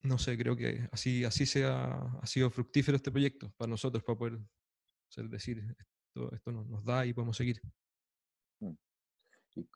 no 0.01 0.17
sé, 0.17 0.37
creo 0.37 0.55
que 0.55 0.87
así, 0.91 1.23
así 1.23 1.45
sea, 1.45 1.93
ha 2.21 2.25
sido 2.25 2.49
fructífero 2.49 2.95
este 2.95 3.11
proyecto 3.11 3.51
para 3.57 3.69
nosotros, 3.69 4.03
para 4.03 4.17
poder 4.17 4.39
decir, 5.29 5.63
esto, 6.07 6.33
esto 6.33 6.51
nos 6.51 6.83
da 6.83 7.05
y 7.05 7.13
podemos 7.13 7.37
seguir. 7.37 7.61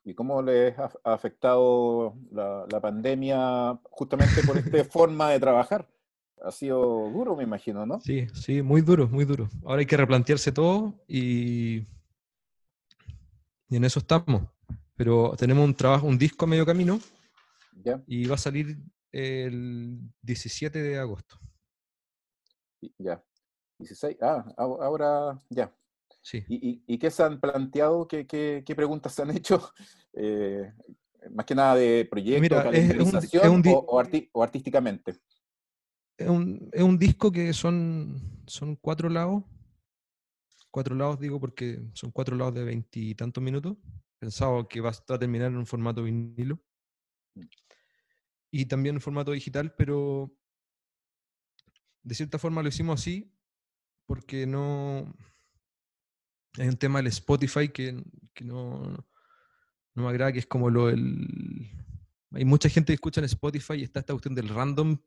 ¿Y, 0.04 0.14
cómo 0.14 0.40
les 0.40 0.78
ha, 0.78 0.90
afectado 1.04 2.16
la, 2.30 2.80
pandemia 2.80 3.78
justamente 3.84 4.42
por 4.42 4.56
esta 4.56 4.84
forma 4.90 5.30
de 5.30 5.40
trabajar? 5.40 5.88
Ha 6.42 6.50
sido 6.50 7.10
duro, 7.10 7.36
me 7.36 7.44
imagino, 7.44 7.84
¿no? 7.84 8.00
Sí, 8.00 8.26
sí, 8.34 8.62
muy 8.62 8.80
duro, 8.80 9.08
muy 9.08 9.24
duro. 9.24 9.48
Ahora 9.64 9.80
hay 9.80 9.86
que 9.86 9.96
replantearse 9.96 10.52
todo 10.52 10.94
y, 11.06 11.86
y 13.68 13.76
en 13.76 13.84
eso 13.84 13.98
estamos. 13.98 14.42
Pero 14.96 15.34
tenemos 15.36 15.64
un 15.64 15.74
trabajo, 15.74 16.06
un 16.06 16.18
disco 16.18 16.44
a 16.44 16.48
medio 16.48 16.64
camino 16.64 16.98
y 18.06 18.26
va 18.26 18.34
a 18.34 18.38
salir 18.38 18.78
el 19.12 19.98
17 20.22 20.82
de 20.82 20.98
agosto. 20.98 21.38
Ya. 22.98 23.22
16, 23.78 24.16
ah, 24.22 24.44
ahora 24.56 25.40
ya. 25.50 25.74
¿Y, 26.48 26.98
qué 26.98 27.10
se 27.10 27.22
han 27.22 27.40
planteado? 27.40 28.08
¿Qué, 28.08 28.64
preguntas 28.74 29.14
se 29.14 29.22
han 29.22 29.30
hecho? 29.30 29.70
Eh, 30.16 30.72
más 31.32 31.44
que 31.44 31.56
nada 31.56 31.74
de 31.74 32.06
proyecto, 32.08 32.56
o, 34.32 34.42
artísticamente. 34.42 35.18
Es 36.16 36.28
un, 36.28 36.98
disco 37.00 37.32
que 37.32 37.52
son, 37.52 38.44
son 38.46 38.76
cuatro 38.76 39.08
lados. 39.08 39.42
Cuatro 40.70 40.94
lados 40.94 41.18
digo 41.18 41.40
porque 41.40 41.82
son 41.94 42.12
cuatro 42.12 42.36
lados 42.36 42.54
de 42.54 42.62
veintitantos 42.62 43.42
minutos. 43.42 43.76
Pensaba 44.20 44.68
que 44.68 44.80
va 44.80 44.90
a 44.90 45.18
terminar 45.18 45.48
en 45.48 45.56
un 45.56 45.66
formato 45.66 46.04
vinilo. 46.04 46.60
Y 48.56 48.66
también 48.66 48.94
en 48.94 49.00
formato 49.00 49.32
digital, 49.32 49.74
pero 49.76 50.32
de 52.04 52.14
cierta 52.14 52.38
forma 52.38 52.62
lo 52.62 52.68
hicimos 52.68 53.00
así 53.00 53.34
porque 54.06 54.46
no, 54.46 55.12
hay 56.56 56.68
un 56.68 56.76
tema 56.76 57.00
del 57.00 57.08
Spotify 57.08 57.70
que, 57.70 58.00
no, 58.42 58.92
no, 59.96 60.02
me 60.04 60.08
agrada, 60.08 60.32
que 60.32 60.38
es 60.38 60.46
como 60.46 60.70
lo 60.70 60.86
del... 60.86 61.68
Hay 62.30 62.44
mucha 62.44 62.68
gente 62.68 62.92
que 62.92 62.94
escucha 62.94 63.20
en 63.20 63.24
Spotify 63.24 63.74
y 63.74 63.82
está 63.82 63.98
esta 63.98 64.12
cuestión 64.12 64.36
del 64.36 64.48
random, 64.48 64.98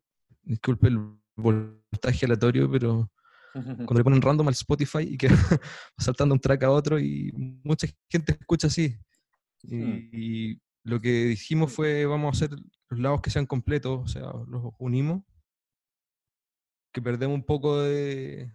disculpe 0.43 0.89
el 0.89 1.00
voltaje 1.38 2.26
aleatorio, 2.26 2.70
pero 2.70 3.10
cuando 3.54 3.93
le 3.93 4.04
ponen 4.04 4.22
random 4.22 4.50
al 4.50 4.56
Spotify 4.56 5.04
y 5.04 5.18
que 5.18 5.30
va 5.30 5.60
saltando 5.98 6.36
un 6.36 6.41
track 6.41 6.64
a 6.64 6.72
otro 6.72 7.00
y 7.00 7.32
mucha 7.64 7.88
gente 8.10 8.34
escucha 8.34 8.68
así. 8.68 9.00
Y, 9.64 10.52
y, 10.52 10.62
lo 10.84 11.00
que 11.00 11.26
dijimos 11.26 11.72
fue, 11.72 12.06
vamos 12.06 12.28
a 12.28 12.45
hacer 12.45 12.58
los 12.90 13.00
lados 13.00 13.22
que 13.22 13.30
sean 13.30 13.46
completos, 13.46 14.02
o 14.04 14.08
sea, 14.08 14.32
los 14.48 14.74
unimos 14.80 15.24
que 16.94 17.02
perdemos 17.02 17.36
un 17.36 17.44
poco 17.44 17.82
de 17.82 18.52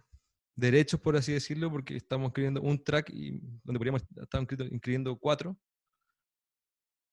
derechos, 0.55 0.99
por 0.99 1.15
así 1.15 1.31
decirlo, 1.31 1.71
porque 1.71 1.95
estamos 1.95 2.27
escribiendo 2.27 2.61
un 2.61 2.83
track 2.83 3.09
y 3.11 3.39
donde 3.63 3.79
podríamos 3.79 4.03
estar 4.15 4.45
inscribiendo 4.71 5.17
cuatro. 5.17 5.57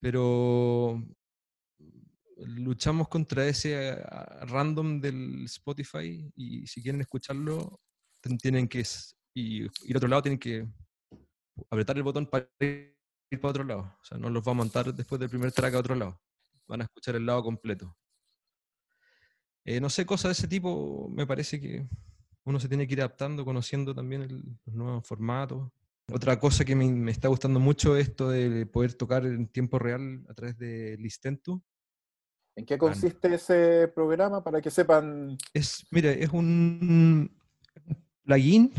Pero 0.01 1.03
luchamos 2.37 3.09
contra 3.09 3.47
ese 3.47 3.91
ah, 4.11 4.45
random 4.47 5.01
del 5.01 5.45
Spotify 5.45 6.33
y 6.35 6.67
si 6.67 6.83
quieren 6.83 7.01
escucharlo, 7.01 7.81
tienen 8.41 8.67
que 8.67 8.85
ir 9.35 9.71
a 9.95 9.99
otro 9.99 10.09
lado, 10.09 10.23
tienen 10.23 10.39
que 10.39 10.67
apretar 11.71 11.97
el 11.97 12.03
botón 12.03 12.27
para 12.27 12.49
ir 12.61 12.97
para 13.41 13.51
otro 13.51 13.65
lado. 13.65 13.97
O 14.01 14.05
sea, 14.05 14.19
no 14.19 14.31
los 14.31 14.47
va 14.47 14.53
a 14.53 14.55
montar 14.55 14.93
después 14.95 15.21
del 15.21 15.31
primer 15.31 15.53
track 15.53 15.75
a 15.75 15.79
otro 15.79 15.95
lado. 15.95 16.21
Van 16.71 16.83
a 16.83 16.85
escuchar 16.85 17.17
el 17.17 17.27
lado 17.27 17.43
completo. 17.43 17.97
Eh, 19.65 19.81
no 19.81 19.91
sé, 19.91 20.07
cosas 20.07 20.29
de 20.29 20.33
ese 20.33 20.47
tipo, 20.47 21.09
me 21.11 21.27
parece 21.27 21.61
que 21.61 21.85
uno 22.45 22.61
se 22.61 22.69
tiene 22.69 22.87
que 22.87 22.93
ir 22.93 23.01
adaptando, 23.01 23.45
conociendo 23.45 23.93
también 23.93 24.29
los 24.65 24.75
nuevos 24.75 25.05
formatos. 25.05 25.69
Otra 26.13 26.39
cosa 26.39 26.65
que 26.65 26.77
me, 26.77 26.89
me, 26.89 27.11
está 27.11 27.27
gustando 27.27 27.59
mucho 27.59 27.97
es 27.97 28.09
esto 28.09 28.31
de 28.31 28.67
poder 28.67 28.95
tocar 28.95 29.27
en 29.27 29.49
tiempo 29.49 29.81
real 29.81 30.25
a 30.29 30.35
través 30.35 30.57
de 30.59 30.97
Listentu. 30.97 31.61
¿En 32.55 32.65
qué 32.65 32.79
consiste 32.79 33.35
ese 33.35 33.89
programa 33.89 34.45
para 34.45 34.61
que 34.61 34.71
sepan? 34.71 35.37
Es, 35.53 35.85
mire, 35.91 36.23
es 36.23 36.31
un 36.31 37.37
plugin 38.23 38.73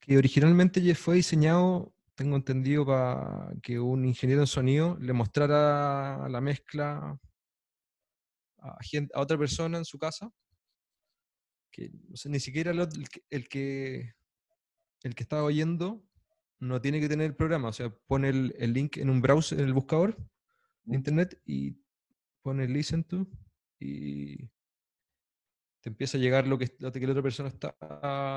que 0.00 0.18
originalmente 0.18 0.94
fue 0.94 1.16
diseñado, 1.16 1.93
tengo 2.14 2.36
entendido, 2.36 2.86
para 2.86 3.52
que 3.62 3.78
un 3.78 4.04
ingeniero 4.04 4.42
en 4.42 4.46
sonido 4.46 4.96
le 5.00 5.12
mostrara 5.12 6.28
la 6.28 6.40
mezcla 6.40 7.18
a, 8.58 8.78
a 9.14 9.20
otra 9.20 9.38
persona 9.38 9.78
en 9.78 9.84
su 9.84 9.98
casa, 9.98 10.30
que 11.70 11.90
ni 12.26 12.40
siquiera 12.40 12.70
el, 12.70 12.80
el, 13.30 13.48
que, 13.48 14.12
el 15.02 15.14
que 15.14 15.22
estaba 15.22 15.42
oyendo 15.42 16.04
no 16.60 16.80
tiene 16.80 17.00
que 17.00 17.08
tener 17.08 17.26
el 17.26 17.36
programa, 17.36 17.68
o 17.68 17.72
sea, 17.72 17.90
pone 18.06 18.28
el, 18.28 18.54
el 18.58 18.72
link 18.72 18.96
en 18.96 19.10
un 19.10 19.20
browser, 19.20 19.58
en 19.58 19.66
el 19.66 19.74
buscador 19.74 20.16
de 20.84 20.96
internet 20.96 21.40
y 21.44 21.76
pone 22.42 22.68
listen 22.68 23.04
to 23.04 23.26
y 23.80 24.46
te 25.80 25.90
empieza 25.90 26.16
a 26.16 26.20
llegar 26.20 26.46
lo 26.46 26.56
que, 26.56 26.74
lo 26.78 26.92
que 26.92 27.00
la 27.00 27.10
otra 27.10 27.22
persona 27.22 27.48
está 27.50 27.76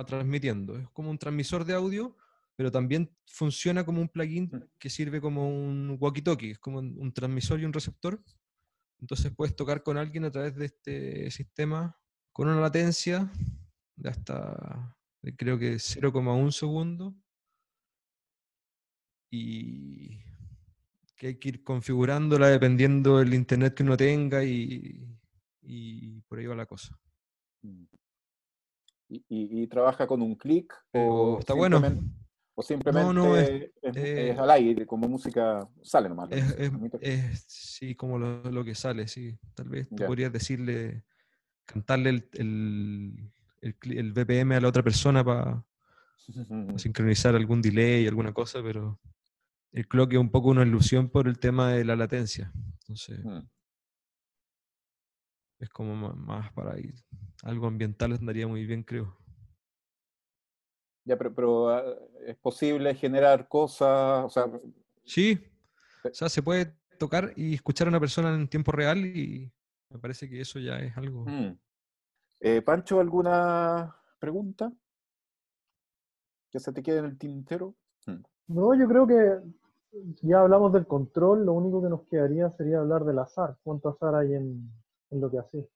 transmitiendo. 0.05 0.78
Es 0.78 0.89
como 0.89 1.09
un 1.09 1.17
transmisor 1.17 1.63
de 1.63 1.75
audio, 1.75 2.17
pero 2.58 2.72
también 2.72 3.16
funciona 3.28 3.86
como 3.86 4.01
un 4.01 4.10
plugin 4.10 4.49
que 4.80 4.89
sirve 4.89 5.22
como 5.22 5.47
un 5.47 5.95
walkie-talkie, 5.99 6.51
es 6.51 6.60
como 6.60 6.80
un, 6.80 7.14
transmisor 7.14 7.60
y 7.60 7.66
un 7.66 7.72
receptor. 7.72 8.20
Entonces 8.99 9.32
puedes 9.36 9.55
tocar 9.55 9.84
con 9.84 9.95
alguien 9.95 10.26
a 10.26 10.32
través 10.32 10.55
de 10.55 10.66
este 10.66 11.30
sistema 11.30 11.95
con 12.34 12.47
una 12.47 12.60
latencia 12.60 13.32
de 13.95 14.10
hasta, 14.10 14.97
creo 15.38 15.60
que 15.60 15.76
0,1 15.76 16.51
segundo. 16.51 17.16
Y 19.30 20.18
que 21.16 21.28
hay 21.28 21.36
que 21.36 21.49
ir 21.49 21.64
configurándola 21.64 22.47
dependiendo 22.47 23.20
del 23.20 23.36
internet 23.36 23.76
que 23.76 23.84
uno 23.84 23.95
tenga 23.95 24.43
y, 24.43 25.16
y 25.62 26.22
por 26.22 26.39
ahí 26.39 26.47
va 26.47 26.55
la 26.55 26.66
cosa. 26.66 26.99
Mm. 27.62 27.84
¿Y, 29.10 29.68
trabaja 29.68 30.08
con 30.08 30.24
un 30.24 30.36
clic? 30.36 30.74
O 30.91 31.38
está 31.39 31.53
bueno. 31.53 31.82
O 32.60 32.64
simplemente 32.64 33.72
es, 33.84 33.95
eh, 33.95 34.36
al 34.36 34.49
aire, 34.49 34.88
como 34.88 35.08
música 35.08 35.70
sale 35.84 36.10
nomás. 36.10 36.28
Es, 36.32 37.45
sí, 37.47 37.93
como 37.93 38.18
lo, 38.18 38.66
que 38.66 38.74
sale, 38.74 39.08
sí. 39.08 39.38
Tal 39.53 39.70
vez 39.70 39.88
tú 39.88 39.97
podrías 39.97 40.34
decirle, 40.34 41.03
cantarle 41.66 42.10
el, 42.10 42.30
el, 42.34 43.32
el, 43.91 44.12
BPM 44.12 44.53
a 44.55 44.60
la 44.60 44.70
otra 44.70 44.82
persona 44.82 45.24
para 45.24 45.64
sincronizar 46.78 47.36
algún 47.36 47.62
delay, 47.62 48.08
alguna 48.08 48.34
cosa, 48.34 48.64
pero 48.64 48.99
el 49.72 49.88
clock 49.88 50.14
es 50.14 50.20
un 50.20 50.32
poco 50.32 50.49
una 50.49 50.64
ilusión 50.64 51.10
por 51.10 51.28
el 51.28 51.38
tema 51.38 51.74
de 51.74 51.86
la 51.86 51.95
latencia. 51.95 52.51
Entonces, 52.80 53.24
mm. 53.24 53.47
es 55.60 55.70
como 55.70 55.95
más 55.95 56.51
para 56.53 56.80
ir. 56.80 56.95
Algo 57.43 57.68
ambiental 57.68 58.14
andaría 58.14 58.47
muy 58.47 58.66
bien, 58.66 58.82
creo. 58.82 59.16
Ya, 61.08 61.18
pero, 61.18 61.70
ah, 61.70 61.84
es 62.26 62.36
posible 62.36 62.93
generar 62.93 63.47
cosas, 63.47 64.26
o 64.26 64.30
sea... 64.30 64.45
Sí, 65.05 65.39
o 66.03 66.14
sea, 66.14 66.28
se 66.28 66.43
puede 66.43 66.74
tocar 66.99 67.32
y 67.38 67.53
escuchar 67.53 67.88
a 67.88 67.91
una 67.91 67.99
persona 68.01 68.36
en 68.36 68.49
tiempo 68.49 68.74
real 68.74 69.05
y 69.05 69.49
me 69.89 69.99
parece 69.99 70.30
que 70.30 70.41
eso 70.41 70.60
ya 70.60 70.80
es 70.80 70.97
algo... 70.97 71.24
Mm. 71.26 71.58
Eh, 72.41 72.62
Pancho, 72.62 72.99
¿alguna 72.99 73.95
pregunta? 74.20 74.70
¿Que 76.51 76.60
se 76.60 76.74
te 76.74 76.84
quede 76.84 76.99
en 76.99 77.05
el 77.05 77.18
tintero? 77.18 77.74
Mm. 78.05 78.24
No, 78.47 78.76
yo 78.76 78.86
creo 78.89 79.08
que 79.08 79.39
ya 80.24 80.41
hablamos 80.41 80.74
del 80.74 80.88
control, 80.88 81.45
lo 81.45 81.53
único 81.53 81.82
que 81.82 81.89
nos 81.89 82.03
quedaría 82.08 82.51
sería 82.51 82.80
hablar 82.80 83.05
del 83.05 83.20
azar. 83.20 83.58
¿Cuánto 83.64 83.88
azar 83.88 84.14
hay 84.14 84.34
en, 84.34 84.70
lo 85.12 85.32
que 85.32 85.39
hace? 85.39 85.70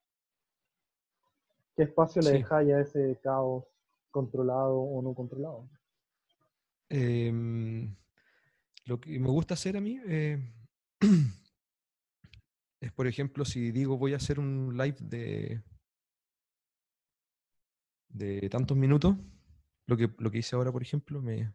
¿Qué 1.77 1.83
espacio 1.83 2.21
le 2.21 2.31
dejáis 2.31 2.73
a 2.73 2.81
ese 2.81 3.17
caos 3.23 3.63
controlado 4.11 4.77
o 4.79 5.01
no 5.01 5.13
controlado? 5.13 5.69
Em, 6.89 7.95
lo 8.85 8.99
que 8.99 9.17
me 9.17 9.29
gusta 9.29 9.53
hacer 9.53 9.77
a 9.77 9.81
mí 9.81 9.99
eh, 10.05 10.53
es, 12.81 12.91
por 12.91 13.07
ejemplo, 13.07 13.45
si 13.45 13.71
digo 13.71 13.97
voy 13.97 14.13
a 14.13 14.17
hacer 14.17 14.39
un 14.39 14.77
live 14.77 14.97
de, 14.99 15.63
de 18.09 18.49
tantos 18.49 18.77
minutos, 18.77 19.15
lo 19.87 19.97
que, 19.97 20.13
lo 20.17 20.29
que 20.29 20.39
hice 20.39 20.55
ahora, 20.55 20.71
por 20.71 20.81
ejemplo, 20.81 21.21
me, 21.21 21.53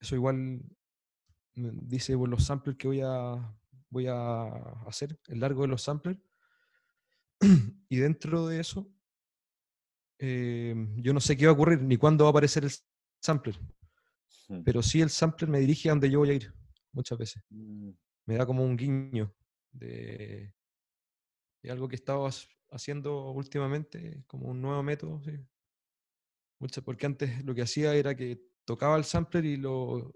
eso 0.00 0.14
igual 0.14 0.62
dice 1.54 2.14
los 2.14 2.44
samplers 2.44 2.78
que 2.78 2.88
voy 2.88 3.00
a, 3.02 3.58
voy 3.90 4.06
a 4.06 4.44
hacer, 4.86 5.18
el 5.28 5.40
largo 5.40 5.62
de 5.62 5.68
los 5.68 5.82
samplers. 5.82 6.18
y 7.88 7.96
dentro 7.96 8.46
de 8.46 8.60
eso, 8.60 8.90
eh, 10.22 10.74
yo 10.96 11.14
no 11.14 11.20
sé 11.20 11.34
qué 11.34 11.46
va 11.46 11.52
a 11.52 11.54
ocurrir 11.54 11.80
ni 11.80 11.96
cuándo 11.96 12.24
va 12.24 12.28
a 12.28 12.32
aparecer 12.32 12.64
el 12.64 12.70
sampler. 13.20 13.58
Pero 14.64 14.82
sí 14.82 15.00
el 15.00 15.10
sampler 15.10 15.48
me 15.48 15.60
dirige 15.60 15.88
a 15.88 15.92
donde 15.92 16.10
yo 16.10 16.18
voy 16.18 16.30
a 16.30 16.34
ir, 16.34 16.52
muchas 16.92 17.16
veces. 17.16 17.42
Mm. 17.48 17.90
Me 18.26 18.36
da 18.36 18.44
como 18.44 18.64
un 18.64 18.76
guiño 18.76 19.34
de, 19.72 20.52
algo 21.68 21.88
que 21.88 21.94
he 21.94 22.02
estado 22.02 22.28
haciendo 22.70 23.30
últimamente, 23.30 24.24
como 24.26 24.48
un 24.48 24.60
nuevo 24.60 24.82
método. 24.82 25.22
porque 26.84 27.06
antes 27.06 27.44
lo 27.44 27.54
que 27.54 27.62
hacía 27.62 27.94
era 27.94 28.14
que 28.14 28.42
tocaba 28.64 28.96
el 28.96 29.04
sampler 29.04 29.44
y 29.44 29.56
lo 29.56 30.12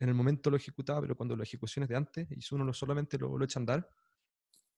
en 0.00 0.08
el 0.08 0.14
momento 0.14 0.50
lo 0.50 0.56
ejecutaba, 0.56 1.00
pero 1.00 1.16
cuando 1.16 1.36
la 1.36 1.44
ejecución 1.44 1.82
es 1.84 1.88
de 1.88 1.96
antes 1.96 2.28
y 2.30 2.54
uno 2.54 2.72
solamente 2.72 3.18
lo, 3.18 3.36
lo 3.38 3.44
echa 3.44 3.58
a 3.58 3.62
andar, 3.62 3.88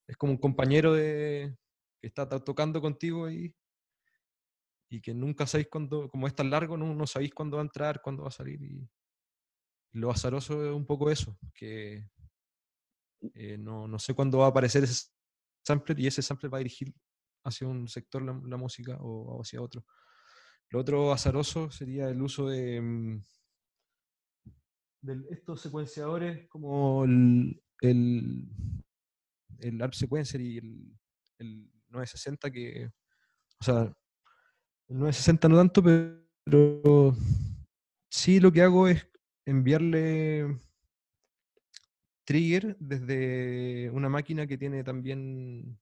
es 0.06 0.16
como 0.16 0.32
un 0.32 0.38
compañero 0.38 0.92
de, 0.92 1.56
que 2.00 2.06
está 2.06 2.28
tocando 2.28 2.80
contigo 2.80 3.30
y, 3.30 3.54
y 4.88 5.00
que 5.00 5.14
nunca 5.14 5.46
sabéis 5.46 5.68
cuándo, 5.68 6.08
como 6.08 6.26
es 6.26 6.34
tan 6.34 6.50
largo, 6.50 6.76
no, 6.76 6.94
no 6.94 7.06
sabéis 7.06 7.34
cuándo 7.34 7.56
va 7.56 7.62
a 7.62 7.66
entrar, 7.66 8.00
cuándo 8.02 8.22
va 8.22 8.28
a 8.28 8.32
salir. 8.32 8.62
Y, 8.62 8.88
lo 9.92 10.10
azaroso 10.10 10.64
es 10.66 10.72
un 10.74 10.84
poco 10.84 11.10
eso, 11.10 11.38
que 11.54 12.10
eh, 13.34 13.56
no, 13.56 13.88
no, 13.88 13.98
sé 13.98 14.12
cuándo 14.14 14.38
va 14.38 14.46
a 14.46 14.48
aparecer 14.50 14.84
ese 14.84 15.10
sampler 15.64 15.98
y 15.98 16.06
ese 16.06 16.20
sampler 16.20 16.52
va 16.52 16.58
a 16.58 16.64
dirigir 16.64 16.94
hacia 17.44 17.66
un 17.66 17.88
sector 17.88 18.22
la, 18.22 18.56
música 18.56 18.98
o 19.00 19.40
hacia 19.40 19.62
otro. 19.62 19.86
Lo 20.68 20.80
otro 20.80 21.12
azaroso 21.12 21.70
sería 21.70 22.08
el 22.10 22.20
uso 22.20 22.48
de, 22.48 22.80
mm, 22.80 23.22
estos 25.30 25.62
secuenciadores 25.62 26.46
como 26.48 27.04
el, 27.04 27.62
el, 27.80 28.48
el 29.60 29.82
ARP 29.82 29.94
Sequencer 29.94 30.40
y 30.40 30.58
el, 30.58 30.98
el 31.38 31.70
960 31.88 32.50
que, 32.50 32.90
o 33.60 33.64
sea, 33.64 33.96
el 34.88 34.98
960 34.98 35.48
no 35.48 35.56
tanto, 35.56 35.82
pero 35.82 37.16
sí 38.10 38.40
lo 38.40 38.52
que 38.52 38.62
hago 38.62 38.88
es 38.88 39.06
enviarle 39.46 40.56
trigger 42.24 42.76
desde 42.78 43.90
una 43.90 44.08
máquina 44.08 44.46
que 44.46 44.58
tiene 44.58 44.82
también 44.82 45.78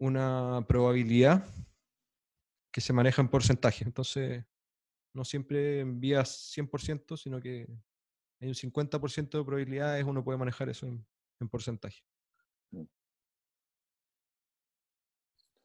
una 0.00 0.64
probabilidad 0.66 1.46
que 2.72 2.80
se 2.80 2.92
maneja 2.92 3.22
en 3.22 3.28
porcentaje. 3.28 3.84
Entonces, 3.84 4.44
no 5.14 5.24
siempre 5.24 5.80
envías 5.80 6.52
100%, 6.56 7.16
sino 7.16 7.40
que 7.40 7.68
hay 8.40 8.48
un 8.48 8.54
50% 8.54 9.38
de 9.38 9.44
probabilidades, 9.44 10.04
uno 10.04 10.24
puede 10.24 10.38
manejar 10.38 10.68
eso 10.68 10.86
en, 10.86 11.06
porcentaje. 11.50 12.02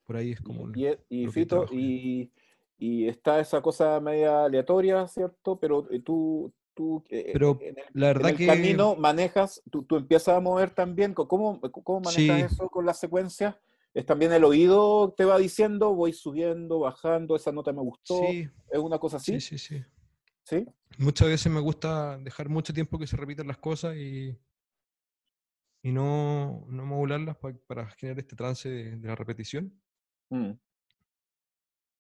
Por 0.10 0.18
ahí 0.18 0.32
es 0.32 0.42
como... 0.42 0.72
Y, 0.74 0.88
y, 1.08 1.28
Fito, 1.28 1.68
y, 1.72 2.32
está 2.80 3.40
esa 3.40 3.62
cosa 3.62 4.00
media 4.00 4.46
aleatoria, 4.46 5.08
¿cierto? 5.08 5.60
Pero 5.60 5.88
eh, 5.92 6.00
tú, 6.00 6.52
tú 6.74 7.04
eh, 7.12 7.30
Pero 7.32 7.60
en 7.62 7.78
el, 7.78 7.84
la 7.94 8.08
verdad 8.08 8.34
que... 8.36 8.48
camino 8.48 8.96
manejas, 8.96 9.62
tú, 9.70 9.84
tú, 9.84 9.98
empiezas 9.98 10.36
a 10.36 10.40
mover 10.40 10.72
también, 10.72 11.14
¿cómo, 11.14 11.62
cómo 11.62 12.00
manejas 12.00 12.54
eso 12.54 12.70
con 12.70 12.88
las 12.88 13.00
secuencias? 13.00 13.56
es 13.94 14.04
también 14.04 14.34
el 14.34 14.44
oído 14.44 15.14
te 15.16 15.26
va 15.26 15.38
diciendo, 15.38 15.94
voy 15.94 16.12
subiendo, 16.12 16.80
bajando, 16.80 17.36
esa 17.36 17.52
nota 17.52 17.72
me 17.72 17.82
gustó. 17.82 18.16
Sí, 18.16 18.50
¿Es 18.72 18.80
una 18.80 18.98
cosa 18.98 19.18
así? 19.18 19.40
sí, 19.40 19.60
sí, 19.60 19.60
sí. 19.60 19.86
¿Sí? 20.42 20.66
Muchas 20.98 21.28
veces 21.28 21.52
me 21.52 21.60
gusta 21.60 22.18
dejar 22.18 22.50
mucho 22.50 22.74
tiempo 22.74 22.98
que 22.98 23.06
se 23.06 23.16
repitan 23.16 23.46
las 23.46 23.58
cosas 23.60 23.96
y, 23.96 24.36
y 25.84 25.92
no, 25.92 26.66
no 26.68 26.84
modularlas 26.84 27.38
pa- 27.38 27.54
para 27.68 27.92
generar 27.92 28.18
este 28.18 28.36
trance 28.36 28.68
de, 28.68 28.96
de 28.96 29.08
la 29.08 29.16
repetición 29.16 29.80
Mm. 30.30 30.52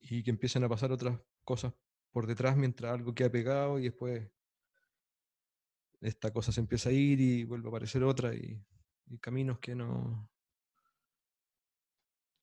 y 0.01 0.23
que 0.23 0.29
empiecen 0.29 0.63
a 0.63 0.69
pasar 0.69 0.91
otras 0.91 1.19
cosas 1.43 1.73
por 2.11 2.27
detrás 2.27 2.55
mientras 2.55 2.93
algo 2.93 3.13
queda 3.13 3.29
pegado 3.31 3.79
y 3.79 3.83
después 3.83 4.29
esta 6.01 6.31
cosa 6.31 6.51
se 6.51 6.61
empieza 6.61 6.89
a 6.89 6.93
ir 6.93 7.19
y 7.19 7.43
vuelve 7.43 7.67
a 7.67 7.69
aparecer 7.69 8.03
otra 8.03 8.33
y, 8.33 8.63
y 9.07 9.17
caminos 9.17 9.59
que 9.59 9.75
no 9.75 10.29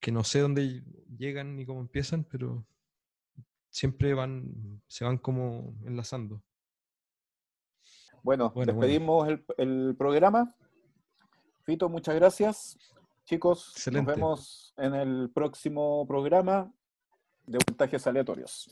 que 0.00 0.12
no 0.12 0.22
sé 0.24 0.40
dónde 0.40 0.84
llegan 1.18 1.56
ni 1.56 1.66
cómo 1.66 1.80
empiezan, 1.80 2.22
pero 2.24 2.64
siempre 3.70 4.14
van, 4.14 4.80
se 4.86 5.04
van 5.04 5.18
como 5.18 5.74
enlazando. 5.84 6.44
Bueno, 8.22 8.50
Bueno, 8.50 8.72
bueno. 8.72 8.72
despedimos 8.72 9.28
El, 9.28 9.44
el 9.56 9.96
programa. 9.96 10.54
Fito, 11.64 11.88
muchas 11.88 12.14
gracias. 12.14 12.76
Chicos, 13.26 13.72
Excelente. 13.72 14.06
nos 14.06 14.16
vemos 14.16 14.74
en 14.76 14.94
el 14.94 15.30
próximo 15.30 16.06
programa 16.06 16.72
de 17.44 17.58
voltajes 17.66 18.06
aleatorios. 18.06 18.70